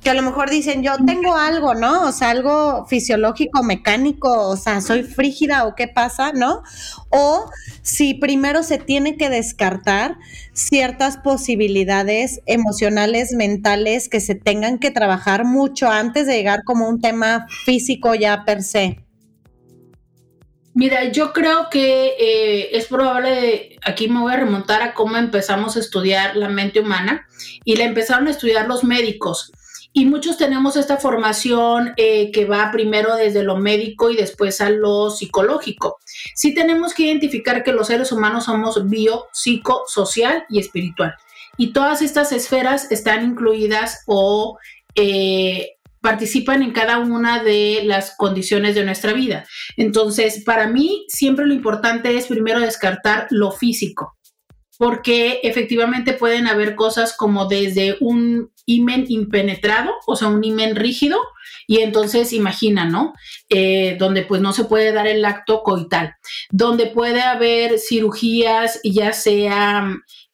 que 0.00 0.10
a 0.10 0.14
lo 0.14 0.22
mejor 0.22 0.48
dicen, 0.48 0.82
yo 0.82 0.92
tengo 1.06 1.36
algo, 1.36 1.74
¿no? 1.74 2.06
O 2.06 2.12
sea, 2.12 2.30
algo 2.30 2.86
fisiológico, 2.86 3.62
mecánico, 3.62 4.48
o 4.48 4.56
sea, 4.56 4.80
soy 4.80 5.02
frígida 5.02 5.66
o 5.66 5.74
qué 5.74 5.88
pasa, 5.88 6.32
¿no? 6.32 6.62
O 7.10 7.50
si 7.82 8.14
primero 8.14 8.62
se 8.62 8.78
tiene 8.78 9.16
que 9.16 9.28
descartar 9.28 10.16
ciertas 10.54 11.18
posibilidades 11.18 12.40
emocionales, 12.46 13.32
mentales, 13.32 14.08
que 14.08 14.20
se 14.20 14.34
tengan 14.34 14.78
que 14.78 14.90
trabajar 14.90 15.44
mucho 15.44 15.90
antes 15.90 16.26
de 16.26 16.34
llegar 16.34 16.64
como 16.64 16.88
un 16.88 17.00
tema 17.00 17.46
físico 17.64 18.14
ya 18.14 18.44
per 18.44 18.62
se. 18.62 19.04
Mira, 20.72 21.10
yo 21.10 21.32
creo 21.32 21.68
que 21.68 22.14
eh, 22.18 22.76
es 22.76 22.86
probable, 22.86 23.76
aquí 23.82 24.08
me 24.08 24.20
voy 24.20 24.32
a 24.32 24.36
remontar 24.36 24.82
a 24.82 24.94
cómo 24.94 25.16
empezamos 25.16 25.76
a 25.76 25.80
estudiar 25.80 26.36
la 26.36 26.48
mente 26.48 26.80
humana 26.80 27.26
y 27.64 27.76
la 27.76 27.84
empezaron 27.84 28.28
a 28.28 28.30
estudiar 28.30 28.68
los 28.68 28.84
médicos. 28.84 29.50
Y 29.92 30.06
muchos 30.06 30.36
tenemos 30.38 30.76
esta 30.76 30.98
formación 30.98 31.94
eh, 31.96 32.30
que 32.30 32.44
va 32.44 32.70
primero 32.70 33.16
desde 33.16 33.42
lo 33.42 33.56
médico 33.56 34.10
y 34.10 34.16
después 34.16 34.60
a 34.60 34.70
lo 34.70 35.10
psicológico. 35.10 35.98
Sí 36.34 36.54
tenemos 36.54 36.94
que 36.94 37.04
identificar 37.04 37.64
que 37.64 37.72
los 37.72 37.88
seres 37.88 38.12
humanos 38.12 38.44
somos 38.44 38.88
bio, 38.88 39.26
psico, 39.32 39.82
social 39.88 40.44
y 40.48 40.60
espiritual. 40.60 41.14
Y 41.56 41.72
todas 41.72 42.02
estas 42.02 42.30
esferas 42.30 42.90
están 42.92 43.24
incluidas 43.24 44.02
o 44.06 44.58
eh, 44.94 45.72
participan 46.00 46.62
en 46.62 46.72
cada 46.72 46.98
una 46.98 47.42
de 47.42 47.82
las 47.84 48.14
condiciones 48.16 48.76
de 48.76 48.84
nuestra 48.84 49.12
vida. 49.12 49.44
Entonces, 49.76 50.44
para 50.44 50.68
mí, 50.68 51.04
siempre 51.08 51.46
lo 51.46 51.52
importante 51.52 52.16
es 52.16 52.26
primero 52.26 52.60
descartar 52.60 53.26
lo 53.30 53.50
físico 53.50 54.16
porque 54.80 55.40
efectivamente 55.42 56.14
pueden 56.14 56.46
haber 56.46 56.74
cosas 56.74 57.14
como 57.14 57.44
desde 57.44 57.98
un 58.00 58.50
imen 58.64 59.04
impenetrado, 59.10 59.92
o 60.06 60.16
sea, 60.16 60.28
un 60.28 60.42
imen 60.42 60.74
rígido, 60.74 61.18
y 61.66 61.80
entonces 61.80 62.32
imagina, 62.32 62.86
¿no? 62.86 63.12
Eh, 63.50 63.96
donde 63.98 64.22
pues 64.22 64.40
no 64.40 64.54
se 64.54 64.64
puede 64.64 64.92
dar 64.92 65.06
el 65.06 65.22
acto 65.26 65.62
coital, 65.64 66.14
donde 66.50 66.86
puede 66.86 67.20
haber 67.20 67.78
cirugías, 67.78 68.80
ya 68.82 69.12
sea 69.12 69.86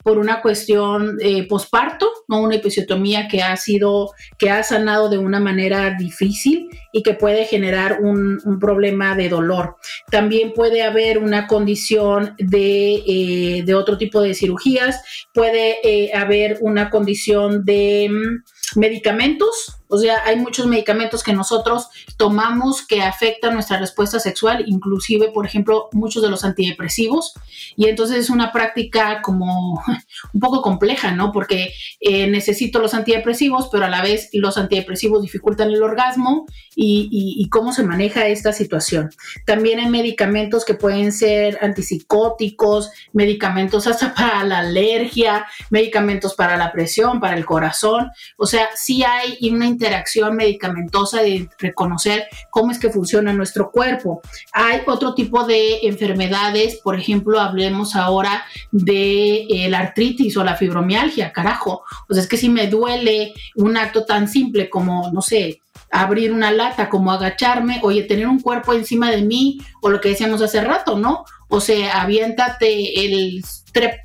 por 0.06 0.18
una 0.18 0.40
cuestión 0.40 1.18
eh, 1.20 1.48
posparto, 1.48 2.08
no 2.28 2.40
una 2.40 2.54
episiotomía 2.54 3.26
que 3.26 3.42
ha 3.42 3.56
sido, 3.56 4.12
que 4.38 4.50
ha 4.50 4.62
sanado 4.62 5.08
de 5.08 5.18
una 5.18 5.40
manera 5.40 5.96
difícil 5.98 6.68
y 6.92 7.02
que 7.02 7.14
puede 7.14 7.44
generar 7.44 7.98
un, 8.00 8.38
problema 8.60 9.16
de 9.16 9.28
dolor. 9.28 9.78
También 10.08 10.52
puede 10.52 10.84
haber 10.84 11.18
una 11.18 11.48
condición 11.48 12.36
de, 12.38 13.02
eh, 13.04 13.62
de 13.66 13.74
otro 13.74 13.98
tipo 13.98 14.22
de 14.22 14.34
cirugías, 14.34 15.02
puede 15.34 15.78
eh, 15.82 16.12
haber 16.14 16.58
una 16.60 16.88
condición 16.88 17.64
de 17.64 18.08
mm, 18.08 18.78
medicamentos 18.78 19.76
o 19.88 19.98
sea, 19.98 20.22
hay 20.24 20.36
muchos 20.36 20.66
medicamentos 20.66 21.22
que 21.22 21.32
nosotros 21.32 21.88
tomamos 22.16 22.86
que 22.86 23.02
afectan 23.02 23.54
nuestra 23.54 23.78
respuesta 23.78 24.18
sexual, 24.18 24.64
inclusive, 24.66 25.30
por 25.30 25.46
ejemplo, 25.46 25.88
muchos 25.92 26.22
de 26.22 26.30
los 26.30 26.44
antidepresivos. 26.44 27.34
Y 27.76 27.86
entonces 27.86 28.16
es 28.18 28.30
una 28.30 28.52
práctica 28.52 29.22
como 29.22 29.82
un 30.32 30.40
poco 30.40 30.62
compleja, 30.62 31.12
¿no? 31.12 31.32
Porque 31.32 31.72
eh, 32.00 32.26
necesito 32.26 32.78
los 32.78 32.94
antidepresivos, 32.94 33.68
pero 33.70 33.84
a 33.84 33.88
la 33.88 34.02
vez 34.02 34.28
los 34.32 34.58
antidepresivos 34.58 35.22
dificultan 35.22 35.70
el 35.70 35.82
orgasmo 35.82 36.46
y, 36.74 37.08
y 37.10 37.48
cómo 37.48 37.72
se 37.72 37.82
maneja 37.82 38.26
esta 38.26 38.52
situación. 38.52 39.10
También 39.44 39.78
hay 39.78 39.88
medicamentos 39.88 40.64
que 40.64 40.74
pueden 40.74 41.12
ser 41.12 41.58
antipsicóticos, 41.62 42.90
medicamentos 43.12 43.86
hasta 43.86 44.14
para 44.16 44.44
la 44.44 44.58
alergia, 44.58 45.46
medicamentos 45.70 46.34
para 46.34 46.56
la 46.56 46.72
presión, 46.72 47.20
para 47.20 47.36
el 47.36 47.44
corazón. 47.44 48.10
O 48.36 48.46
sea, 48.46 48.68
sí 48.74 49.04
hay 49.04 49.38
una 49.50 49.66
interacción 49.76 50.34
medicamentosa 50.36 51.20
de 51.20 51.48
reconocer 51.58 52.24
cómo 52.50 52.72
es 52.72 52.78
que 52.78 52.90
funciona 52.90 53.32
nuestro 53.32 53.70
cuerpo. 53.70 54.22
Hay 54.52 54.80
otro 54.86 55.14
tipo 55.14 55.44
de 55.44 55.80
enfermedades, 55.82 56.80
por 56.82 56.98
ejemplo, 56.98 57.38
hablemos 57.38 57.94
ahora 57.94 58.44
de 58.72 59.46
eh, 59.50 59.68
la 59.68 59.80
artritis 59.80 60.36
o 60.36 60.44
la 60.44 60.56
fibromialgia, 60.56 61.30
carajo. 61.30 61.82
O 62.08 62.14
sea, 62.14 62.22
es 62.22 62.28
que 62.28 62.38
si 62.38 62.48
me 62.48 62.68
duele 62.68 63.34
un 63.56 63.76
acto 63.76 64.04
tan 64.04 64.28
simple 64.28 64.70
como, 64.70 65.10
no 65.12 65.20
sé, 65.20 65.60
abrir 65.90 66.32
una 66.32 66.50
lata, 66.50 66.88
como 66.88 67.12
agacharme, 67.12 67.80
oye, 67.82 68.04
tener 68.04 68.26
un 68.26 68.40
cuerpo 68.40 68.72
encima 68.72 69.10
de 69.10 69.22
mí, 69.22 69.60
o 69.82 69.90
lo 69.90 70.00
que 70.00 70.08
decíamos 70.08 70.40
hace 70.40 70.62
rato, 70.62 70.98
¿no? 70.98 71.24
O 71.48 71.60
sea, 71.60 72.00
aviéntate 72.00 73.04
el, 73.04 73.44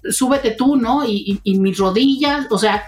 súbete 0.10 0.52
tú, 0.52 0.76
¿no? 0.76 1.06
Y, 1.06 1.40
y 1.44 1.60
mis 1.60 1.78
rodillas, 1.78 2.48
o 2.50 2.58
sea, 2.58 2.84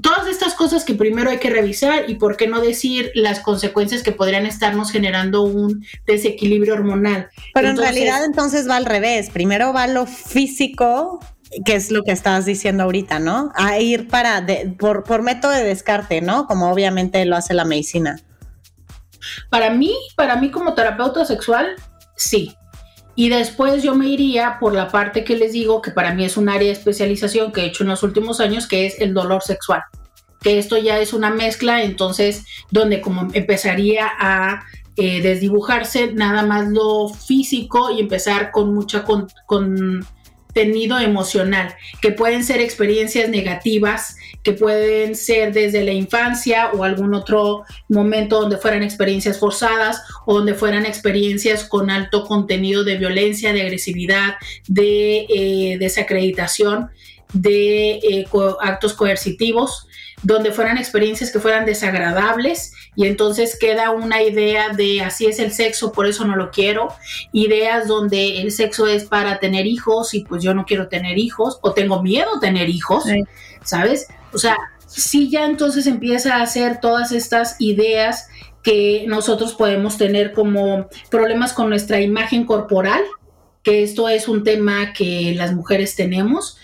todas 0.00 0.26
estas 0.28 0.54
cosas 0.54 0.84
que 0.84 0.94
primero 0.94 1.30
hay 1.30 1.38
que 1.38 1.50
revisar 1.50 2.08
y 2.08 2.16
por 2.16 2.36
qué 2.36 2.46
no 2.46 2.60
decir 2.60 3.10
las 3.14 3.40
consecuencias 3.40 4.02
que 4.02 4.12
podrían 4.12 4.46
estarnos 4.46 4.90
generando 4.90 5.42
un 5.42 5.84
desequilibrio 6.06 6.74
hormonal. 6.74 7.28
Pero 7.54 7.68
en 7.68 7.76
realidad 7.76 8.24
entonces 8.24 8.68
va 8.68 8.76
al 8.76 8.86
revés, 8.86 9.30
primero 9.30 9.72
va 9.72 9.86
lo 9.86 10.06
físico 10.06 11.20
que 11.64 11.74
es 11.74 11.90
lo 11.90 12.02
que 12.02 12.12
estás 12.12 12.44
diciendo 12.44 12.84
ahorita, 12.84 13.20
¿no? 13.20 13.52
A 13.54 13.78
ir 13.78 14.08
para, 14.08 14.44
por, 14.78 15.04
por 15.04 15.22
método 15.22 15.52
de 15.52 15.64
descarte, 15.64 16.20
¿no? 16.20 16.46
Como 16.46 16.70
obviamente 16.70 17.24
lo 17.24 17.36
hace 17.36 17.54
la 17.54 17.64
medicina. 17.64 18.20
Para 19.50 19.70
mí, 19.70 19.94
para 20.14 20.36
mí 20.36 20.50
como 20.50 20.74
terapeuta 20.74 21.24
sexual, 21.24 21.76
sí. 22.16 22.57
Y 23.18 23.30
después 23.30 23.82
yo 23.82 23.96
me 23.96 24.06
iría 24.06 24.58
por 24.60 24.72
la 24.72 24.86
parte 24.86 25.24
que 25.24 25.36
les 25.36 25.52
digo, 25.52 25.82
que 25.82 25.90
para 25.90 26.14
mí 26.14 26.24
es 26.24 26.36
un 26.36 26.48
área 26.48 26.68
de 26.68 26.72
especialización 26.74 27.50
que 27.50 27.62
he 27.62 27.66
hecho 27.66 27.82
en 27.82 27.88
los 27.88 28.04
últimos 28.04 28.38
años, 28.38 28.68
que 28.68 28.86
es 28.86 29.00
el 29.00 29.12
dolor 29.12 29.42
sexual. 29.42 29.82
Que 30.40 30.56
esto 30.60 30.78
ya 30.78 31.00
es 31.00 31.12
una 31.12 31.28
mezcla, 31.28 31.82
entonces, 31.82 32.44
donde 32.70 33.00
como 33.00 33.26
empezaría 33.32 34.06
a 34.20 34.62
eh, 34.94 35.20
desdibujarse 35.20 36.12
nada 36.12 36.44
más 36.44 36.68
lo 36.68 37.08
físico 37.08 37.90
y 37.90 37.98
empezar 37.98 38.52
con 38.52 38.72
mucha 38.72 39.02
con 39.02 40.06
contenido 40.58 40.98
emocional, 40.98 41.76
que 42.02 42.10
pueden 42.10 42.42
ser 42.42 42.60
experiencias 42.60 43.28
negativas, 43.28 44.16
que 44.42 44.52
pueden 44.52 45.14
ser 45.14 45.52
desde 45.52 45.84
la 45.84 45.92
infancia 45.92 46.72
o 46.72 46.82
algún 46.82 47.14
otro 47.14 47.62
momento 47.88 48.40
donde 48.40 48.56
fueran 48.56 48.82
experiencias 48.82 49.38
forzadas 49.38 50.02
o 50.26 50.34
donde 50.34 50.54
fueran 50.54 50.84
experiencias 50.84 51.62
con 51.62 51.90
alto 51.90 52.24
contenido 52.24 52.82
de 52.82 52.96
violencia, 52.96 53.52
de 53.52 53.62
agresividad, 53.62 54.34
de 54.66 55.26
eh, 55.28 55.78
desacreditación, 55.78 56.90
de 57.32 57.90
eh, 57.98 58.26
actos 58.60 58.94
coercitivos 58.94 59.87
donde 60.22 60.52
fueran 60.52 60.78
experiencias 60.78 61.30
que 61.30 61.38
fueran 61.38 61.64
desagradables 61.64 62.72
y 62.96 63.06
entonces 63.06 63.56
queda 63.58 63.90
una 63.90 64.22
idea 64.22 64.70
de 64.70 65.00
así 65.02 65.26
es 65.26 65.38
el 65.38 65.52
sexo, 65.52 65.92
por 65.92 66.06
eso 66.06 66.24
no 66.24 66.36
lo 66.36 66.50
quiero, 66.50 66.88
ideas 67.32 67.86
donde 67.86 68.40
el 68.40 68.50
sexo 68.50 68.86
es 68.86 69.04
para 69.04 69.38
tener 69.38 69.66
hijos 69.66 70.14
y 70.14 70.24
pues 70.24 70.42
yo 70.42 70.54
no 70.54 70.64
quiero 70.64 70.88
tener 70.88 71.18
hijos 71.18 71.58
o 71.62 71.72
tengo 71.72 72.02
miedo 72.02 72.36
a 72.36 72.40
tener 72.40 72.68
hijos, 72.68 73.04
¿sabes? 73.62 74.08
O 74.32 74.38
sea, 74.38 74.56
sí 74.86 75.30
ya 75.30 75.44
entonces 75.44 75.86
empieza 75.86 76.36
a 76.36 76.42
hacer 76.42 76.80
todas 76.80 77.12
estas 77.12 77.56
ideas 77.60 78.28
que 78.62 79.04
nosotros 79.06 79.54
podemos 79.54 79.96
tener 79.96 80.32
como 80.32 80.88
problemas 81.10 81.52
con 81.52 81.68
nuestra 81.68 82.00
imagen 82.00 82.44
corporal, 82.44 83.02
que 83.68 83.82
esto 83.82 84.08
es 84.08 84.28
un 84.28 84.44
tema 84.44 84.94
que 84.94 85.34
las 85.36 85.52
mujeres 85.52 85.94
tenemos 85.94 86.56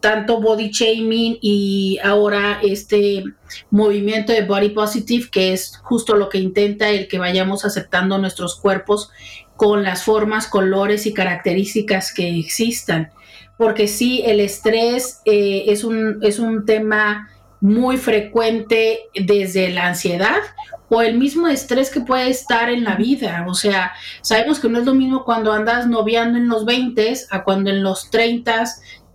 tanto 0.00 0.40
body 0.40 0.70
shaming 0.70 1.38
y 1.40 2.00
ahora 2.02 2.58
este 2.64 3.22
movimiento 3.70 4.32
de 4.32 4.42
body 4.42 4.70
positive, 4.70 5.28
que 5.30 5.52
es 5.52 5.76
justo 5.84 6.16
lo 6.16 6.28
que 6.28 6.38
intenta 6.38 6.88
el 6.88 7.06
que 7.06 7.20
vayamos 7.20 7.64
aceptando 7.64 8.18
nuestros 8.18 8.56
cuerpos 8.56 9.12
con 9.54 9.84
las 9.84 10.02
formas, 10.02 10.48
colores 10.48 11.06
y 11.06 11.14
características 11.14 12.12
que 12.12 12.40
existan. 12.40 13.12
Porque 13.56 13.86
sí, 13.86 14.24
el 14.26 14.40
estrés 14.40 15.20
eh, 15.26 15.66
es, 15.68 15.84
un, 15.84 16.18
es 16.22 16.40
un 16.40 16.66
tema 16.66 17.28
muy 17.60 17.98
frecuente 17.98 19.02
desde 19.14 19.68
la 19.68 19.86
ansiedad 19.86 20.40
o 20.88 21.02
el 21.02 21.18
mismo 21.18 21.48
estrés 21.48 21.90
que 21.90 22.00
puede 22.00 22.30
estar 22.30 22.70
en 22.70 22.84
la 22.84 22.96
vida. 22.96 23.44
O 23.48 23.54
sea, 23.54 23.92
sabemos 24.22 24.58
que 24.58 24.68
no 24.68 24.78
es 24.78 24.86
lo 24.86 24.94
mismo 24.94 25.24
cuando 25.24 25.52
andas 25.52 25.86
noviando 25.86 26.38
en 26.38 26.48
los 26.48 26.64
20 26.64 27.14
a 27.30 27.44
cuando 27.44 27.70
en 27.70 27.82
los 27.82 28.10
30 28.10 28.64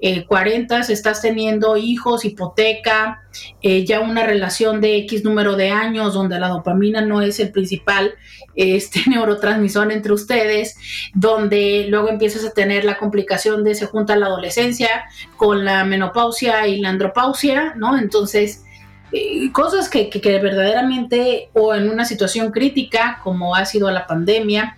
eh, 0.05 0.25
40 0.25 0.79
estás 0.79 1.21
teniendo 1.21 1.77
hijos, 1.77 2.25
hipoteca, 2.25 3.21
eh, 3.61 3.85
ya 3.85 4.01
una 4.01 4.25
relación 4.25 4.81
de 4.81 4.97
X 4.97 5.23
número 5.23 5.55
de 5.55 5.69
años 5.69 6.13
donde 6.13 6.41
la 6.41 6.49
dopamina 6.49 6.99
no 6.99 7.21
es 7.21 7.39
el 7.39 7.53
principal 7.53 8.13
este, 8.53 8.99
neurotransmisor 9.09 9.93
entre 9.93 10.11
ustedes, 10.11 10.75
donde 11.13 11.85
luego 11.87 12.09
empiezas 12.09 12.43
a 12.43 12.51
tener 12.51 12.83
la 12.83 12.97
complicación 12.97 13.63
de 13.63 13.75
se 13.75 13.85
junta 13.85 14.17
la 14.17 14.25
adolescencia 14.25 15.05
con 15.37 15.63
la 15.63 15.85
menopausia 15.85 16.67
y 16.67 16.81
la 16.81 16.89
andropausia, 16.89 17.73
¿no? 17.77 17.97
Entonces, 17.97 18.65
eh, 19.13 19.51
cosas 19.51 19.89
que, 19.89 20.09
que, 20.09 20.39
verdaderamente 20.39 21.49
o 21.53 21.73
en 21.73 21.89
una 21.89 22.03
situación 22.03 22.51
crítica 22.51 23.19
como 23.23 23.55
ha 23.55 23.65
sido 23.65 23.89
la 23.91 24.07
pandemia, 24.07 24.77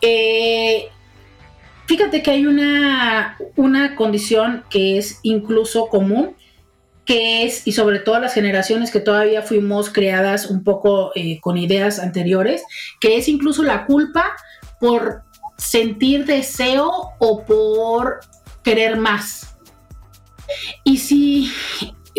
eh, 0.00 0.88
Fíjate 1.90 2.22
que 2.22 2.30
hay 2.30 2.46
una, 2.46 3.36
una 3.56 3.96
condición 3.96 4.62
que 4.70 4.96
es 4.96 5.18
incluso 5.24 5.88
común, 5.88 6.36
que 7.04 7.42
es, 7.42 7.66
y 7.66 7.72
sobre 7.72 7.98
todo 7.98 8.20
las 8.20 8.32
generaciones 8.32 8.92
que 8.92 9.00
todavía 9.00 9.42
fuimos 9.42 9.90
creadas 9.90 10.46
un 10.46 10.62
poco 10.62 11.10
eh, 11.16 11.40
con 11.40 11.56
ideas 11.58 11.98
anteriores, 11.98 12.62
que 13.00 13.16
es 13.16 13.26
incluso 13.26 13.64
la 13.64 13.86
culpa 13.86 14.36
por 14.78 15.24
sentir 15.58 16.26
deseo 16.26 16.92
o 17.18 17.44
por 17.44 18.20
querer 18.62 18.96
más. 18.96 19.56
Y 20.84 20.98
si 20.98 21.50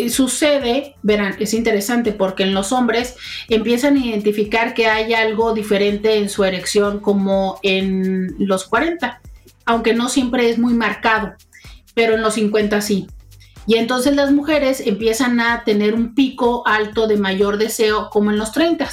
sucede, 0.08 0.96
verán, 1.02 1.36
es 1.38 1.54
interesante 1.54 2.12
porque 2.12 2.42
en 2.42 2.54
los 2.54 2.72
hombres 2.72 3.16
empiezan 3.48 3.96
a 3.96 4.06
identificar 4.06 4.74
que 4.74 4.86
hay 4.86 5.14
algo 5.14 5.54
diferente 5.54 6.16
en 6.16 6.28
su 6.28 6.44
erección 6.44 7.00
como 7.00 7.58
en 7.62 8.34
los 8.38 8.64
40 8.64 9.20
aunque 9.64 9.94
no 9.94 10.08
siempre 10.08 10.50
es 10.50 10.58
muy 10.58 10.74
marcado, 10.74 11.34
pero 11.94 12.14
en 12.14 12.22
los 12.22 12.34
50 12.34 12.80
sí. 12.80 13.06
Y 13.66 13.76
entonces 13.76 14.16
las 14.16 14.32
mujeres 14.32 14.80
empiezan 14.84 15.40
a 15.40 15.62
tener 15.64 15.94
un 15.94 16.14
pico 16.14 16.66
alto 16.66 17.06
de 17.06 17.16
mayor 17.16 17.58
deseo 17.58 18.10
como 18.10 18.30
en 18.30 18.38
los 18.38 18.52
30, 18.52 18.88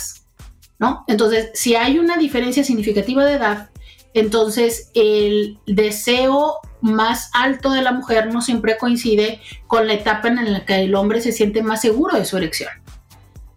¿no? 0.78 1.04
Entonces, 1.08 1.50
si 1.54 1.76
hay 1.76 1.97
una 1.97 2.18
diferencia 2.18 2.64
significativa 2.64 3.26
de 3.26 3.34
edad, 3.34 3.68
entonces 4.14 4.91
el 4.95 5.60
deseo 5.68 6.60
más 6.82 7.30
alto 7.34 7.72
de 7.72 7.82
la 7.82 7.91
mujer 7.91 8.34
no 8.34 8.41
siempre 8.41 8.78
coincide 8.78 9.41
con 9.68 9.88
la 9.88 9.93
etapa 9.93 10.30
en 10.30 10.53
la 10.53 10.66
que 10.66 10.82
el 10.82 10.95
hombre 10.95 11.22
se 11.22 11.32
siente 11.32 11.62
más 11.62 11.82
seguro 11.82 12.18
de 12.18 12.26
su 12.26 12.38
erección. 12.38 12.72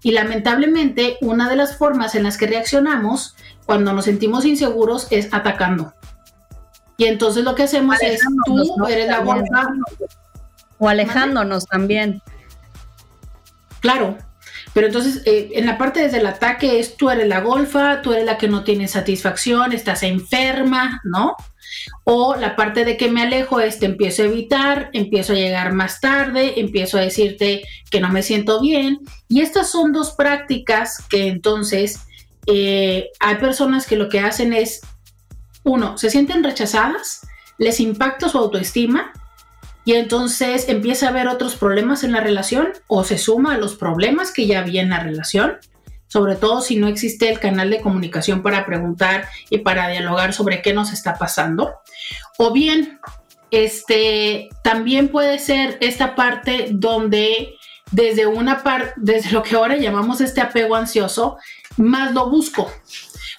Y 0.03 0.11
lamentablemente, 0.11 1.16
una 1.20 1.48
de 1.48 1.57
las 1.57 1.76
formas 1.76 2.14
en 2.16 2.24
las 2.24 2.36
que 2.36 2.48
reaccionamos 2.48 3.36
cuando 3.66 3.92
nos 3.92 4.07
sentimos 4.07 4.44
inseguros 4.44 5.07
es 5.11 5.32
atacando. 5.32 5.94
Y 6.96 7.05
entonces 7.05 7.44
lo 7.44 7.55
que 7.55 7.62
hacemos 7.62 7.96
es, 8.03 8.20
tú 8.44 8.86
eres 8.86 9.09
la 9.09 9.20
golfa. 9.20 9.68
O 10.78 10.88
alejándonos 10.88 11.66
también. 11.66 12.20
Claro, 13.80 14.18
pero 14.72 14.86
entonces 14.86 15.22
eh, 15.26 15.50
en 15.54 15.66
la 15.66 15.78
parte 15.78 16.00
desde 16.00 16.18
el 16.18 16.26
ataque 16.26 16.80
es 16.80 16.96
tú 16.96 17.10
eres 17.10 17.28
la 17.28 17.40
golfa, 17.40 18.02
tú 18.02 18.12
eres 18.12 18.24
la 18.24 18.38
que 18.38 18.48
no 18.48 18.64
tiene 18.64 18.88
satisfacción, 18.88 19.72
estás 19.72 20.02
enferma, 20.02 21.00
¿no? 21.04 21.36
O 22.04 22.36
la 22.36 22.56
parte 22.56 22.84
de 22.84 22.96
que 22.96 23.10
me 23.10 23.22
alejo 23.22 23.60
es 23.60 23.78
te 23.78 23.86
empiezo 23.86 24.22
a 24.22 24.26
evitar, 24.26 24.90
empiezo 24.92 25.32
a 25.32 25.36
llegar 25.36 25.72
más 25.72 26.00
tarde, 26.00 26.60
empiezo 26.60 26.98
a 26.98 27.02
decirte 27.02 27.62
que 27.90 28.00
no 28.00 28.08
me 28.08 28.22
siento 28.22 28.60
bien. 28.60 29.00
Y 29.28 29.40
estas 29.40 29.70
son 29.70 29.92
dos 29.92 30.12
prácticas 30.12 30.98
que 31.08 31.28
entonces 31.28 32.00
eh, 32.46 33.10
hay 33.20 33.36
personas 33.36 33.86
que 33.86 33.96
lo 33.96 34.08
que 34.08 34.20
hacen 34.20 34.52
es 34.52 34.80
uno, 35.64 35.96
se 35.96 36.10
sienten 36.10 36.42
rechazadas, 36.42 37.26
les 37.58 37.78
impacta 37.78 38.28
su 38.28 38.38
autoestima 38.38 39.12
y 39.85 39.95
entonces 39.95 40.68
empieza 40.68 41.07
a 41.07 41.11
haber 41.11 41.28
otros 41.28 41.57
problemas 41.57 42.05
en 42.05 42.12
la 42.12 42.20
relación 42.20 42.68
o 42.87 43.05
se 43.05 43.18
suma 43.18 43.55
a 43.55 43.59
los 43.59 43.74
problemas 43.74 44.33
que 44.33 44.47
ya 44.47 44.61
había 44.61 44.83
en 44.83 44.91
la 44.91 45.01
relación, 45.01 45.59
sobre 46.07 46.37
todo 46.37 46.61
si 46.61 46.76
no 46.76 46.89
existe 46.89 47.30
el 47.30 47.41
canal 47.41 47.70
de 47.70 47.80
comunicación 47.80 48.43
para 48.43 48.64
preguntar 48.64 49.28
y 49.51 49.59
para 49.59 49.89
dialogar 49.89 50.35
sobre 50.35 50.62
qué 50.62 50.72
nos 50.72 50.93
está 50.93 51.14
pasando. 51.14 51.74
O 52.39 52.53
bien, 52.53 53.01
este, 53.51 54.49
también 54.62 55.09
puede 55.09 55.39
ser 55.39 55.78
esta 55.80 56.14
parte 56.14 56.68
donde 56.70 57.55
desde 57.91 58.26
una 58.26 58.62
parte, 58.62 58.93
desde 58.97 59.33
lo 59.33 59.43
que 59.43 59.57
ahora 59.57 59.76
llamamos 59.76 60.20
este 60.20 60.41
apego 60.41 60.74
ansioso, 60.76 61.39
más 61.76 62.12
lo 62.12 62.30
busco, 62.30 62.70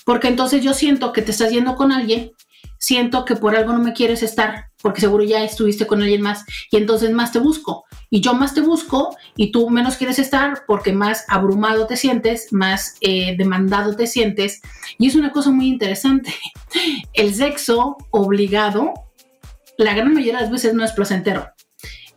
porque 0.05 0.27
entonces 0.27 0.63
yo 0.63 0.73
siento 0.73 1.11
que 1.13 1.21
te 1.21 1.31
estás 1.31 1.51
yendo 1.51 1.75
con 1.75 1.91
alguien, 1.91 2.31
siento 2.83 3.23
que 3.23 3.37
por 3.37 3.55
algo 3.55 3.71
no 3.71 3.79
me 3.79 3.93
quieres 3.93 4.23
estar, 4.23 4.65
porque 4.81 4.99
seguro 4.99 5.23
ya 5.23 5.41
estuviste 5.41 5.87
con 5.87 6.01
alguien 6.01 6.21
más, 6.21 6.43
y 6.69 6.75
entonces 6.75 7.11
más 7.11 7.31
te 7.31 7.39
busco. 7.39 7.85
Y 8.09 8.19
yo 8.19 8.33
más 8.33 8.53
te 8.53 8.59
busco 8.59 9.15
y 9.37 9.53
tú 9.53 9.69
menos 9.69 9.95
quieres 9.95 10.19
estar 10.19 10.63
porque 10.67 10.91
más 10.91 11.23
abrumado 11.29 11.87
te 11.87 11.95
sientes, 11.95 12.51
más 12.51 12.97
eh, 12.99 13.37
demandado 13.37 13.95
te 13.95 14.05
sientes. 14.05 14.61
Y 14.99 15.07
es 15.07 15.15
una 15.15 15.31
cosa 15.31 15.49
muy 15.49 15.67
interesante. 15.67 16.33
El 17.13 17.33
sexo 17.33 17.95
obligado, 18.11 18.91
la 19.77 19.93
gran 19.93 20.13
mayoría 20.13 20.35
de 20.35 20.41
las 20.41 20.51
veces 20.51 20.73
no 20.73 20.83
es 20.83 20.91
placentero. 20.91 21.52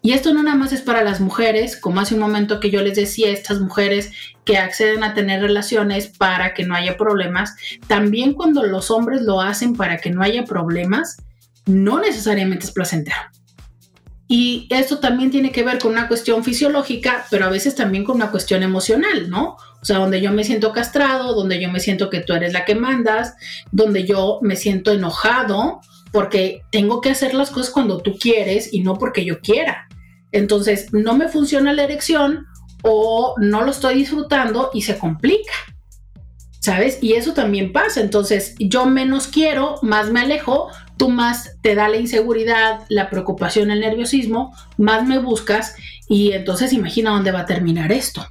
Y 0.06 0.12
esto 0.12 0.32
no 0.32 0.44
nada 0.44 0.56
más 0.56 0.72
es 0.72 0.82
para 0.82 1.02
las 1.02 1.20
mujeres, 1.20 1.76
como 1.76 1.98
hace 1.98 2.14
un 2.14 2.20
momento 2.20 2.60
que 2.60 2.70
yo 2.70 2.80
les 2.80 2.94
decía, 2.94 3.28
estas 3.28 3.58
mujeres 3.58 4.12
que 4.44 4.56
acceden 4.56 5.02
a 5.02 5.14
tener 5.14 5.40
relaciones 5.40 6.06
para 6.06 6.54
que 6.54 6.64
no 6.64 6.76
haya 6.76 6.96
problemas, 6.96 7.56
también 7.88 8.32
cuando 8.32 8.62
los 8.62 8.92
hombres 8.92 9.22
lo 9.22 9.40
hacen 9.40 9.74
para 9.74 9.96
que 9.96 10.10
no 10.10 10.22
haya 10.22 10.44
problemas, 10.44 11.16
no 11.64 11.98
necesariamente 11.98 12.66
es 12.66 12.70
placentero. 12.70 13.16
Y 14.28 14.68
esto 14.70 15.00
también 15.00 15.32
tiene 15.32 15.50
que 15.50 15.64
ver 15.64 15.80
con 15.80 15.90
una 15.90 16.06
cuestión 16.06 16.44
fisiológica, 16.44 17.26
pero 17.28 17.46
a 17.46 17.50
veces 17.50 17.74
también 17.74 18.04
con 18.04 18.14
una 18.14 18.30
cuestión 18.30 18.62
emocional, 18.62 19.28
¿no? 19.28 19.56
O 19.82 19.84
sea, 19.84 19.98
donde 19.98 20.20
yo 20.20 20.30
me 20.30 20.44
siento 20.44 20.72
castrado, 20.72 21.34
donde 21.34 21.60
yo 21.60 21.68
me 21.68 21.80
siento 21.80 22.10
que 22.10 22.20
tú 22.20 22.32
eres 22.32 22.52
la 22.52 22.64
que 22.64 22.76
mandas, 22.76 23.34
donde 23.72 24.04
yo 24.04 24.38
me 24.40 24.54
siento 24.54 24.92
enojado 24.92 25.80
porque 26.12 26.62
tengo 26.70 27.00
que 27.00 27.10
hacer 27.10 27.34
las 27.34 27.50
cosas 27.50 27.72
cuando 27.72 27.98
tú 27.98 28.16
quieres 28.16 28.72
y 28.72 28.82
no 28.82 28.98
porque 28.98 29.24
yo 29.24 29.40
quiera. 29.40 29.88
Entonces, 30.32 30.92
no 30.92 31.16
me 31.16 31.28
funciona 31.28 31.72
la 31.72 31.84
erección 31.84 32.46
o 32.82 33.34
no 33.38 33.62
lo 33.62 33.70
estoy 33.70 33.94
disfrutando 33.94 34.70
y 34.72 34.82
se 34.82 34.98
complica. 34.98 35.52
¿Sabes? 36.60 36.98
Y 37.00 37.12
eso 37.12 37.32
también 37.32 37.72
pasa. 37.72 38.00
Entonces, 38.00 38.54
yo 38.58 38.86
menos 38.86 39.28
quiero, 39.28 39.76
más 39.82 40.10
me 40.10 40.20
alejo, 40.20 40.70
tú 40.96 41.10
más 41.10 41.56
te 41.62 41.74
da 41.74 41.88
la 41.88 41.96
inseguridad, 41.96 42.80
la 42.88 43.10
preocupación, 43.10 43.70
el 43.70 43.80
nerviosismo, 43.80 44.54
más 44.76 45.06
me 45.06 45.18
buscas 45.18 45.76
y 46.08 46.32
entonces 46.32 46.72
imagina 46.72 47.10
dónde 47.10 47.32
va 47.32 47.40
a 47.40 47.46
terminar 47.46 47.92
esto. 47.92 48.26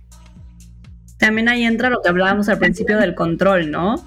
También 1.17 1.47
ahí 1.47 1.63
entra 1.63 1.89
lo 1.89 2.01
que 2.01 2.09
hablábamos 2.09 2.49
al 2.49 2.59
principio 2.59 2.97
del 2.97 3.15
control, 3.15 3.71
¿no? 3.71 4.05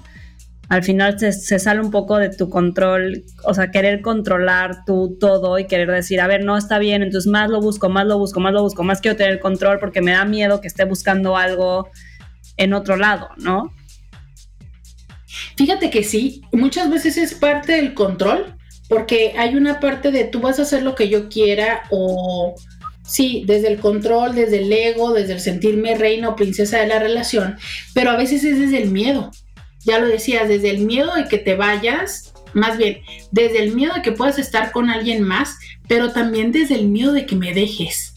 Al 0.69 0.83
final 0.83 1.19
se, 1.19 1.59
sale 1.59 1.81
un 1.81 1.89
poco 1.89 2.17
de 2.17 2.29
tu 2.29 2.49
control, 2.49 3.23
o 3.43 3.55
sea, 3.55 3.71
querer 3.71 4.01
controlar 4.01 4.85
tu 4.85 5.17
todo 5.19 5.57
y 5.57 5.65
querer 5.65 5.89
decir, 5.89 6.21
a 6.21 6.27
ver, 6.27 6.43
no 6.43 6.55
está 6.57 6.77
bien, 6.77 7.01
entonces 7.01 7.29
más 7.29 7.49
lo 7.49 7.59
busco, 7.59 7.89
más 7.89 8.05
lo 8.05 8.19
busco, 8.19 8.39
más 8.39 8.53
lo 8.53 8.61
busco, 8.61 8.83
más 8.83 9.01
quiero 9.01 9.17
tener 9.17 9.39
control 9.39 9.79
porque 9.79 10.01
me 10.01 10.11
da 10.11 10.25
miedo 10.25 10.61
que 10.61 10.67
esté 10.67 10.85
buscando 10.85 11.35
algo 11.35 11.89
en 12.55 12.73
otro 12.73 12.97
lado, 12.97 13.29
¿no? 13.37 13.73
Fíjate 15.57 15.89
que 15.89 16.03
sí, 16.03 16.43
muchas 16.51 16.91
veces 16.91 17.17
es 17.17 17.33
parte 17.33 17.73
del 17.73 17.95
control, 17.95 18.55
porque 18.87 19.33
hay 19.37 19.55
una 19.55 19.79
parte 19.79 20.11
de 20.11 20.25
tú 20.25 20.39
vas 20.39 20.59
a 20.59 20.63
hacer 20.63 20.83
lo 20.83 20.93
que 20.93 21.09
yo 21.09 21.29
quiera 21.29 21.81
o 21.89 22.53
sí, 23.03 23.43
desde 23.47 23.69
el 23.69 23.79
control, 23.79 24.35
desde 24.35 24.59
el 24.59 24.71
ego, 24.71 25.13
desde 25.13 25.33
el 25.33 25.39
sentirme 25.39 25.95
reina 25.95 26.29
o 26.29 26.35
princesa 26.35 26.77
de 26.77 26.87
la 26.87 26.99
relación, 26.99 27.57
pero 27.95 28.11
a 28.11 28.17
veces 28.17 28.43
es 28.43 28.59
desde 28.59 28.83
el 28.83 28.91
miedo 28.91 29.31
ya 29.85 29.99
lo 29.99 30.07
decías, 30.07 30.47
desde 30.47 30.69
el 30.69 30.85
miedo 30.85 31.13
de 31.15 31.25
que 31.25 31.37
te 31.37 31.55
vayas, 31.55 32.33
más 32.53 32.77
bien, 32.77 33.01
desde 33.31 33.63
el 33.63 33.75
miedo 33.75 33.93
de 33.93 34.01
que 34.01 34.11
puedas 34.11 34.39
estar 34.39 34.71
con 34.71 34.89
alguien 34.89 35.23
más, 35.23 35.57
pero 35.87 36.11
también 36.11 36.51
desde 36.51 36.75
el 36.75 36.87
miedo 36.87 37.13
de 37.13 37.25
que 37.25 37.35
me 37.35 37.53
dejes. 37.53 38.13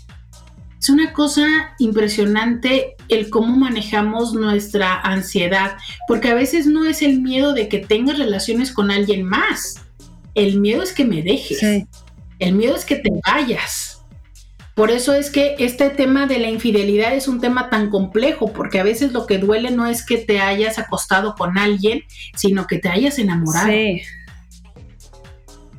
Es 0.80 0.88
una 0.88 1.12
cosa 1.12 1.46
impresionante 1.78 2.96
el 3.08 3.30
cómo 3.30 3.56
manejamos 3.56 4.34
nuestra 4.34 5.00
ansiedad, 5.00 5.76
porque 6.08 6.28
a 6.28 6.34
veces 6.34 6.66
no 6.66 6.84
es 6.84 7.02
el 7.02 7.20
miedo 7.20 7.52
de 7.54 7.68
que 7.68 7.78
tengas 7.78 8.18
relaciones 8.18 8.72
con 8.72 8.90
alguien 8.90 9.22
más, 9.22 9.80
el 10.34 10.58
miedo 10.60 10.82
es 10.82 10.92
que 10.92 11.04
me 11.04 11.22
dejes, 11.22 11.62
el 12.38 12.54
miedo 12.54 12.74
es 12.74 12.84
que 12.84 12.96
te 12.96 13.10
vayas. 13.24 14.01
Por 14.82 14.90
eso 14.90 15.14
es 15.14 15.30
que 15.30 15.54
este 15.60 15.90
tema 15.90 16.26
de 16.26 16.40
la 16.40 16.48
infidelidad 16.48 17.14
es 17.14 17.28
un 17.28 17.40
tema 17.40 17.70
tan 17.70 17.88
complejo, 17.88 18.52
porque 18.52 18.80
a 18.80 18.82
veces 18.82 19.12
lo 19.12 19.28
que 19.28 19.38
duele 19.38 19.70
no 19.70 19.86
es 19.86 20.04
que 20.04 20.16
te 20.16 20.40
hayas 20.40 20.76
acostado 20.76 21.36
con 21.36 21.56
alguien, 21.56 22.02
sino 22.34 22.66
que 22.66 22.80
te 22.80 22.88
hayas 22.88 23.20
enamorado. 23.20 23.68
Sí. 23.68 24.02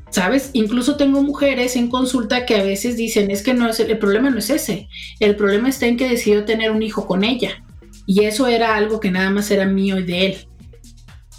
¿Sabes? 0.10 0.51
Incluso 0.54 0.95
tengo 0.95 1.22
mujeres 1.22 1.76
en 1.76 1.89
consulta 1.89 2.45
que 2.45 2.56
a 2.56 2.64
veces 2.64 2.95
dicen, 2.95 3.30
es 3.30 3.43
que 3.43 3.54
no 3.54 3.68
es 3.68 3.78
el 3.82 3.97
problema 3.97 4.30
no 4.30 4.39
es 4.39 4.49
ese, 4.49 4.88
el 5.20 5.36
problema 5.36 5.68
está 5.68 5.86
en 5.86 5.97
que 5.97 6.08
decidió 6.08 6.45
tener 6.45 6.72
un 6.72 6.82
hijo 6.82 7.06
con 7.06 7.26
ella 7.26 7.62
y 8.06 8.24
eso 8.24 8.47
era 8.47 8.74
algo 8.78 9.01
que 9.01 9.12
nada 9.12 9.32
más 9.32 9.51
era 9.51 9.66
mío 9.66 9.99
y 9.99 10.04
de 10.04 10.26
él. 10.28 10.47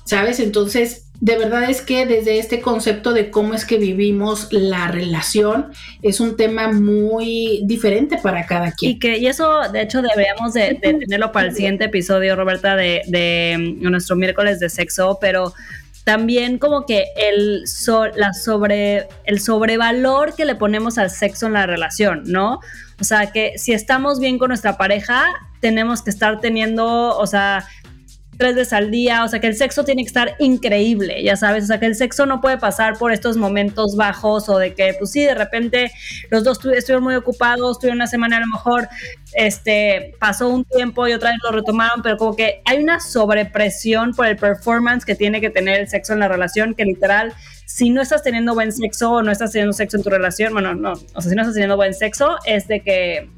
¿Sabes? 0.04 0.38
Entonces, 0.38 1.03
de 1.20 1.38
verdad 1.38 1.70
es 1.70 1.80
que 1.80 2.06
desde 2.06 2.38
este 2.38 2.60
concepto 2.60 3.12
de 3.12 3.30
cómo 3.30 3.54
es 3.54 3.64
que 3.64 3.78
vivimos 3.78 4.52
la 4.52 4.88
relación 4.88 5.72
es 6.02 6.20
un 6.20 6.36
tema 6.36 6.70
muy 6.72 7.62
diferente 7.64 8.18
para 8.22 8.46
cada 8.46 8.72
quien. 8.72 8.92
Y 8.92 8.98
que 8.98 9.18
y 9.18 9.26
eso 9.26 9.62
de 9.72 9.82
hecho 9.82 10.02
deberíamos 10.02 10.52
de, 10.52 10.78
tenerlo 10.80 11.32
para 11.32 11.48
el 11.48 11.54
siguiente 11.54 11.84
episodio, 11.84 12.36
Roberta, 12.36 12.76
de, 12.76 13.02
de 13.06 13.56
nuestro 13.80 14.16
miércoles 14.16 14.60
de 14.60 14.68
sexo, 14.68 15.18
pero 15.20 15.54
también 16.04 16.58
como 16.58 16.84
que 16.84 17.06
el, 17.16 17.64
la 18.14 18.34
sobre, 18.34 19.08
el 19.24 19.40
sobrevalor 19.40 20.34
que 20.34 20.44
le 20.44 20.54
ponemos 20.54 20.98
al 20.98 21.10
sexo 21.10 21.46
en 21.46 21.54
la 21.54 21.66
relación, 21.66 22.24
¿no? 22.26 22.60
O 23.00 23.04
sea, 23.04 23.32
que 23.32 23.54
si 23.56 23.72
estamos 23.72 24.20
bien 24.20 24.38
con 24.38 24.48
nuestra 24.48 24.76
pareja, 24.76 25.24
tenemos 25.60 26.02
que 26.02 26.10
estar 26.10 26.40
teniendo, 26.40 27.16
o 27.16 27.26
sea, 27.26 27.66
tres 28.36 28.54
veces 28.54 28.72
al 28.72 28.90
día, 28.90 29.24
o 29.24 29.28
sea 29.28 29.40
que 29.40 29.46
el 29.46 29.56
sexo 29.56 29.84
tiene 29.84 30.02
que 30.02 30.08
estar 30.08 30.34
increíble, 30.38 31.22
ya 31.22 31.36
sabes, 31.36 31.64
o 31.64 31.66
sea 31.68 31.80
que 31.80 31.86
el 31.86 31.94
sexo 31.94 32.26
no 32.26 32.40
puede 32.40 32.58
pasar 32.58 32.98
por 32.98 33.12
estos 33.12 33.36
momentos 33.36 33.96
bajos 33.96 34.48
o 34.48 34.58
de 34.58 34.74
que 34.74 34.94
pues 34.98 35.10
sí, 35.10 35.22
de 35.22 35.34
repente 35.34 35.90
los 36.30 36.44
dos 36.44 36.58
estuvieron 36.64 37.04
muy 37.04 37.14
ocupados, 37.14 37.78
tuvieron 37.78 37.98
una 37.98 38.06
semana 38.06 38.38
a 38.38 38.40
lo 38.40 38.46
mejor, 38.46 38.88
este, 39.34 40.14
pasó 40.18 40.48
un 40.48 40.64
tiempo 40.64 41.06
y 41.08 41.12
otra 41.12 41.30
vez 41.30 41.38
lo 41.42 41.52
retomaron, 41.52 42.02
pero 42.02 42.16
como 42.16 42.36
que 42.36 42.62
hay 42.64 42.82
una 42.82 43.00
sobrepresión 43.00 44.14
por 44.14 44.26
el 44.26 44.36
performance 44.36 45.04
que 45.04 45.14
tiene 45.14 45.40
que 45.40 45.50
tener 45.50 45.80
el 45.80 45.88
sexo 45.88 46.12
en 46.12 46.20
la 46.20 46.28
relación, 46.28 46.74
que 46.74 46.84
literal, 46.84 47.32
si 47.66 47.90
no 47.90 48.02
estás 48.02 48.22
teniendo 48.22 48.54
buen 48.54 48.72
sexo 48.72 49.12
o 49.12 49.22
no 49.22 49.32
estás 49.32 49.52
teniendo 49.52 49.72
sexo 49.72 49.96
en 49.96 50.02
tu 50.02 50.10
relación, 50.10 50.52
bueno, 50.52 50.74
no, 50.74 50.92
o 50.92 51.20
sea, 51.20 51.30
si 51.30 51.34
no 51.34 51.42
estás 51.42 51.54
teniendo 51.54 51.76
buen 51.76 51.94
sexo, 51.94 52.36
es 52.44 52.68
de 52.68 52.80
que 52.80 53.30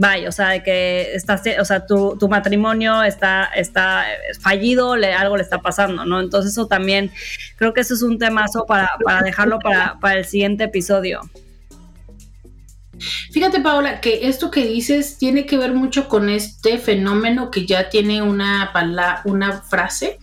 vaya, 0.00 0.30
o 0.30 0.32
sea, 0.32 0.48
de 0.48 0.62
que 0.62 1.14
estás, 1.14 1.42
o 1.60 1.64
sea, 1.66 1.84
tu, 1.84 2.16
tu 2.18 2.26
matrimonio 2.26 3.02
está, 3.02 3.44
está 3.54 4.06
fallido, 4.40 4.96
le, 4.96 5.12
algo 5.12 5.36
le 5.36 5.42
está 5.42 5.58
pasando, 5.58 6.06
¿no? 6.06 6.20
Entonces 6.20 6.52
eso 6.52 6.66
también, 6.66 7.10
creo 7.56 7.74
que 7.74 7.82
eso 7.82 7.92
es 7.92 8.02
un 8.02 8.18
temazo 8.18 8.64
para, 8.64 8.88
para 9.04 9.20
dejarlo 9.20 9.58
para, 9.58 9.98
para 10.00 10.18
el 10.18 10.24
siguiente 10.24 10.64
episodio. 10.64 11.20
Fíjate, 13.30 13.60
Paola, 13.60 14.00
que 14.00 14.26
esto 14.26 14.50
que 14.50 14.66
dices 14.66 15.18
tiene 15.18 15.44
que 15.44 15.58
ver 15.58 15.74
mucho 15.74 16.08
con 16.08 16.30
este 16.30 16.78
fenómeno 16.78 17.50
que 17.50 17.66
ya 17.66 17.90
tiene 17.90 18.22
una, 18.22 18.72
una 19.24 19.60
frase 19.60 20.18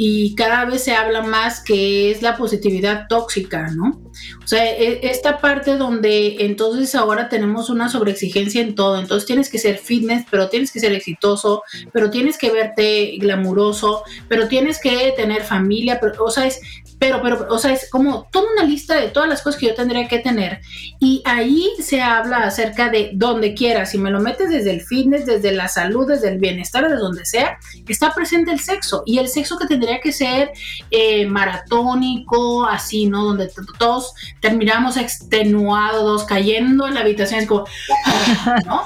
y 0.00 0.36
cada 0.36 0.64
vez 0.64 0.84
se 0.84 0.94
habla 0.94 1.22
más 1.22 1.60
que 1.60 2.12
es 2.12 2.22
la 2.22 2.36
positividad 2.36 3.08
tóxica, 3.08 3.66
¿no? 3.72 4.00
O 4.42 4.46
sea, 4.46 4.64
e, 4.64 5.00
esta 5.02 5.38
parte 5.38 5.76
donde 5.76 6.36
entonces 6.38 6.94
ahora 6.94 7.28
tenemos 7.28 7.68
una 7.68 7.88
sobreexigencia 7.88 8.62
en 8.62 8.76
todo, 8.76 9.00
entonces 9.00 9.26
tienes 9.26 9.50
que 9.50 9.58
ser 9.58 9.76
fitness, 9.76 10.24
pero 10.30 10.48
tienes 10.48 10.70
que 10.70 10.78
ser 10.78 10.92
exitoso, 10.92 11.64
pero 11.92 12.10
tienes 12.10 12.38
que 12.38 12.52
verte 12.52 13.16
glamuroso, 13.18 14.04
pero 14.28 14.46
tienes 14.46 14.80
que 14.80 15.12
tener 15.16 15.42
familia, 15.42 15.98
pero, 16.00 16.24
o 16.24 16.30
sea, 16.30 16.46
es 16.46 16.60
pero, 16.98 17.22
pero, 17.22 17.46
o 17.50 17.58
sea, 17.58 17.72
es 17.72 17.88
como 17.90 18.28
toda 18.32 18.50
una 18.52 18.64
lista 18.64 18.96
de 18.96 19.08
todas 19.08 19.28
las 19.28 19.42
cosas 19.42 19.60
que 19.60 19.66
yo 19.66 19.74
tendría 19.74 20.08
que 20.08 20.18
tener. 20.18 20.60
Y 20.98 21.22
ahí 21.24 21.70
se 21.80 22.02
habla 22.02 22.38
acerca 22.38 22.88
de 22.88 23.10
donde 23.14 23.54
quieras. 23.54 23.90
Si 23.90 23.98
me 23.98 24.10
lo 24.10 24.20
metes 24.20 24.50
desde 24.50 24.72
el 24.72 24.80
fitness, 24.80 25.26
desde 25.26 25.52
la 25.52 25.68
salud, 25.68 26.08
desde 26.08 26.28
el 26.28 26.38
bienestar, 26.38 26.84
desde 26.84 26.96
donde 26.96 27.24
sea, 27.24 27.58
está 27.86 28.12
presente 28.14 28.50
el 28.50 28.58
sexo. 28.58 29.02
Y 29.06 29.18
el 29.18 29.28
sexo 29.28 29.58
que 29.58 29.66
tendría 29.66 30.00
que 30.00 30.12
ser 30.12 30.50
eh, 30.90 31.26
maratónico, 31.26 32.64
así, 32.64 33.06
¿no? 33.06 33.24
Donde 33.26 33.50
todos 33.78 34.12
terminamos 34.40 34.96
extenuados, 34.96 36.24
cayendo 36.24 36.88
en 36.88 36.94
la 36.94 37.00
habitación, 37.00 37.40
es 37.40 37.46
como, 37.46 37.64
¿no? 38.66 38.82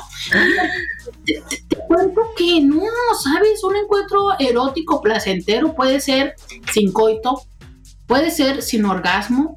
Te, 1.25 1.43
te, 1.69 1.77
cuento 1.89 2.21
que 2.37 2.61
no, 2.61 2.83
¿sabes? 3.23 3.65
Un 3.65 3.77
encuentro 3.77 4.39
erótico 4.39 5.01
placentero 5.01 5.75
puede 5.75 6.01
ser 6.01 6.35
sin 6.73 6.93
coito, 6.93 7.43
Puede 8.13 8.31
ser 8.31 8.61
sin 8.61 8.85
orgasmo, 8.85 9.55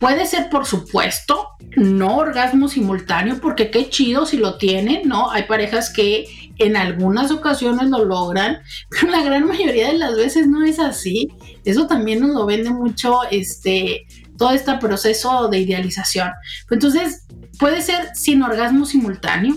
puede 0.00 0.26
ser 0.26 0.50
por 0.50 0.66
supuesto 0.66 1.50
no 1.76 2.16
orgasmo 2.16 2.66
simultáneo, 2.66 3.40
porque 3.40 3.70
qué 3.70 3.88
chido 3.88 4.26
si 4.26 4.38
lo 4.38 4.58
tienen, 4.58 5.08
¿no? 5.08 5.30
Hay 5.30 5.44
parejas 5.44 5.88
que 5.88 6.50
en 6.58 6.76
algunas 6.76 7.30
ocasiones 7.30 7.88
lo 7.88 8.04
logran, 8.04 8.58
pero 8.90 9.12
la 9.12 9.22
gran 9.22 9.46
mayoría 9.46 9.86
de 9.86 9.98
las 9.98 10.16
veces 10.16 10.48
no 10.48 10.64
es 10.64 10.80
así. 10.80 11.28
Eso 11.64 11.86
también 11.86 12.18
nos 12.18 12.30
lo 12.30 12.44
vende 12.44 12.70
mucho 12.70 13.20
este 13.30 14.04
todo 14.36 14.50
este 14.50 14.76
proceso 14.78 15.46
de 15.46 15.60
idealización. 15.60 16.32
Entonces, 16.72 17.28
puede 17.56 17.82
ser 17.82 18.16
sin 18.16 18.42
orgasmo 18.42 18.84
simultáneo, 18.84 19.54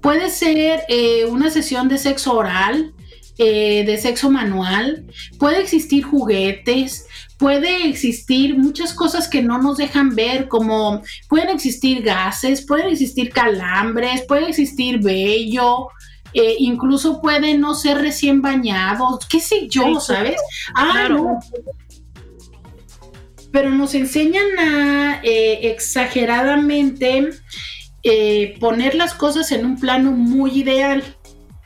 puede 0.00 0.30
ser 0.30 0.84
eh, 0.86 1.24
una 1.24 1.50
sesión 1.50 1.88
de 1.88 1.98
sexo 1.98 2.32
oral, 2.34 2.94
eh, 3.38 3.84
de 3.86 3.96
sexo 3.96 4.30
manual, 4.30 5.04
puede 5.38 5.62
existir 5.62 6.04
juguetes, 6.04 7.06
puede 7.40 7.88
existir 7.88 8.58
muchas 8.58 8.92
cosas 8.92 9.26
que 9.26 9.42
no 9.42 9.60
nos 9.60 9.78
dejan 9.78 10.14
ver, 10.14 10.46
como 10.46 11.02
pueden 11.26 11.48
existir 11.48 12.02
gases, 12.02 12.66
pueden 12.66 12.90
existir 12.90 13.30
calambres, 13.30 14.26
puede 14.28 14.50
existir 14.50 15.00
vello, 15.00 15.88
eh, 16.34 16.56
incluso 16.58 17.22
puede 17.22 17.56
no 17.56 17.74
ser 17.74 17.96
recién 17.96 18.42
bañados, 18.42 19.26
qué 19.26 19.40
sé 19.40 19.68
yo, 19.68 19.98
¿sabes? 20.00 20.36
Ah, 20.74 21.08
no. 21.08 21.40
Pero 23.50 23.70
nos 23.70 23.94
enseñan 23.94 24.58
a 24.58 25.20
eh, 25.24 25.70
exageradamente 25.70 27.30
poner 28.60 28.94
las 28.94 29.14
cosas 29.14 29.50
en 29.50 29.64
un 29.64 29.80
plano 29.80 30.12
muy 30.12 30.60
ideal. 30.60 31.02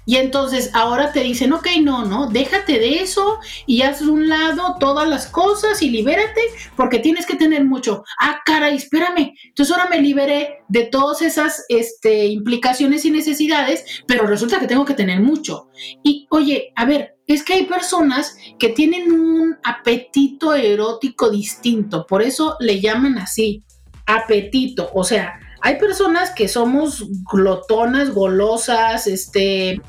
Y 0.06 0.16
entonces 0.16 0.70
ahora 0.74 1.12
te 1.12 1.20
dicen, 1.20 1.52
ok, 1.52 1.66
no, 1.80 2.04
no, 2.04 2.28
déjate 2.28 2.78
de 2.78 3.00
eso 3.00 3.38
y 3.66 3.82
haz 3.82 4.00
de 4.00 4.10
un 4.10 4.28
lado 4.28 4.76
todas 4.78 5.08
las 5.08 5.26
cosas 5.26 5.80
y 5.82 5.90
libérate 5.90 6.40
porque 6.76 6.98
tienes 6.98 7.26
que 7.26 7.36
tener 7.36 7.64
mucho. 7.64 8.04
Ah, 8.20 8.40
caray, 8.44 8.76
espérame. 8.76 9.32
Entonces 9.44 9.74
ahora 9.74 9.88
me 9.88 10.00
liberé 10.00 10.58
de 10.68 10.84
todas 10.84 11.22
esas 11.22 11.64
este, 11.68 12.26
implicaciones 12.26 13.04
y 13.04 13.10
necesidades, 13.10 13.84
pero 14.06 14.26
resulta 14.26 14.60
que 14.60 14.66
tengo 14.66 14.84
que 14.84 14.94
tener 14.94 15.20
mucho. 15.20 15.68
Y 16.02 16.26
oye, 16.30 16.72
a 16.76 16.84
ver, 16.84 17.16
es 17.26 17.42
que 17.42 17.54
hay 17.54 17.64
personas 17.64 18.36
que 18.58 18.68
tienen 18.70 19.10
un 19.10 19.56
apetito 19.64 20.54
erótico 20.54 21.30
distinto, 21.30 22.06
por 22.06 22.22
eso 22.22 22.56
le 22.60 22.80
llaman 22.80 23.18
así, 23.18 23.64
apetito. 24.06 24.90
O 24.94 25.04
sea, 25.04 25.40
hay 25.64 25.78
personas 25.78 26.30
que 26.30 26.46
somos 26.46 27.06
glotonas, 27.32 28.10
golosas, 28.10 29.06
este, 29.06 29.80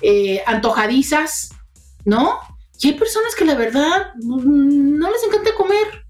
eh, 0.00 0.44
antojadizas, 0.46 1.50
¿no? 2.04 2.38
Y 2.80 2.86
hay 2.86 2.94
personas 2.94 3.34
que 3.34 3.44
la 3.44 3.56
verdad 3.56 4.14
no 4.14 5.10
les 5.10 5.24
encanta 5.24 5.50
comer, 5.56 6.06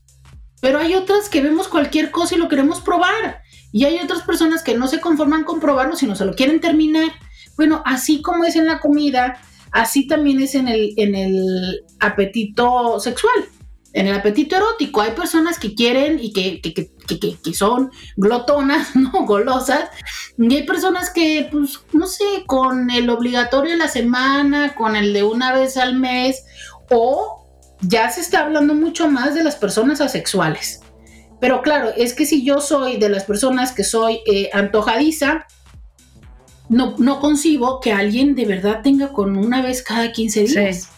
pero 0.60 0.78
hay 0.78 0.94
otras 0.94 1.30
que 1.30 1.40
vemos 1.40 1.68
cualquier 1.68 2.10
cosa 2.10 2.34
y 2.34 2.38
lo 2.38 2.50
queremos 2.50 2.82
probar. 2.82 3.40
Y 3.72 3.86
hay 3.86 3.98
otras 3.98 4.20
personas 4.20 4.62
que 4.62 4.76
no 4.76 4.88
se 4.88 5.00
conforman 5.00 5.44
con 5.44 5.58
probarlo, 5.58 5.96
sino 5.96 6.14
se 6.16 6.26
lo 6.26 6.34
quieren 6.34 6.60
terminar. 6.60 7.10
Bueno, 7.56 7.82
así 7.86 8.20
como 8.20 8.44
es 8.44 8.56
en 8.56 8.66
la 8.66 8.78
comida, 8.78 9.40
así 9.72 10.06
también 10.06 10.38
es 10.42 10.54
en 10.54 10.68
el, 10.68 10.92
en 10.98 11.14
el 11.14 11.82
apetito 11.98 13.00
sexual 13.00 13.48
en 13.94 14.08
el 14.08 14.14
apetito 14.14 14.56
erótico. 14.56 15.00
Hay 15.00 15.12
personas 15.12 15.58
que 15.58 15.74
quieren 15.74 16.18
y 16.20 16.32
que, 16.32 16.60
que, 16.60 16.74
que, 16.74 17.38
que, 17.38 17.54
son 17.54 17.90
glotonas, 18.16 18.94
¿no? 18.96 19.24
Golosas. 19.24 19.88
Y 20.36 20.54
hay 20.54 20.64
personas 20.64 21.10
que, 21.10 21.48
pues, 21.50 21.80
no 21.92 22.06
sé, 22.06 22.24
con 22.46 22.90
el 22.90 23.08
obligatorio 23.08 23.72
de 23.72 23.78
la 23.78 23.88
semana, 23.88 24.74
con 24.74 24.96
el 24.96 25.12
de 25.12 25.22
una 25.22 25.54
vez 25.54 25.76
al 25.76 25.96
mes, 25.96 26.44
o 26.90 27.46
ya 27.80 28.10
se 28.10 28.20
está 28.20 28.40
hablando 28.40 28.74
mucho 28.74 29.08
más 29.08 29.34
de 29.34 29.44
las 29.44 29.56
personas 29.56 30.00
asexuales. 30.00 30.80
Pero 31.40 31.62
claro, 31.62 31.90
es 31.96 32.14
que 32.14 32.26
si 32.26 32.44
yo 32.44 32.60
soy 32.60 32.96
de 32.96 33.08
las 33.08 33.24
personas 33.24 33.72
que 33.72 33.84
soy 33.84 34.20
eh, 34.26 34.50
antojadiza, 34.52 35.46
no, 36.68 36.96
no 36.98 37.20
concibo 37.20 37.80
que 37.80 37.92
alguien 37.92 38.34
de 38.34 38.46
verdad 38.46 38.80
tenga 38.82 39.12
con 39.12 39.36
una 39.36 39.62
vez 39.62 39.82
cada 39.82 40.10
15 40.10 40.44
días. 40.44 40.88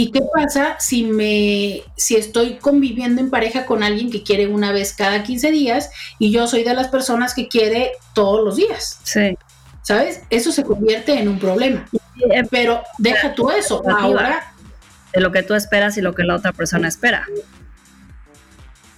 ¿Y 0.00 0.12
qué 0.12 0.22
pasa 0.32 0.76
si 0.80 1.04
me 1.04 1.82
si 1.94 2.16
estoy 2.16 2.54
conviviendo 2.54 3.20
en 3.20 3.28
pareja 3.28 3.66
con 3.66 3.82
alguien 3.82 4.10
que 4.10 4.22
quiere 4.22 4.46
una 4.46 4.72
vez 4.72 4.94
cada 4.94 5.22
15 5.22 5.50
días 5.50 5.90
y 6.18 6.30
yo 6.30 6.46
soy 6.46 6.64
de 6.64 6.72
las 6.72 6.88
personas 6.88 7.34
que 7.34 7.48
quiere 7.48 7.92
todos 8.14 8.42
los 8.42 8.56
días? 8.56 8.98
Sí. 9.02 9.36
¿Sabes? 9.82 10.22
Eso 10.30 10.52
se 10.52 10.64
convierte 10.64 11.20
en 11.20 11.28
un 11.28 11.38
problema. 11.38 11.86
Eh, 12.32 12.44
Pero 12.50 12.82
deja 12.96 13.34
tú 13.34 13.50
eso. 13.50 13.82
Ahora 13.86 14.54
de 15.12 15.20
lo 15.20 15.32
que 15.32 15.42
tú 15.42 15.52
esperas 15.52 15.98
y 15.98 16.00
lo 16.00 16.14
que 16.14 16.24
la 16.24 16.36
otra 16.36 16.54
persona 16.54 16.88
espera. 16.88 17.26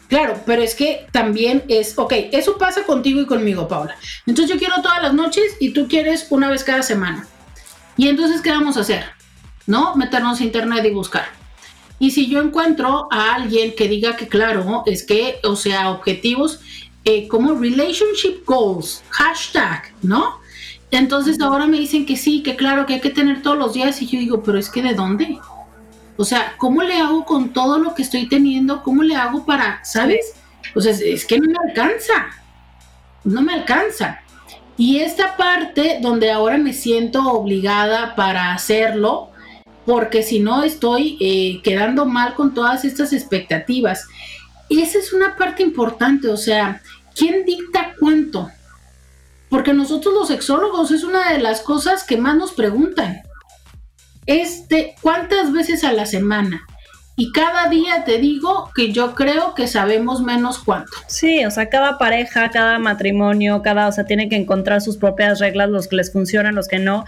Claro, 0.07 0.41
pero 0.47 0.63
es 0.63 0.77
que 0.77 1.09
también 1.11 1.65
es, 1.67 1.99
ok, 1.99 2.13
eso 2.31 2.59
pasa 2.59 2.85
contigo 2.85 3.21
y 3.21 3.27
conmigo, 3.27 3.67
Paula. 3.67 3.97
Entonces 4.25 4.55
yo 4.55 4.57
quiero 4.57 4.81
todas 4.83 5.03
las 5.03 5.15
noches 5.15 5.57
y 5.59 5.73
tú 5.73 5.89
quieres 5.89 6.29
una 6.31 6.49
vez 6.49 6.63
cada 6.63 6.85
semana. 6.85 7.27
Y 7.97 8.07
entonces, 8.07 8.41
¿qué 8.41 8.51
vamos 8.51 8.77
a 8.77 8.83
hacer? 8.83 9.05
¿No? 9.67 9.95
Meternos 9.97 10.41
a 10.41 10.45
internet 10.45 10.85
y 10.85 10.91
buscar. 10.91 11.27
Y 11.99 12.11
si 12.11 12.27
yo 12.27 12.41
encuentro 12.41 13.09
a 13.13 13.35
alguien 13.35 13.75
que 13.77 13.89
diga 13.89 14.17
que 14.17 14.27
claro, 14.27 14.83
es 14.87 15.05
que, 15.05 15.39
o 15.45 15.55
sea, 15.55 15.91
objetivos 15.91 16.61
eh, 17.05 17.29
como 17.29 17.55
relationship 17.55 18.45
goals, 18.45 19.03
hashtag, 19.11 19.93
¿no? 20.03 20.41
Entonces 20.91 21.41
ahora 21.41 21.67
me 21.67 21.79
dicen 21.79 22.05
que 22.05 22.17
sí, 22.17 22.43
que 22.43 22.55
claro, 22.55 22.87
que 22.87 22.95
hay 22.95 23.01
que 23.01 23.11
tener 23.11 23.43
todos 23.43 23.59
los 23.59 23.73
días 23.73 24.01
y 24.03 24.07
yo 24.07 24.19
digo, 24.19 24.43
pero 24.43 24.59
es 24.59 24.69
que 24.69 24.83
¿de 24.83 24.95
dónde? 24.95 25.39
O 26.17 26.25
sea, 26.25 26.55
¿cómo 26.59 26.83
le 26.83 26.95
hago 26.97 27.25
con 27.25 27.53
todo 27.53 27.79
lo 27.79 27.95
que 27.95 28.03
estoy 28.03 28.29
teniendo? 28.29 28.83
¿Cómo 28.83 29.03
le 29.03 29.17
hago 29.17 29.47
para, 29.47 29.85
sabes? 29.85 30.35
Pues 30.75 30.87
es, 30.87 31.01
es 31.01 31.25
que 31.25 31.39
no 31.39 31.47
me 31.47 31.71
alcanza, 31.71 32.27
no 33.25 33.43
me 33.43 33.55
alcanza. 33.55 34.21
Y 34.77 34.99
esta 34.99 35.37
parte 35.37 35.99
donde 36.01 36.31
ahora 36.31 36.59
me 36.59 36.73
siento 36.73 37.27
obligada 37.31 38.15
para 38.15 38.53
hacerlo, 38.53 39.32
porque 39.85 40.23
si 40.23 40.41
no 40.41 40.63
estoy 40.63 41.17
eh, 41.21 41.61
quedando 41.63 42.07
mal 42.07 42.35
con 42.35 42.55
todas 42.55 42.85
estas 42.85 43.13
expectativas. 43.13 44.07
Esa 44.69 44.99
es 44.99 45.13
una 45.13 45.37
parte 45.37 45.63
importante, 45.63 46.29
o 46.29 46.37
sea, 46.37 46.81
¿quién 47.15 47.45
dicta 47.45 47.95
cuánto? 47.99 48.51
Porque 49.49 49.75
nosotros 49.75 50.15
los 50.15 50.29
sexólogos 50.29 50.91
es 50.93 51.05
una 51.05 51.33
de 51.33 51.39
las 51.39 51.61
cosas 51.61 52.05
que 52.05 52.17
más 52.17 52.37
nos 52.37 52.53
preguntan. 52.53 53.23
Este, 54.25 54.95
¿cuántas 55.03 55.53
veces 55.53 55.85
a 55.85 55.93
la 55.93 56.07
semana? 56.07 56.67
Y 57.15 57.31
cada 57.31 57.69
día 57.69 58.05
te 58.05 58.17
digo 58.17 58.71
que 58.75 58.91
yo 58.91 59.15
creo 59.15 59.55
que 59.55 59.67
sabemos 59.67 60.23
menos 60.23 60.59
cuánto. 60.59 60.93
Sí, 61.09 61.45
o 61.45 61.51
sea, 61.51 61.69
cada 61.69 61.99
pareja, 61.99 62.51
cada 62.51 62.79
matrimonio, 62.79 63.61
cada, 63.63 63.89
o 63.89 63.93
sea, 63.93 64.05
tiene 64.05 64.31
que 64.31 64.37
encontrar 64.37 64.81
sus 64.81 64.97
propias 64.97 65.39
reglas, 65.39 65.69
los 65.69 65.89
que 65.89 65.97
les 65.97 66.11
funcionan, 66.11 66.55
los 66.55 66.69
que 66.69 66.79
no. 66.79 67.05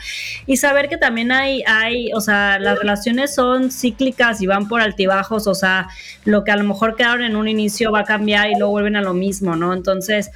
Y 0.47 0.59
saber 0.59 0.91
que 0.91 0.99
también 0.99 1.33
hay, 1.33 1.63
hay, 1.67 2.13
o 2.13 2.21
sea, 2.21 2.59
las 2.59 2.79
relaciones 2.79 3.35
son 3.35 3.71
cíclicas 3.71 4.43
y 4.43 4.47
van 4.47 4.69
por 4.69 4.83
altibajos, 4.83 5.47
o 5.47 5.55
sea, 5.55 5.89
lo 6.27 6.45
que 6.45 6.51
a 6.51 6.57
lo 6.57 6.65
mejor 6.65 6.97
quedaron 6.97 7.23
en 7.23 7.35
un 7.35 7.49
inicio 7.49 7.91
va 7.91 8.01
a 8.01 8.05
cambiar 8.05 8.51
y 8.51 8.57
luego 8.57 8.73
vuelven 8.73 8.97
a 8.97 9.03
lo 9.03 9.15
mismo, 9.15 9.57
¿no? 9.57 9.73
Entonces, 9.73 10.31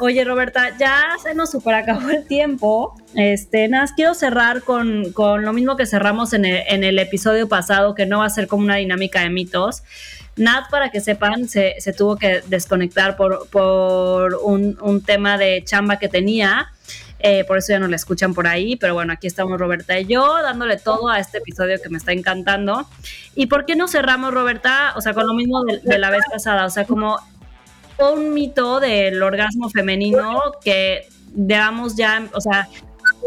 oye, 0.00 0.24
Roberta, 0.24 0.76
ya 0.78 1.16
se 1.22 1.34
nos 1.34 1.50
super 1.50 1.74
acabó 1.74 2.10
el 2.10 2.26
tiempo. 2.26 2.94
Este, 3.16 3.66
nada, 3.68 3.86
quiero 3.96 4.12
cerrar 4.12 4.62
con, 4.62 5.10
con, 5.12 5.42
lo 5.42 5.54
mismo 5.54 5.74
que 5.76 5.86
cerramos 5.86 6.34
en 6.34 6.44
el, 6.44 6.62
en 6.68 6.84
el, 6.84 6.98
episodio 6.98 7.48
pasado, 7.48 7.94
que 7.94 8.04
no 8.04 8.18
va 8.18 8.26
a 8.26 8.30
ser 8.30 8.46
como 8.46 8.62
una 8.62 8.76
dinámica 8.76 9.20
de 9.22 9.30
mitos. 9.30 9.82
Nat, 10.36 10.68
para 10.68 10.90
que 10.90 11.00
sepan, 11.00 11.48
se, 11.48 11.76
se 11.78 11.94
tuvo 11.94 12.16
que 12.16 12.42
desconectar 12.46 13.16
por, 13.16 13.48
por 13.48 14.34
un, 14.42 14.78
un, 14.82 15.02
tema 15.02 15.38
de 15.38 15.64
chamba 15.64 15.98
que 15.98 16.10
tenía. 16.10 16.68
Eh, 17.18 17.44
por 17.44 17.56
eso 17.56 17.72
ya 17.72 17.78
no 17.78 17.88
la 17.88 17.96
escuchan 17.96 18.34
por 18.34 18.46
ahí, 18.46 18.76
pero 18.76 18.92
bueno, 18.92 19.14
aquí 19.14 19.26
estamos 19.26 19.58
Roberta 19.58 19.98
y 19.98 20.04
yo 20.04 20.42
dándole 20.42 20.76
todo 20.76 21.08
a 21.08 21.18
este 21.18 21.38
episodio 21.38 21.80
que 21.82 21.88
me 21.88 21.96
está 21.96 22.12
encantando. 22.12 22.86
¿Y 23.34 23.46
por 23.46 23.64
qué 23.64 23.76
no 23.76 23.88
cerramos, 23.88 24.34
Roberta? 24.34 24.92
O 24.94 25.00
sea, 25.00 25.14
con 25.14 25.26
lo 25.26 25.32
mismo 25.32 25.64
de, 25.64 25.78
de 25.78 25.98
la 25.98 26.10
vez 26.10 26.22
pasada, 26.30 26.66
o 26.66 26.70
sea, 26.70 26.84
como 26.84 27.18
un 27.98 28.34
mito 28.34 28.78
del 28.78 29.22
orgasmo 29.22 29.70
femenino 29.70 30.52
que 30.62 31.08
digamos 31.36 31.96
ya, 31.96 32.28
o 32.32 32.40
sea, 32.40 32.68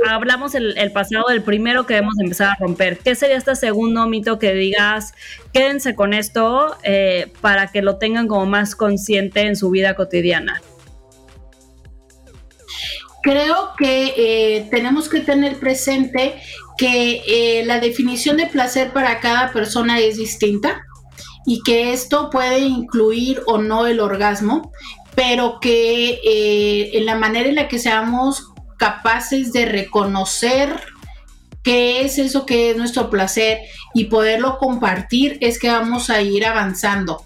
hablamos 0.08 0.56
el, 0.56 0.92
pasado 0.92 1.26
del 1.30 1.42
primero 1.42 1.86
que 1.86 1.96
debemos 1.96 2.20
empezar 2.20 2.50
a 2.50 2.56
romper. 2.60 2.98
¿Qué 3.00 3.16
sería 3.16 3.38
este 3.38 3.56
segundo 3.56 4.08
mito 4.08 4.40
que 4.40 4.54
digas, 4.54 5.14
quédense 5.54 5.96
con 5.96 6.14
esto 6.14 6.78
eh, 6.84 7.32
para 7.42 7.68
que 7.68 7.82
lo 7.82 7.98
tengan 7.98 8.28
como 8.28 8.46
más 8.46 8.76
consciente 8.76 9.42
en 9.42 9.56
su 9.56 9.70
vida 9.70 9.96
cotidiana? 9.96 10.62
Creo 13.22 13.72
que 13.78 14.14
eh, 14.16 14.68
tenemos 14.72 15.10
que 15.10 15.20
tener 15.20 15.60
presente 15.60 16.36
que 16.78 17.22
eh, 17.28 17.66
la 17.66 17.80
definición 17.80 18.38
de 18.38 18.48
placer 18.48 18.92
para 18.92 19.20
cada 19.20 19.52
persona 19.52 20.00
es 20.00 20.18
distinta 20.18 20.84
y 21.46 21.62
que 21.64 21.92
esto 21.92 22.30
puede 22.30 22.60
incluir 22.60 23.42
o 23.46 23.58
no 23.58 23.88
el 23.88 24.00
orgasmo, 24.00 24.72
pero 25.16 25.60
que 25.60 26.22
en 26.94 27.06
la 27.06 27.16
manera 27.16 27.50
en 27.50 27.56
la 27.56 27.68
que 27.68 27.80
seamos 27.80 28.49
capaces 28.80 29.54
de 29.54 29.66
reconocer 29.66 30.82
qué 31.62 32.02
es 32.02 32.18
eso 32.18 32.46
que 32.46 32.72
es 32.72 32.78
nuestro 32.78 33.10
placer 33.12 33.60
y 33.94 34.06
poderlo 34.06 34.58
compartir, 34.58 35.38
es 35.42 35.60
que 35.60 35.70
vamos 35.70 36.10
a 36.10 36.22
ir 36.22 36.46
avanzando. 36.46 37.22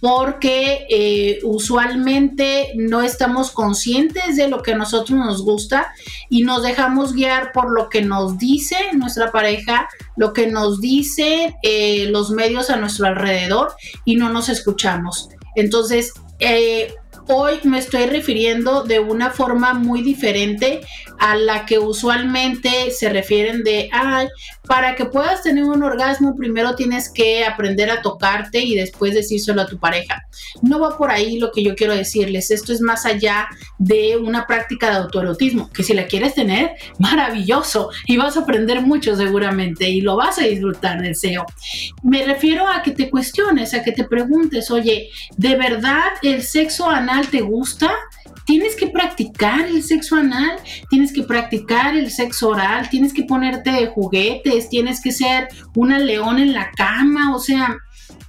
Porque 0.00 0.86
eh, 0.90 1.38
usualmente 1.44 2.72
no 2.74 3.00
estamos 3.00 3.50
conscientes 3.50 4.36
de 4.36 4.48
lo 4.48 4.62
que 4.62 4.72
a 4.72 4.76
nosotros 4.76 5.18
nos 5.18 5.42
gusta 5.42 5.94
y 6.28 6.42
nos 6.42 6.62
dejamos 6.62 7.14
guiar 7.14 7.52
por 7.52 7.70
lo 7.70 7.88
que 7.88 8.02
nos 8.02 8.36
dice 8.36 8.76
nuestra 8.92 9.32
pareja, 9.32 9.88
lo 10.16 10.34
que 10.34 10.46
nos 10.46 10.80
dice 10.80 11.54
eh, 11.62 12.06
los 12.10 12.30
medios 12.30 12.68
a 12.68 12.76
nuestro 12.76 13.06
alrededor 13.06 13.72
y 14.04 14.16
no 14.16 14.30
nos 14.30 14.50
escuchamos. 14.50 15.30
Entonces, 15.54 16.12
eh, 16.38 16.94
hoy 17.28 17.58
me 17.64 17.78
estoy 17.78 18.06
refiriendo 18.06 18.82
de 18.82 19.00
una 19.00 19.30
forma 19.30 19.74
muy 19.74 20.02
diferente 20.02 20.80
a 21.18 21.36
la 21.36 21.64
que 21.66 21.78
usualmente 21.78 22.90
se 22.90 23.08
refieren 23.08 23.62
de, 23.62 23.88
ay, 23.92 24.28
para 24.66 24.94
que 24.94 25.04
puedas 25.04 25.42
tener 25.42 25.64
un 25.64 25.82
orgasmo, 25.82 26.36
primero 26.36 26.74
tienes 26.74 27.10
que 27.10 27.44
aprender 27.44 27.90
a 27.90 28.02
tocarte 28.02 28.60
y 28.60 28.74
después 28.74 29.14
decírselo 29.14 29.62
a 29.62 29.66
tu 29.66 29.78
pareja. 29.78 30.22
No 30.62 30.80
va 30.80 30.96
por 30.96 31.10
ahí 31.10 31.38
lo 31.38 31.52
que 31.52 31.62
yo 31.62 31.74
quiero 31.74 31.94
decirles. 31.94 32.50
Esto 32.50 32.72
es 32.72 32.80
más 32.80 33.04
allá 33.04 33.48
de 33.78 34.16
una 34.16 34.46
práctica 34.46 34.90
de 34.90 34.96
autoerotismo, 34.96 35.70
que 35.70 35.82
si 35.82 35.94
la 35.94 36.06
quieres 36.06 36.34
tener, 36.34 36.72
maravilloso 36.98 37.90
y 38.06 38.16
vas 38.16 38.36
a 38.36 38.40
aprender 38.40 38.80
mucho 38.80 39.16
seguramente 39.16 39.88
y 39.88 40.00
lo 40.00 40.16
vas 40.16 40.38
a 40.38 40.42
disfrutar 40.42 41.02
deseo. 41.02 41.44
Me 42.02 42.24
refiero 42.24 42.66
a 42.66 42.82
que 42.82 42.92
te 42.92 43.10
cuestiones, 43.10 43.74
a 43.74 43.82
que 43.82 43.92
te 43.92 44.04
preguntes, 44.04 44.70
oye, 44.70 45.10
¿de 45.36 45.56
verdad 45.56 46.04
el 46.22 46.42
sexo 46.42 46.88
anal 46.88 47.28
te 47.28 47.40
gusta? 47.40 47.92
Tienes 48.44 48.76
que 48.76 48.88
practicar 48.88 49.66
el 49.66 49.82
sexo 49.82 50.16
anal, 50.16 50.56
tienes 50.90 51.12
que 51.12 51.22
practicar 51.22 51.96
el 51.96 52.10
sexo 52.10 52.50
oral, 52.50 52.88
tienes 52.88 53.12
que 53.12 53.24
ponerte 53.24 53.86
juguetes, 53.88 54.68
tienes 54.68 55.00
que 55.02 55.12
ser 55.12 55.48
una 55.74 55.98
león 55.98 56.38
en 56.38 56.52
la 56.52 56.70
cama, 56.72 57.34
o 57.34 57.38
sea, 57.38 57.76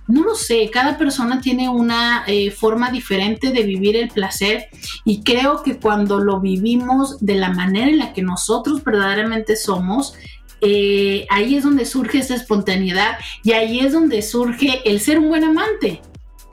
no 0.07 0.23
lo 0.23 0.35
sé, 0.35 0.69
cada 0.71 0.97
persona 0.97 1.41
tiene 1.41 1.67
una 1.67 2.23
eh, 2.27 2.51
forma 2.51 2.91
diferente 2.91 3.51
de 3.51 3.63
vivir 3.63 3.95
el 3.95 4.09
placer 4.09 4.67
y 5.03 5.23
creo 5.23 5.63
que 5.63 5.77
cuando 5.77 6.19
lo 6.19 6.39
vivimos 6.39 7.17
de 7.19 7.35
la 7.35 7.49
manera 7.49 7.89
en 7.89 7.97
la 7.97 8.13
que 8.13 8.21
nosotros 8.21 8.83
verdaderamente 8.83 9.55
somos, 9.55 10.13
eh, 10.61 11.25
ahí 11.29 11.55
es 11.55 11.63
donde 11.63 11.85
surge 11.85 12.19
esa 12.19 12.35
espontaneidad 12.35 13.17
y 13.43 13.53
ahí 13.53 13.79
es 13.79 13.93
donde 13.93 14.21
surge 14.21 14.81
el 14.85 14.99
ser 14.99 15.19
un 15.19 15.29
buen 15.29 15.43
amante 15.43 16.01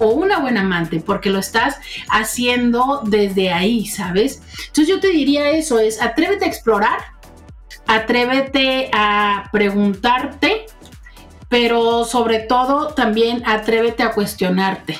o 0.03 0.09
una 0.11 0.38
buena 0.38 0.61
amante, 0.61 1.00
porque 1.00 1.30
lo 1.30 1.38
estás 1.38 1.78
haciendo 2.11 3.03
desde 3.05 3.53
ahí, 3.53 3.86
¿sabes? 3.86 4.42
Entonces 4.66 4.88
yo 4.88 5.00
te 5.00 5.09
diría 5.09 5.50
eso, 5.50 5.78
es 5.78 6.00
atrévete 6.03 6.44
a 6.44 6.48
explorar, 6.48 7.00
atrévete 7.86 8.90
a 8.92 9.48
preguntarte, 9.53 10.66
pero 11.48 12.05
sobre 12.05 12.40
todo 12.40 12.88
también 12.94 13.42
atrévete 13.46 14.03
a 14.03 14.12
cuestionarte 14.12 14.98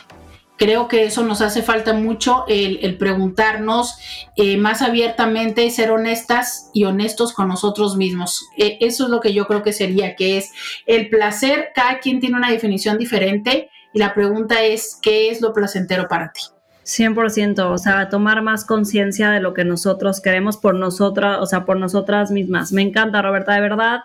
Creo 0.63 0.87
que 0.87 1.03
eso 1.07 1.25
nos 1.25 1.41
hace 1.41 1.61
falta 1.61 1.93
mucho, 1.93 2.45
el, 2.47 2.97
preguntarnos 2.97 3.97
eh, 4.37 4.57
más 4.59 4.81
abiertamente, 4.81 5.69
ser 5.71 5.91
honestas 5.91 6.71
y 6.73 6.85
honestos 6.85 7.33
con 7.33 7.49
nosotros 7.49 7.97
mismos. 7.97 8.47
Eh, 8.57 8.79
eso 8.81 9.03
es 9.03 9.11
lo 9.11 9.19
que 9.19 9.35
yo 9.35 9.49
creo 9.49 9.65
que 9.65 9.73
sería, 9.73 10.15
que 10.15 10.37
es 10.37 10.53
el 10.87 11.09
placer, 11.09 11.71
cada 11.75 11.99
quien 11.99 12.21
tiene 12.21 12.37
una 12.37 12.53
definición 12.53 12.97
diferente 12.97 13.71
y 13.93 13.99
la 13.99 14.15
pregunta 14.15 14.63
es, 14.63 14.99
¿qué 15.01 15.31
es 15.31 15.41
lo 15.41 15.53
placentero 15.53 16.09
para 16.09 16.33
ti? 16.33 16.43
100%, 16.85 17.71
o 17.71 17.79
sea, 17.79 18.09
tomar 18.09 18.43
más 18.43 18.65
conciencia 18.65 19.31
de 19.31 19.41
lo 19.41 19.55
que 19.55 19.65
nosotros 19.65 20.21
queremos 20.21 20.57
por 20.57 20.75
nosotras, 20.75 21.39
o 21.41 21.47
sea, 21.47 21.65
por 21.65 21.79
nosotras 21.79 22.31
mismas. 22.31 22.73
Me 22.73 22.83
encanta, 22.83 23.23
Roberta, 23.23 23.55
de 23.55 23.61
verdad. 23.61 24.01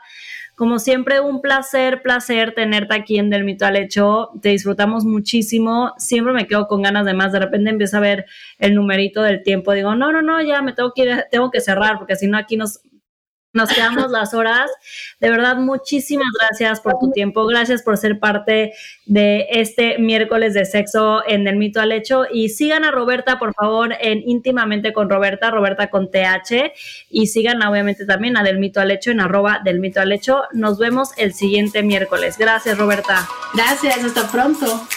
Como 0.56 0.80
siempre, 0.80 1.20
un 1.20 1.42
placer, 1.42 2.02
placer 2.02 2.54
tenerte 2.56 2.96
aquí 2.96 3.20
en 3.20 3.30
Del 3.30 3.44
Mito 3.44 3.68
al 3.68 3.76
Hecho. 3.76 4.32
Te 4.42 4.50
disfrutamos 4.50 5.06
muchísimo. 5.06 5.94
Siempre 6.00 6.34
me 6.34 6.48
quedo 6.48 6.68
con 6.68 6.82
ganas 6.82 7.06
de 7.06 7.14
más. 7.14 7.32
De 7.32 7.38
repente 7.38 7.70
empiezo 7.70 7.98
a 7.98 8.00
ver 8.00 8.26
el 8.58 8.74
numerito 8.74 9.22
del 9.22 9.44
tiempo. 9.44 9.74
Digo, 9.74 9.94
no, 9.94 10.12
no, 10.12 10.24
no, 10.24 10.42
ya 10.42 10.64
me 10.64 10.74
tengo 10.74 10.94
que 10.96 11.04
ir, 11.04 11.26
tengo 11.30 11.52
que 11.52 11.62
cerrar 11.62 12.00
porque 12.00 12.16
si 12.16 12.26
no 12.26 12.40
aquí 12.40 12.58
nos 12.58 12.82
nos 13.54 13.70
quedamos 13.70 14.12
las 14.12 14.34
horas. 14.34 14.70
De 15.20 15.30
verdad, 15.30 15.58
muchísimas 15.58 16.28
gracias 16.39 16.80
por 16.82 17.00
tu 17.00 17.12
tiempo. 17.12 17.45
Gracias 17.45 17.82
por 17.82 17.98
ser 17.98 18.20
parte 18.20 18.74
de 19.06 19.48
este 19.50 19.98
miércoles 19.98 20.54
de 20.54 20.66
sexo 20.66 21.28
en 21.28 21.48
el 21.48 21.56
mito 21.56 21.82
al 21.82 21.91
hecho. 21.91 22.26
Y 22.32 22.50
sigan 22.50 22.84
a 22.84 22.91
Roberta, 22.91 23.39
por 23.39 23.54
favor, 23.54 23.95
en 24.00 24.22
íntimamente 24.28 24.93
con 24.93 25.10
Roberta, 25.10 25.50
Roberta 25.50 25.89
con 25.89 26.12
TH. 26.12 26.74
Y 27.10 27.28
sigan 27.28 27.62
obviamente 27.64 28.06
también 28.06 28.38
a 28.38 28.43
Del 28.43 28.60
Mito 28.60 28.80
al 28.80 28.91
Hecho 28.91 29.12
en 29.12 29.20
arroba 29.20 29.62
del 29.64 29.80
Mito 29.80 30.02
al 30.02 30.12
Hecho. 30.12 30.43
Nos 30.54 30.78
vemos 30.78 31.10
el 31.18 31.34
siguiente 31.34 31.84
miércoles. 31.84 32.38
Gracias, 32.38 32.78
Roberta. 32.78 33.28
Gracias, 33.54 34.04
hasta 34.04 34.32
pronto. 34.32 34.88